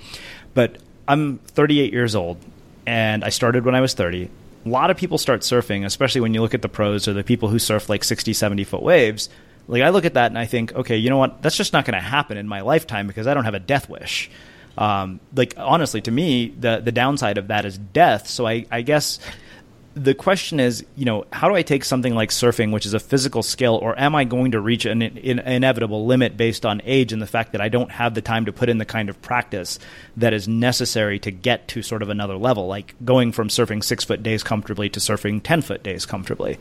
But 0.54 0.78
I'm 1.08 1.40
38 1.40 1.92
years 1.92 2.16
old, 2.16 2.38
and 2.86 3.24
I 3.24 3.30
started 3.30 3.66
when 3.66 3.74
I 3.74 3.82
was 3.82 3.96
30. 3.96 4.30
A 4.66 4.70
lot 4.70 4.92
of 4.92 4.98
people 4.98 5.18
start 5.18 5.42
surfing, 5.42 5.86
especially 5.86 6.22
when 6.22 6.34
you 6.36 6.42
look 6.42 6.54
at 6.54 6.62
the 6.62 6.70
pros 6.70 7.08
or 7.08 7.14
the 7.14 7.24
people 7.24 7.50
who 7.50 7.58
surf 7.58 7.90
like 7.90 8.04
60, 8.04 8.34
70 8.34 8.64
foot 8.66 8.84
waves. 8.84 9.30
Like 9.68 9.82
I 9.82 9.90
look 9.90 10.06
at 10.06 10.16
that 10.16 10.28
and 10.28 10.38
I 10.38 10.46
think, 10.46 10.74
okay, 10.74 10.98
you 10.98 11.10
know 11.10 11.18
what? 11.18 11.42
That's 11.42 11.56
just 11.56 11.74
not 11.74 11.86
going 11.86 11.94
to 11.94 12.00
happen 12.00 12.38
in 12.38 12.48
my 12.48 12.62
lifetime 12.62 13.08
because 13.08 13.28
I 13.28 13.34
don't 13.34 13.46
have 13.46 13.54
a 13.54 13.60
death 13.60 13.90
wish. 13.90 14.30
Um, 14.80 15.20
like 15.36 15.56
honestly, 15.58 16.00
to 16.02 16.12
me, 16.12 16.56
the 16.58 16.80
the 16.80 16.94
downside 16.94 17.38
of 17.38 17.50
that 17.50 17.66
is 17.66 17.78
death. 17.78 18.28
So 18.28 18.48
I, 18.48 18.66
I 18.72 18.82
guess 18.82 19.20
the 19.94 20.14
question 20.14 20.62
is, 20.62 20.86
you 20.96 21.04
know, 21.04 21.26
how 21.34 21.50
do 21.50 21.56
I 21.56 21.64
take 21.64 21.84
something 21.84 22.16
like 22.16 22.30
surfing, 22.30 22.72
which 22.72 22.86
is 22.86 22.94
a 22.94 23.00
physical 23.00 23.44
skill, 23.44 23.76
or 23.76 24.00
am 24.00 24.16
I 24.16 24.24
going 24.24 24.52
to 24.52 24.62
reach 24.62 24.86
an, 24.86 25.02
an, 25.02 25.40
inevitable 25.40 26.06
limit 26.06 26.38
based 26.38 26.66
on 26.66 26.82
age 26.86 27.12
and 27.12 27.22
the 27.22 27.28
fact 27.28 27.52
that 27.52 27.60
I 27.60 27.68
don't 27.68 27.92
have 27.92 28.14
the 28.14 28.22
time 28.22 28.46
to 28.46 28.54
put 28.54 28.70
in 28.70 28.78
the 28.78 28.86
kind 28.86 29.10
of 29.10 29.22
practice 29.22 29.80
that 30.16 30.34
is 30.34 30.48
necessary 30.48 31.20
to 31.20 31.32
get 31.32 31.68
to 31.70 31.82
sort 31.82 32.02
of 32.02 32.08
another 32.08 32.38
level, 32.38 32.68
like 32.68 32.96
going 33.04 33.34
from 33.34 33.50
surfing 33.50 33.84
six 33.84 34.06
foot 34.06 34.24
days 34.24 34.44
comfortably 34.44 34.88
to 34.90 35.02
surfing 35.02 35.42
10 35.44 35.62
foot 35.62 35.84
days 35.84 36.06
comfortably? 36.06 36.58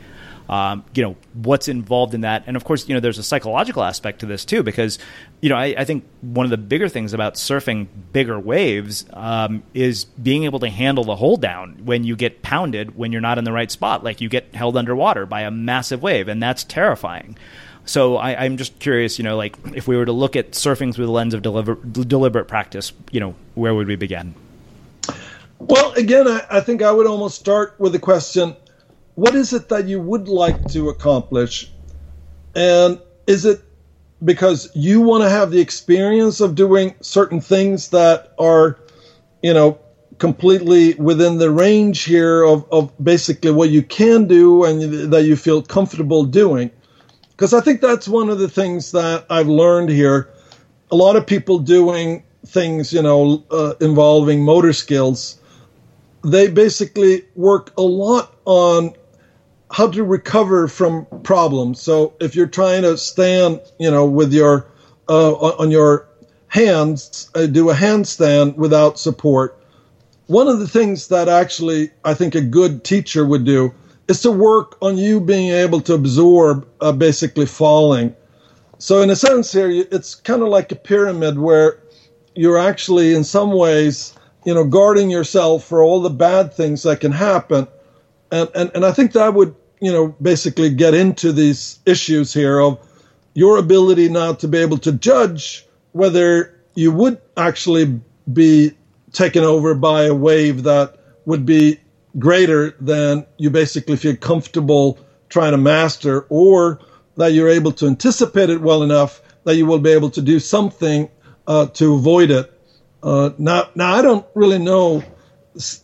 Um, 0.49 0.85
you 0.95 1.03
know 1.03 1.17
what's 1.35 1.69
involved 1.69 2.15
in 2.15 2.23
that. 2.23 2.45
And 2.47 2.57
of 2.57 2.65
course 2.65 2.89
you 2.89 2.95
know 2.95 3.01
there's 3.01 3.19
a 3.19 3.23
psychological 3.23 3.83
aspect 3.83 4.21
to 4.21 4.27
this 4.27 4.45
too 4.45 4.63
because 4.63 4.99
you 5.41 5.49
know 5.49 5.57
I, 5.57 5.75
I 5.79 5.85
think 5.85 6.05
one 6.21 6.45
of 6.45 6.51
the 6.51 6.57
bigger 6.57 6.89
things 6.89 7.13
about 7.13 7.35
surfing 7.35 7.87
bigger 8.13 8.39
waves 8.39 9.05
um, 9.13 9.63
is 9.75 10.05
being 10.05 10.45
able 10.45 10.61
to 10.61 10.69
handle 10.69 11.05
the 11.05 11.17
hold 11.17 11.43
down 11.43 11.85
when 11.85 12.05
you 12.05 12.17
get 12.17 12.43
pounded 12.43 12.97
when 12.97 13.13
you're 13.13 13.21
not 13.21 13.39
in 13.39 13.45
the 13.45 13.53
right 13.53 13.71
spot. 13.71 14.05
Like 14.05 14.21
you 14.21 14.29
get 14.29 14.55
held 14.55 14.77
underwater 14.77 15.27
by 15.27 15.43
a 15.43 15.51
massive 15.51 16.03
wave 16.03 16.29
and 16.29 16.43
that's 16.43 16.65
terrifying. 16.65 17.37
So 17.89 18.17
I, 18.17 18.45
am 18.45 18.59
just 18.59 18.79
curious, 18.81 19.19
you 19.19 19.25
know, 19.25 19.39
like 19.39 19.57
if 19.75 19.89
we 19.89 19.97
were 19.97 20.05
to 20.05 20.13
look 20.13 20.37
at 20.37 20.51
surfing 20.51 20.95
through 20.95 21.07
the 21.07 21.13
lens 21.13 21.33
of 21.33 21.41
deliver, 21.41 21.75
deliberate 21.75 22.45
practice, 22.45 22.93
you 23.11 23.19
know, 23.19 23.35
where 23.55 23.75
would 23.75 23.87
we 23.87 23.97
begin? 23.97 24.35
Well, 25.59 25.93
again, 25.93 26.29
I, 26.29 26.45
I, 26.51 26.61
think 26.61 26.83
I 26.83 26.93
would 26.93 27.07
almost 27.07 27.39
start 27.39 27.75
with 27.79 27.93
the 27.93 27.99
question 27.99 28.57
what 29.19 29.35
is 29.35 29.53
it 29.53 29.69
that 29.69 29.89
you 29.89 30.01
would 30.01 30.29
like 30.29 30.69
to 30.69 30.91
accomplish? 30.91 31.73
And 32.55 33.01
is 33.27 33.45
it 33.45 33.61
because 34.25 34.71
you 34.77 35.01
want 35.01 35.25
to 35.25 35.29
have 35.29 35.51
the 35.51 35.61
experience 35.61 36.41
of 36.41 36.55
doing 36.55 36.95
certain 37.01 37.41
things 37.41 37.89
that 37.89 38.33
are, 38.39 38.79
you 39.43 39.53
know, 39.53 39.81
completely 40.19 40.95
within 40.95 41.39
the 41.39 41.51
range 41.51 42.05
here 42.05 42.45
of, 42.45 42.64
of 42.71 42.93
basically 43.03 43.51
what 43.51 43.71
you 43.71 43.83
can 43.83 44.29
do 44.29 44.62
and 44.62 45.12
that 45.12 45.25
you 45.25 45.35
feel 45.35 45.62
comfortable 45.62 46.23
doing? 46.23 46.71
Because 47.31 47.53
I 47.53 47.61
think 47.61 47.81
that's 47.81 48.07
one 48.07 48.31
of 48.31 48.39
the 48.39 48.49
things 48.49 48.93
that 48.93 49.27
I've 49.31 49.49
learned 49.49 49.89
here. 49.89 50.33
A 50.93 50.97
lot 50.97 51.16
of 51.16 51.27
people 51.27 51.59
doing 51.59 52.23
things, 52.47 52.93
you 52.93 53.03
know, 53.03 53.43
uh, 53.51 53.75
involving 53.81 54.45
motor 54.45 54.73
skills, 54.73 55.41
they 56.23 56.47
basically 56.47 57.25
work 57.35 57.73
a 57.77 57.83
lot 57.83 58.37
on 58.45 58.95
how 59.71 59.91
to 59.91 60.03
recover 60.03 60.69
from 60.69 61.07
problems. 61.23 61.81
So 61.81 62.14
if 62.21 62.35
you're 62.35 62.47
trying 62.47 62.83
to 62.83 62.97
stand, 62.97 63.61
you 63.79 63.91
know, 63.91 64.07
with 64.07 64.33
your 64.33 64.66
uh, 65.09 65.35
on 65.35 65.71
your 65.71 66.09
hands, 66.49 67.31
uh, 67.35 67.47
do 67.47 67.71
a 67.71 67.75
handstand 67.75 68.57
without 68.57 68.99
support. 68.99 69.62
One 70.27 70.49
of 70.49 70.59
the 70.59 70.69
things 70.69 71.09
that 71.09 71.29
actually 71.29 71.91
I 72.05 72.14
think 72.14 72.35
a 72.35 72.41
good 72.41 72.85
teacher 72.85 73.25
would 73.25 73.45
do 73.45 73.75
is 74.09 74.23
to 74.23 74.31
work 74.31 74.79
on 74.81 74.97
you 74.97 75.21
being 75.21 75.51
able 75.51 75.81
to 75.83 75.95
absorb 75.95 76.66
uh, 76.81 76.93
basically 76.93 77.47
falling. 77.47 78.14
So 78.79 79.03
in 79.03 79.11
a 79.11 79.16
sense 79.16 79.53
here, 79.53 79.69
it's 79.71 80.14
kind 80.14 80.43
of 80.43 80.49
like 80.49 80.73
a 80.73 80.77
pyramid 80.77 81.39
where 81.39 81.83
you're 82.35 82.59
actually 82.59 83.14
in 83.14 83.25
some 83.25 83.53
ways, 83.53 84.14
you 84.45 84.55
know, 84.55 84.64
guarding 84.64 85.11
yourself 85.11 85.64
for 85.64 85.83
all 85.83 86.01
the 86.01 86.11
bad 86.11 86.55
things 86.55 86.85
that 86.85 87.01
can 87.01 87.12
happen 87.12 87.66
and, 88.31 88.49
and, 88.55 88.70
and 88.74 88.87
I 88.87 88.93
think 88.93 89.12
that 89.12 89.35
would, 89.35 89.55
you 89.81 89.93
know, 89.93 90.09
basically 90.20 90.70
get 90.70 90.95
into 90.95 91.33
these 91.33 91.79
issues 91.87 92.33
here 92.33 92.61
of 92.61 92.79
your 93.35 93.59
ability 93.59 94.09
now 94.09 94.35
to 94.35 94.49
be 94.49 94.59
able 94.59 94.79
to 94.79 94.93
judge 94.93 95.66
whether 95.93 96.59
you 96.74 96.93
would 96.93 97.20
actually 97.37 98.01
be 98.33 98.72
taken 99.12 99.45
over 99.45 99.74
by 99.74 100.05
a 100.05 100.14
wave 100.14 100.64
that 100.64 100.97
would 101.24 101.47
be 101.47 101.81
greater 102.18 102.70
than 102.81 103.26
you 103.37 103.51
basically 103.51 103.97
feel 103.97 104.16
comfortable 104.16 104.99
trying 105.29 105.53
to 105.53 105.59
master, 105.59 106.26
or 106.29 106.81
that 107.16 107.33
you're 107.33 107.49
able 107.49 107.72
to 107.72 107.87
anticipate 107.87 108.49
it 108.49 108.61
well 108.61 108.83
enough 108.83 109.20
that 109.45 109.57
you 109.57 109.66
will 109.66 109.79
be 109.79 109.91
able 109.91 110.11
to 110.11 110.22
do 110.22 110.41
something 110.41 111.09
uh, 111.47 111.66
to 111.66 111.95
avoid 111.95 112.31
it. 112.31 112.53
Uh, 113.03 113.31
now, 113.39 113.68
now 113.74 113.95
I 113.95 114.03
don't 114.03 114.26
really 114.35 114.59
know 114.59 115.03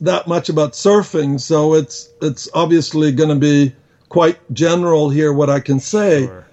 that 0.00 0.26
much 0.26 0.48
about 0.48 0.72
surfing, 0.72 1.40
so 1.40 1.74
it's 1.74 2.08
it's 2.22 2.48
obviously 2.54 3.12
going 3.12 3.30
to 3.30 3.34
be 3.36 3.74
quite 4.08 4.38
general 4.52 5.10
here 5.10 5.32
what 5.32 5.50
I 5.50 5.60
can 5.60 5.80
say. 5.80 6.26
Sure. 6.26 6.46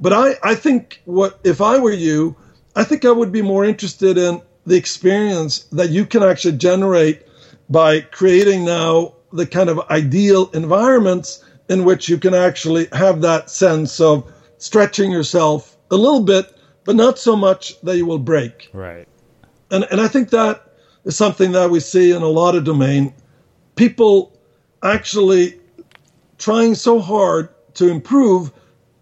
But 0.00 0.12
I, 0.14 0.34
I 0.42 0.54
think 0.54 1.02
what 1.04 1.38
if 1.44 1.60
I 1.60 1.78
were 1.78 1.92
you, 1.92 2.36
I 2.74 2.84
think 2.84 3.04
I 3.04 3.10
would 3.10 3.32
be 3.32 3.42
more 3.42 3.64
interested 3.64 4.16
in 4.16 4.40
the 4.66 4.76
experience 4.76 5.64
that 5.72 5.90
you 5.90 6.06
can 6.06 6.22
actually 6.22 6.56
generate 6.56 7.26
by 7.68 8.00
creating 8.00 8.64
now 8.64 9.14
the 9.32 9.46
kind 9.46 9.68
of 9.68 9.78
ideal 9.90 10.50
environments 10.54 11.44
in 11.68 11.84
which 11.84 12.08
you 12.08 12.18
can 12.18 12.34
actually 12.34 12.88
have 12.92 13.20
that 13.20 13.50
sense 13.50 14.00
of 14.00 14.32
stretching 14.58 15.10
yourself 15.10 15.76
a 15.90 15.96
little 15.96 16.22
bit, 16.22 16.56
but 16.84 16.96
not 16.96 17.18
so 17.18 17.36
much 17.36 17.80
that 17.82 17.96
you 17.96 18.06
will 18.06 18.18
break. 18.18 18.70
Right. 18.72 19.06
And 19.70 19.86
and 19.90 20.00
I 20.00 20.08
think 20.08 20.30
that 20.30 20.69
is 21.10 21.16
something 21.16 21.50
that 21.50 21.68
we 21.68 21.80
see 21.80 22.12
in 22.12 22.22
a 22.22 22.28
lot 22.28 22.54
of 22.54 22.62
domain. 22.62 23.12
People 23.74 24.32
actually 24.84 25.58
trying 26.38 26.76
so 26.76 27.00
hard 27.00 27.48
to 27.74 27.88
improve 27.88 28.52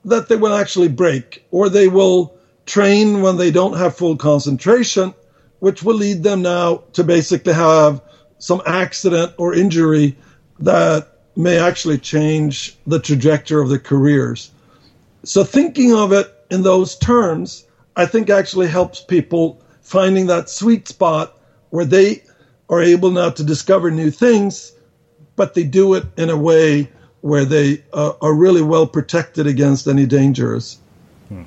that 0.07 0.27
they 0.27 0.37
will 0.37 0.55
actually 0.55 0.89
break 0.89 1.45
or 1.51 1.69
they 1.69 1.87
will 1.87 2.35
train 2.65 3.21
when 3.21 3.37
they 3.37 3.51
don't 3.51 3.77
have 3.77 3.95
full 3.95 4.17
concentration, 4.17 5.13
which 5.59 5.83
will 5.83 5.97
lead 5.97 6.23
them 6.23 6.41
now 6.41 6.83
to 6.95 7.05
basically 7.05 7.53
have 7.53 8.01
some 8.39 8.63
accident 8.65 9.31
or 9.37 9.55
injury 9.55 10.17
that 10.61 11.19
may 11.37 11.59
actually 11.59 11.99
change 11.99 12.75
the 12.87 12.99
trajectory 12.99 13.61
of 13.61 13.69
their 13.69 13.79
careers. 13.79 14.51
So 15.25 15.45
thinking 15.45 15.93
of 15.95 16.15
it 16.15 16.35
in 16.51 16.63
those 16.63 16.97
terms, 16.97 17.67
I 17.97 18.07
think 18.07 18.31
actually 18.31 18.69
helps 18.69 19.03
people 19.03 19.61
finding 19.83 20.27
that 20.29 20.49
sweet 20.49 20.89
spot 20.89 21.38
where 21.71 21.85
they 21.85 22.23
are 22.69 22.83
able 22.83 23.11
now 23.11 23.31
to 23.31 23.43
discover 23.43 23.91
new 23.91 24.11
things, 24.11 24.73
but 25.37 25.55
they 25.55 25.65
do 25.65 25.95
it 25.95 26.05
in 26.17 26.31
a 26.31 26.37
way 26.37 26.91
where 27.21 27.45
they 27.45 27.83
uh, 27.93 28.13
are 28.21 28.35
really 28.35 28.63
well 28.63 28.87
protected 28.87 29.47
against 29.47 29.87
any 29.87 30.07
dangers. 30.07 30.79
Hmm. 31.29 31.43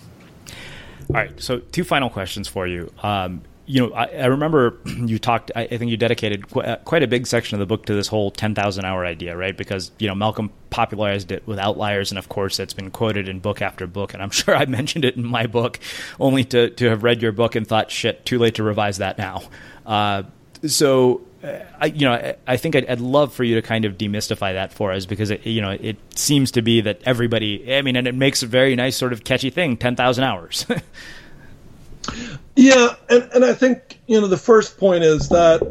All 1.10 1.16
right, 1.16 1.42
so 1.42 1.60
two 1.60 1.84
final 1.84 2.10
questions 2.10 2.48
for 2.48 2.68
you. 2.68 2.92
Um, 3.04 3.42
you 3.66 3.80
know, 3.80 3.94
I, 3.94 4.06
I, 4.06 4.26
remember 4.26 4.78
you 4.86 5.18
talked. 5.20 5.52
I, 5.56 5.62
I 5.62 5.78
think 5.78 5.92
you 5.92 5.98
dedicated 5.98 6.50
qu- 6.50 6.62
uh, 6.62 6.78
quite 6.78 7.04
a 7.04 7.08
big 7.08 7.26
section 7.28 7.56
of 7.56 7.60
the 7.60 7.66
book 7.66 7.86
to 7.86 7.94
this 7.94 8.08
whole 8.08 8.32
ten 8.32 8.54
thousand 8.54 8.86
hour 8.86 9.06
idea, 9.06 9.38
right? 9.38 9.56
Because 9.56 9.92
you 9.98 10.08
know 10.08 10.16
Malcolm 10.16 10.52
popularized 10.70 11.32
it 11.32 11.46
with 11.48 11.58
Outliers, 11.60 12.12
and 12.12 12.20
of 12.20 12.28
course, 12.28 12.60
it's 12.60 12.74
been 12.74 12.92
quoted 12.92 13.30
in 13.30 13.40
book 13.40 13.62
after 13.62 13.88
book. 13.88 14.14
And 14.14 14.22
I'm 14.22 14.30
sure 14.32 14.56
I 14.56 14.66
mentioned 14.66 15.06
it 15.06 15.16
in 15.16 15.26
my 15.26 15.48
book, 15.48 15.80
only 16.20 16.44
to 16.46 16.70
to 16.70 16.90
have 16.90 17.04
read 17.04 17.22
your 17.22 17.32
book 17.32 17.56
and 17.56 17.68
thought, 17.68 17.92
shit, 17.92 18.26
too 18.26 18.40
late 18.40 18.56
to 18.56 18.64
revise 18.64 18.98
that 18.98 19.18
now. 19.18 19.44
Uh, 19.86 20.24
so, 20.68 21.22
uh, 21.44 21.60
I, 21.80 21.86
you 21.88 22.02
know, 22.02 22.36
I, 22.48 22.58
think 22.58 22.76
I'd, 22.76 22.88
I'd, 22.88 23.00
love 23.00 23.34
for 23.34 23.44
you 23.44 23.56
to 23.56 23.62
kind 23.62 23.86
of 23.86 23.98
demystify 23.98 24.54
that 24.54 24.72
for 24.72 24.92
us 24.92 25.06
because 25.06 25.32
it, 25.32 25.46
you 25.46 25.62
know, 25.62 25.72
it 25.72 25.98
seems 26.16 26.52
to 26.52 26.62
be 26.62 26.82
that 26.82 27.02
everybody. 27.04 27.74
I 27.74 27.82
mean, 27.82 27.96
and 27.96 28.08
it 28.08 28.16
makes 28.16 28.44
a 28.44 28.48
very 28.48 28.76
nice 28.76 28.96
sort 28.96 29.14
of 29.14 29.24
catchy 29.24 29.50
thing. 29.50 29.78
Ten 29.78 29.96
thousand 29.96 30.24
hours. 30.24 30.66
yeah, 32.56 32.96
and 33.10 33.30
and 33.34 33.46
I 33.46 33.54
think 33.54 34.00
you 34.08 34.22
know 34.22 34.28
the 34.28 34.38
first 34.38 34.78
point 34.78 35.04
is 35.04 35.30
that 35.30 35.62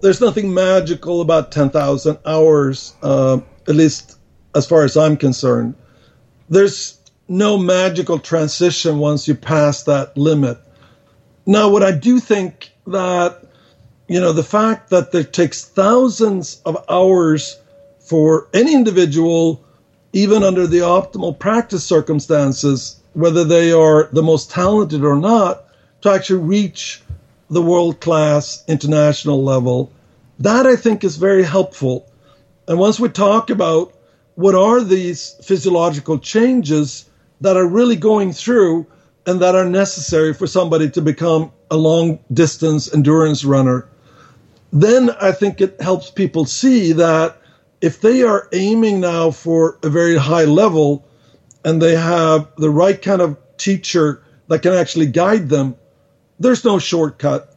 there's 0.00 0.20
nothing 0.20 0.52
magical 0.52 1.20
about 1.20 1.52
ten 1.52 1.70
thousand 1.70 2.18
hours, 2.26 2.94
uh, 3.02 3.38
at 3.68 3.74
least 3.76 4.18
as 4.54 4.66
far 4.66 4.82
as 4.82 4.96
I'm 4.96 5.16
concerned. 5.16 5.74
There's 6.48 6.98
no 7.28 7.56
magical 7.56 8.18
transition 8.18 8.98
once 8.98 9.28
you 9.28 9.36
pass 9.36 9.84
that 9.84 10.16
limit. 10.16 10.58
Now, 11.46 11.68
what 11.68 11.84
I 11.84 11.92
do 11.92 12.18
think 12.18 12.72
that 12.88 13.44
you 14.10 14.20
know, 14.20 14.32
the 14.32 14.42
fact 14.42 14.90
that 14.90 15.14
it 15.14 15.32
takes 15.32 15.64
thousands 15.64 16.60
of 16.66 16.84
hours 16.88 17.60
for 18.00 18.48
any 18.52 18.74
individual 18.74 19.62
even 20.12 20.42
under 20.42 20.66
the 20.66 20.80
optimal 20.80 21.38
practice 21.38 21.84
circumstances, 21.84 23.00
whether 23.12 23.44
they 23.44 23.70
are 23.70 24.08
the 24.12 24.24
most 24.24 24.50
talented 24.50 25.04
or 25.04 25.14
not, 25.14 25.62
to 26.00 26.10
actually 26.10 26.40
reach 26.40 27.00
the 27.50 27.62
world 27.62 28.00
class 28.00 28.64
international 28.66 29.44
level. 29.44 29.92
That 30.40 30.66
I 30.66 30.74
think 30.74 31.04
is 31.04 31.16
very 31.16 31.44
helpful. 31.44 32.10
And 32.66 32.80
once 32.80 32.98
we 32.98 33.10
talk 33.10 33.48
about 33.48 33.94
what 34.34 34.56
are 34.56 34.82
these 34.82 35.36
physiological 35.44 36.18
changes 36.18 37.08
that 37.42 37.56
are 37.56 37.66
really 37.66 37.94
going 37.94 38.32
through 38.32 38.88
and 39.24 39.38
that 39.40 39.54
are 39.54 39.66
necessary 39.66 40.34
for 40.34 40.48
somebody 40.48 40.90
to 40.90 41.00
become 41.00 41.52
a 41.70 41.76
long 41.76 42.18
distance 42.32 42.92
endurance 42.92 43.44
runner, 43.44 43.86
then 44.72 45.10
I 45.20 45.32
think 45.32 45.60
it 45.60 45.80
helps 45.80 46.10
people 46.10 46.44
see 46.44 46.92
that 46.92 47.36
if 47.80 48.00
they 48.00 48.22
are 48.22 48.48
aiming 48.52 49.00
now 49.00 49.30
for 49.30 49.78
a 49.82 49.88
very 49.88 50.16
high 50.16 50.44
level 50.44 51.04
and 51.64 51.80
they 51.80 51.96
have 51.96 52.48
the 52.56 52.70
right 52.70 53.00
kind 53.00 53.20
of 53.20 53.36
teacher 53.56 54.22
that 54.48 54.62
can 54.62 54.72
actually 54.72 55.06
guide 55.06 55.48
them, 55.48 55.76
there's 56.38 56.64
no 56.64 56.78
shortcut. 56.78 57.54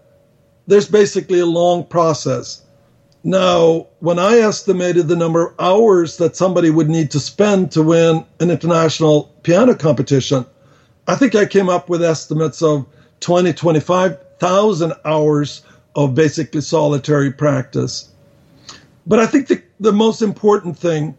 There's 0.67 0.87
basically 0.87 1.39
a 1.39 1.45
long 1.45 1.85
process. 1.85 2.61
Now, 3.23 3.87
when 3.99 4.19
I 4.19 4.39
estimated 4.39 5.07
the 5.07 5.15
number 5.15 5.47
of 5.47 5.55
hours 5.59 6.17
that 6.17 6.35
somebody 6.35 6.69
would 6.69 6.89
need 6.89 7.11
to 7.11 7.19
spend 7.19 7.71
to 7.71 7.81
win 7.81 8.25
an 8.39 8.51
international 8.51 9.33
piano 9.43 9.75
competition, 9.75 10.45
I 11.07 11.15
think 11.15 11.35
I 11.35 11.45
came 11.45 11.69
up 11.69 11.89
with 11.89 12.03
estimates 12.03 12.61
of 12.61 12.85
20, 13.21 13.53
25,000 13.53 14.93
hours 15.05 15.61
of 15.95 16.15
basically 16.15 16.61
solitary 16.61 17.31
practice. 17.31 18.09
But 19.05 19.19
I 19.19 19.27
think 19.27 19.47
the, 19.47 19.61
the 19.79 19.91
most 19.91 20.21
important 20.21 20.77
thing 20.77 21.15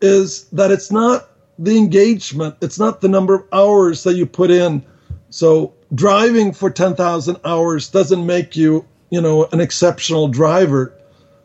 is 0.00 0.44
that 0.50 0.70
it's 0.70 0.90
not 0.90 1.30
the 1.58 1.76
engagement, 1.76 2.56
it's 2.60 2.78
not 2.78 3.00
the 3.00 3.08
number 3.08 3.34
of 3.34 3.44
hours 3.52 4.04
that 4.04 4.14
you 4.14 4.26
put 4.26 4.50
in. 4.50 4.84
So 5.30 5.74
driving 5.94 6.52
for 6.52 6.70
10,000 6.70 7.36
hours 7.44 7.88
doesn't 7.88 8.24
make 8.24 8.56
you, 8.56 8.84
you 9.10 9.20
know, 9.20 9.48
an 9.52 9.60
exceptional 9.60 10.28
driver. 10.28 10.92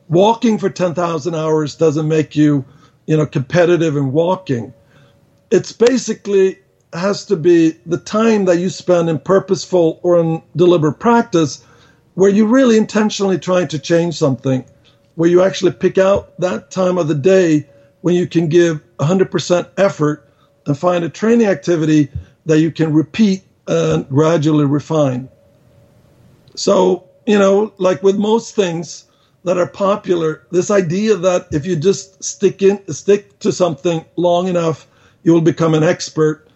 Walking 0.10 0.58
for 0.58 0.70
10,000 0.70 1.36
hours 1.36 1.76
doesn't 1.76 2.08
make 2.08 2.36
you, 2.36 2.66
you 3.08 3.18
know, 3.18 3.26
competitive 3.26 3.98
in 3.98 4.12
walking. 4.12 4.74
It's 5.52 5.72
basically 5.72 6.60
has 6.94 7.26
to 7.26 7.36
be 7.36 7.72
the 7.86 7.98
time 7.98 8.46
that 8.46 8.60
you 8.60 8.70
spend 8.70 9.10
in 9.10 9.20
purposeful 9.20 10.00
or 10.04 10.20
in 10.20 10.42
deliberate 10.56 11.00
practice 11.00 11.66
where 12.16 12.30
you're 12.30 12.48
really 12.48 12.78
intentionally 12.78 13.40
trying 13.40 13.68
to 13.70 13.80
change 13.80 14.16
something, 14.16 14.66
where 15.16 15.30
you 15.30 15.42
actually 15.42 15.72
pick 15.72 15.98
out 15.98 16.38
that 16.40 16.72
time 16.72 16.98
of 16.98 17.08
the 17.08 17.16
day 17.16 17.68
when 18.02 18.16
you 18.16 18.28
can 18.28 18.50
give 18.50 18.82
100% 18.98 19.70
effort 19.78 20.30
and 20.66 20.78
find 20.78 21.04
a 21.04 21.10
training 21.10 21.48
activity 21.48 22.10
that 22.46 22.60
you 22.60 22.72
can 22.72 22.94
repeat 22.94 23.44
and 23.68 24.08
gradually 24.10 24.66
refine. 24.66 25.30
So, 26.56 27.08
you 27.26 27.40
know, 27.40 27.74
like 27.78 28.04
with 28.04 28.18
most 28.18 28.56
things 28.56 29.06
that 29.44 29.58
are 29.58 29.68
popular, 29.68 30.46
this 30.52 30.70
idea 30.70 31.16
that 31.16 31.48
if 31.52 31.66
you 31.66 31.76
just 31.76 32.24
stick 32.24 32.62
in 32.62 32.80
stick 32.94 33.40
to 33.40 33.52
something 33.52 34.06
long 34.16 34.48
enough, 34.48 34.88
you 35.24 35.34
will 35.34 35.42
become 35.42 35.74
an 35.74 35.84
expert. 35.84 36.48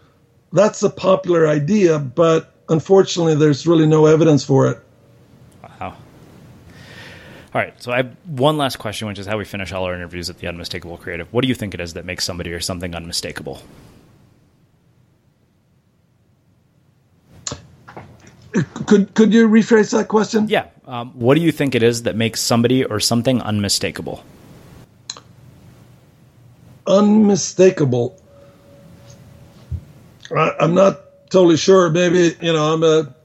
That's 0.53 0.83
a 0.83 0.89
popular 0.89 1.47
idea, 1.47 1.99
but 1.99 2.53
unfortunately 2.69 3.35
there's 3.35 3.65
really 3.65 3.87
no 3.87 4.05
evidence 4.05 4.43
for 4.43 4.67
it. 4.67 4.81
All 7.57 7.63
right, 7.63 7.81
so 7.81 7.91
I 7.91 7.97
have 7.97 8.15
one 8.27 8.55
last 8.57 8.75
question, 8.75 9.07
which 9.07 9.17
is 9.17 9.25
how 9.25 9.35
we 9.35 9.43
finish 9.43 9.71
all 9.71 9.85
our 9.85 9.95
interviews 9.95 10.29
at 10.29 10.37
the 10.37 10.45
Unmistakable 10.47 10.95
Creative. 10.95 11.27
What 11.33 11.41
do 11.41 11.47
you 11.47 11.55
think 11.55 11.73
it 11.73 11.79
is 11.79 11.95
that 11.95 12.05
makes 12.05 12.23
somebody 12.23 12.53
or 12.53 12.59
something 12.59 12.93
unmistakable? 12.93 13.63
Could 18.85 19.11
could 19.15 19.33
you 19.33 19.49
rephrase 19.49 19.91
that 19.93 20.07
question? 20.07 20.47
Yeah. 20.47 20.67
Um, 20.85 21.09
what 21.13 21.33
do 21.33 21.41
you 21.41 21.51
think 21.51 21.73
it 21.73 21.81
is 21.81 22.03
that 22.03 22.15
makes 22.15 22.41
somebody 22.41 22.85
or 22.85 22.99
something 22.99 23.41
unmistakable? 23.41 24.23
Unmistakable. 26.85 28.21
I, 30.29 30.53
I'm 30.59 30.75
not 30.75 30.99
totally 31.31 31.57
sure. 31.57 31.89
Maybe 31.89 32.37
you 32.39 32.53
know 32.53 32.71
I'm 32.71 32.83
a 32.83 33.15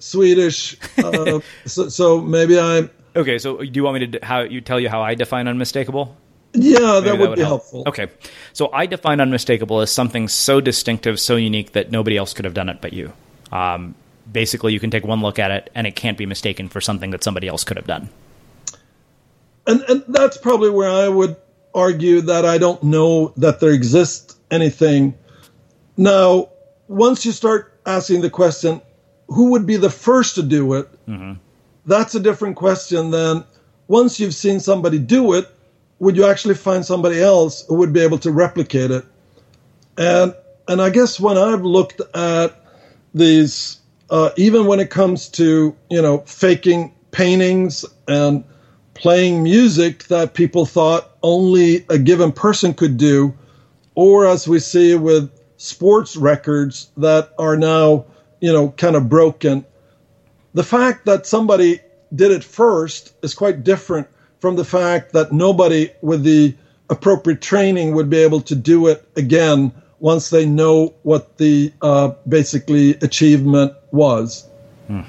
Swedish, 0.00 0.76
uh, 0.98 1.40
so, 1.64 1.88
so 1.88 2.20
maybe 2.20 2.60
I'm 2.60 2.90
Okay, 3.16 3.38
so 3.38 3.58
do 3.58 3.70
you 3.72 3.82
want 3.82 4.00
me 4.00 4.06
to 4.06 4.24
how 4.24 4.40
you 4.40 4.60
tell 4.60 4.78
you 4.78 4.88
how 4.88 5.02
I 5.02 5.14
define 5.14 5.48
unmistakable? 5.48 6.16
Yeah, 6.52 6.78
that, 6.78 7.04
that 7.04 7.18
would, 7.18 7.30
would, 7.30 7.36
be 7.36 7.42
help. 7.42 7.62
helpful. 7.62 7.84
Okay, 7.86 8.08
so 8.52 8.70
I 8.72 8.86
define 8.86 9.20
unmistakable 9.20 9.80
as 9.80 9.90
something 9.90 10.28
so 10.28 10.60
distinctive, 10.60 11.18
so 11.20 11.36
unique 11.36 11.72
that 11.72 11.90
nobody 11.90 12.16
else 12.16 12.34
could 12.34 12.44
have 12.44 12.54
done 12.54 12.68
it 12.68 12.80
but 12.80 12.92
you. 12.92 13.12
Um, 13.52 13.94
basically, 14.30 14.72
you 14.72 14.80
can 14.80 14.90
take 14.90 15.04
one 15.04 15.22
look 15.22 15.38
at 15.38 15.50
it 15.50 15.70
and 15.74 15.86
it 15.86 15.96
can't 15.96 16.18
be 16.18 16.26
mistaken 16.26 16.68
for 16.68 16.80
something 16.80 17.10
that 17.10 17.22
somebody 17.22 17.48
else 17.48 17.64
could 17.64 17.76
have 17.76 17.86
done. 17.86 18.08
And, 19.66 19.82
and 19.82 20.04
that's 20.08 20.36
probably 20.36 20.70
where 20.70 20.90
I 20.90 21.08
would 21.08 21.36
argue 21.74 22.22
that 22.22 22.44
I 22.44 22.58
don't 22.58 22.82
know 22.82 23.32
that 23.36 23.60
there 23.60 23.72
exists 23.72 24.36
anything. 24.50 25.14
Now, 25.96 26.48
once 26.88 27.24
you 27.24 27.32
start 27.32 27.80
asking 27.86 28.22
the 28.22 28.30
question, 28.30 28.80
who 29.28 29.50
would 29.52 29.66
be 29.66 29.76
the 29.76 29.90
first 29.90 30.36
to 30.36 30.42
do 30.42 30.74
it? 30.74 31.06
Mm-hmm 31.06 31.34
that's 31.86 32.14
a 32.14 32.20
different 32.20 32.56
question 32.56 33.10
than 33.10 33.44
once 33.88 34.20
you've 34.20 34.34
seen 34.34 34.60
somebody 34.60 34.98
do 34.98 35.32
it, 35.34 35.48
would 35.98 36.16
you 36.16 36.24
actually 36.24 36.54
find 36.54 36.84
somebody 36.84 37.20
else 37.20 37.64
who 37.66 37.74
would 37.76 37.92
be 37.92 38.00
able 38.00 38.18
to 38.18 38.30
replicate 38.30 38.90
it? 38.90 39.04
And 39.96 40.34
and 40.68 40.80
I 40.80 40.90
guess 40.90 41.18
when 41.18 41.36
I've 41.36 41.62
looked 41.62 42.00
at 42.14 42.54
these, 43.12 43.78
uh, 44.08 44.30
even 44.36 44.66
when 44.66 44.80
it 44.80 44.90
comes 44.90 45.28
to 45.30 45.76
you 45.90 46.02
know 46.02 46.18
faking 46.18 46.94
paintings 47.10 47.84
and 48.08 48.44
playing 48.94 49.42
music 49.42 50.04
that 50.04 50.34
people 50.34 50.64
thought 50.64 51.10
only 51.22 51.84
a 51.88 51.98
given 51.98 52.32
person 52.32 52.72
could 52.72 52.96
do, 52.96 53.34
or 53.94 54.26
as 54.26 54.46
we 54.46 54.58
see 54.58 54.94
with 54.94 55.30
sports 55.56 56.16
records 56.16 56.90
that 56.96 57.32
are 57.38 57.56
now 57.56 58.06
you 58.40 58.52
know 58.52 58.70
kind 58.70 58.96
of 58.96 59.08
broken 59.08 59.64
the 60.54 60.64
fact 60.64 61.06
that 61.06 61.26
somebody 61.26 61.80
did 62.14 62.30
it 62.30 62.44
first 62.44 63.14
is 63.22 63.34
quite 63.34 63.62
different 63.64 64.08
from 64.40 64.56
the 64.56 64.64
fact 64.64 65.12
that 65.12 65.32
nobody 65.32 65.90
with 66.00 66.22
the 66.24 66.54
appropriate 66.88 67.40
training 67.40 67.94
would 67.94 68.10
be 68.10 68.18
able 68.18 68.40
to 68.40 68.54
do 68.54 68.88
it 68.88 69.06
again 69.16 69.72
once 70.00 70.30
they 70.30 70.46
know 70.46 70.94
what 71.02 71.36
the 71.36 71.72
uh, 71.82 72.12
basically 72.26 72.92
achievement 72.96 73.72
was. 73.92 74.48
Hmm. 74.88 75.02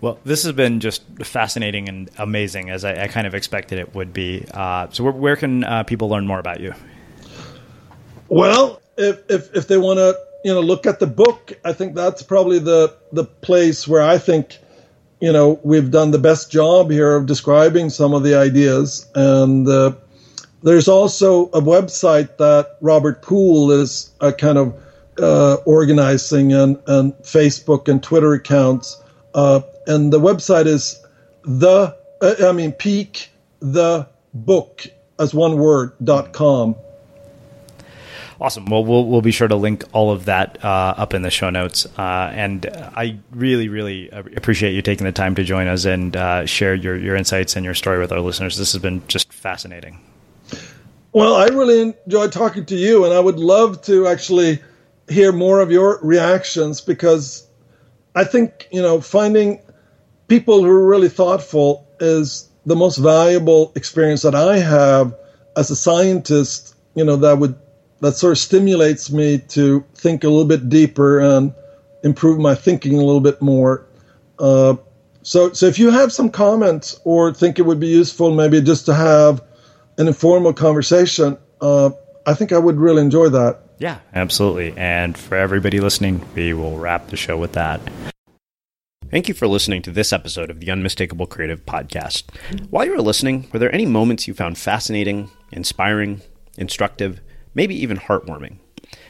Well, 0.00 0.18
this 0.24 0.42
has 0.44 0.52
been 0.52 0.80
just 0.80 1.02
fascinating 1.22 1.88
and 1.88 2.10
amazing, 2.18 2.70
as 2.70 2.84
I, 2.84 3.04
I 3.04 3.08
kind 3.08 3.26
of 3.26 3.34
expected 3.34 3.78
it 3.78 3.94
would 3.94 4.12
be. 4.12 4.44
Uh, 4.52 4.88
so, 4.90 5.04
where, 5.04 5.12
where 5.12 5.36
can 5.36 5.64
uh, 5.64 5.82
people 5.84 6.08
learn 6.08 6.26
more 6.26 6.38
about 6.38 6.60
you? 6.60 6.74
Well, 8.28 8.80
if 8.96 9.20
if, 9.30 9.54
if 9.54 9.68
they 9.68 9.78
want 9.78 9.98
to 9.98 10.18
you 10.46 10.54
know 10.54 10.60
look 10.60 10.86
at 10.86 11.00
the 11.00 11.08
book. 11.08 11.52
I 11.64 11.72
think 11.72 11.96
that's 11.96 12.22
probably 12.22 12.60
the 12.60 12.94
the 13.10 13.24
place 13.24 13.88
where 13.88 14.00
i 14.00 14.16
think 14.16 14.58
you 15.20 15.32
know 15.32 15.58
we've 15.64 15.90
done 15.90 16.12
the 16.12 16.20
best 16.20 16.52
job 16.52 16.88
here 16.88 17.16
of 17.16 17.26
describing 17.26 17.90
some 17.90 18.14
of 18.14 18.22
the 18.22 18.36
ideas. 18.36 19.10
And 19.16 19.66
uh, 19.68 19.94
there's 20.62 20.86
also 20.86 21.46
a 21.46 21.60
website 21.60 22.36
that 22.36 22.76
robert 22.80 23.22
pool 23.22 23.72
is 23.72 24.12
a 24.20 24.32
kind 24.32 24.56
of 24.56 24.80
uh, 25.18 25.54
organizing 25.66 26.52
and, 26.52 26.80
and 26.86 27.12
facebook 27.24 27.88
and 27.88 28.00
twitter 28.00 28.32
accounts. 28.32 29.02
Uh, 29.34 29.62
and 29.88 30.12
the 30.12 30.20
website 30.20 30.66
is 30.66 31.04
the 31.42 31.92
uh, 32.22 32.34
i 32.48 32.52
mean 32.52 32.70
peak 32.70 33.30
the 33.58 34.06
book 34.32 34.86
as 35.18 35.34
one 35.34 35.58
word 35.58 35.90
dot 36.04 36.32
com 36.32 36.76
Awesome. 38.38 38.66
Well, 38.66 38.84
we'll 38.84 39.06
we'll 39.06 39.22
be 39.22 39.30
sure 39.30 39.48
to 39.48 39.56
link 39.56 39.84
all 39.92 40.10
of 40.10 40.26
that 40.26 40.62
uh, 40.62 40.94
up 40.96 41.14
in 41.14 41.22
the 41.22 41.30
show 41.30 41.48
notes. 41.48 41.86
Uh, 41.98 42.30
and 42.34 42.66
I 42.66 43.18
really, 43.30 43.68
really 43.68 44.10
appreciate 44.10 44.72
you 44.72 44.82
taking 44.82 45.06
the 45.06 45.12
time 45.12 45.34
to 45.36 45.44
join 45.44 45.68
us 45.68 45.86
and 45.86 46.14
uh, 46.14 46.44
share 46.44 46.74
your 46.74 46.96
your 46.96 47.16
insights 47.16 47.56
and 47.56 47.64
your 47.64 47.74
story 47.74 47.98
with 47.98 48.12
our 48.12 48.20
listeners. 48.20 48.58
This 48.58 48.72
has 48.72 48.82
been 48.82 49.06
just 49.08 49.32
fascinating. 49.32 50.00
Well, 51.12 51.34
I 51.34 51.46
really 51.46 51.94
enjoyed 52.04 52.30
talking 52.30 52.66
to 52.66 52.76
you, 52.76 53.06
and 53.06 53.14
I 53.14 53.20
would 53.20 53.38
love 53.38 53.80
to 53.82 54.06
actually 54.06 54.60
hear 55.08 55.32
more 55.32 55.60
of 55.60 55.70
your 55.70 55.98
reactions 56.02 56.82
because 56.82 57.46
I 58.14 58.24
think 58.24 58.68
you 58.70 58.82
know 58.82 59.00
finding 59.00 59.60
people 60.28 60.62
who 60.62 60.68
are 60.68 60.86
really 60.86 61.08
thoughtful 61.08 61.88
is 62.00 62.50
the 62.66 62.76
most 62.76 62.98
valuable 62.98 63.72
experience 63.76 64.20
that 64.22 64.34
I 64.34 64.58
have 64.58 65.14
as 65.56 65.70
a 65.70 65.76
scientist. 65.76 66.74
You 66.94 67.04
know 67.04 67.16
that 67.16 67.38
would 67.38 67.56
that 68.06 68.14
sort 68.14 68.30
of 68.30 68.38
stimulates 68.38 69.10
me 69.10 69.38
to 69.38 69.84
think 69.96 70.22
a 70.22 70.28
little 70.28 70.46
bit 70.46 70.68
deeper 70.68 71.18
and 71.18 71.52
improve 72.04 72.38
my 72.38 72.54
thinking 72.54 72.94
a 72.94 73.02
little 73.02 73.20
bit 73.20 73.42
more. 73.42 73.84
Uh, 74.38 74.76
so, 75.22 75.52
so 75.52 75.66
if 75.66 75.76
you 75.76 75.90
have 75.90 76.12
some 76.12 76.30
comments 76.30 77.00
or 77.02 77.34
think 77.34 77.58
it 77.58 77.62
would 77.62 77.80
be 77.80 77.88
useful, 77.88 78.32
maybe 78.32 78.60
just 78.60 78.86
to 78.86 78.94
have 78.94 79.42
an 79.98 80.06
informal 80.06 80.52
conversation, 80.52 81.36
uh, 81.60 81.90
I 82.24 82.34
think 82.34 82.52
I 82.52 82.58
would 82.58 82.76
really 82.76 83.02
enjoy 83.02 83.28
that. 83.30 83.60
Yeah, 83.78 83.98
absolutely. 84.14 84.72
And 84.76 85.18
for 85.18 85.36
everybody 85.36 85.80
listening, 85.80 86.24
we 86.36 86.54
will 86.54 86.78
wrap 86.78 87.08
the 87.08 87.16
show 87.16 87.36
with 87.36 87.54
that. 87.54 87.80
Thank 89.10 89.26
you 89.26 89.34
for 89.34 89.48
listening 89.48 89.82
to 89.82 89.90
this 89.90 90.12
episode 90.12 90.48
of 90.48 90.60
the 90.60 90.70
Unmistakable 90.70 91.26
Creative 91.26 91.64
Podcast. 91.66 92.24
While 92.70 92.84
you 92.84 92.92
were 92.92 93.02
listening, 93.02 93.48
were 93.52 93.58
there 93.58 93.74
any 93.74 93.84
moments 93.84 94.28
you 94.28 94.34
found 94.34 94.58
fascinating, 94.58 95.28
inspiring, 95.50 96.22
instructive, 96.56 97.20
maybe 97.56 97.74
even 97.74 97.96
heartwarming? 97.96 98.58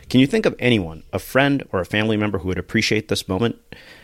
Can 0.08 0.20
you 0.20 0.26
think 0.26 0.46
of 0.46 0.54
anyone, 0.58 1.02
a 1.12 1.18
friend 1.18 1.64
or 1.72 1.80
a 1.80 1.84
family 1.84 2.16
member 2.16 2.38
who 2.38 2.48
would 2.48 2.58
appreciate 2.58 3.08
this 3.08 3.28
moment? 3.28 3.56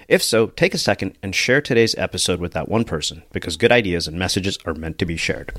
If 0.09 0.23
so, 0.23 0.49
take 0.49 0.75
a 0.75 0.79
second 0.79 1.17
and 1.23 1.35
share 1.35 1.63
today's 1.63 1.95
episode 1.95 2.41
with 2.41 2.53
that 2.53 2.69
one 2.69 2.85
person 2.85 3.23
because 3.33 3.57
good 3.57 3.73
ideas 3.73 4.07
and 4.07 4.19
messages 4.19 4.59
are 4.67 4.75
meant 4.75 4.99
to 4.99 5.07
be 5.07 5.17
shared. 5.17 5.55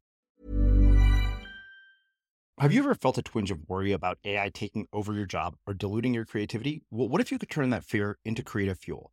Have 2.58 2.72
you 2.74 2.80
ever 2.80 2.94
felt 2.94 3.16
a 3.16 3.22
twinge 3.22 3.50
of 3.50 3.68
worry 3.68 3.92
about 3.92 4.18
AI 4.22 4.50
taking 4.50 4.86
over 4.92 5.14
your 5.14 5.24
job 5.24 5.56
or 5.66 5.72
diluting 5.72 6.12
your 6.12 6.26
creativity? 6.26 6.82
Well, 6.90 7.08
what 7.08 7.22
if 7.22 7.32
you 7.32 7.38
could 7.38 7.48
turn 7.48 7.70
that 7.70 7.84
fear 7.84 8.18
into 8.22 8.42
creative 8.42 8.78
fuel? 8.78 9.12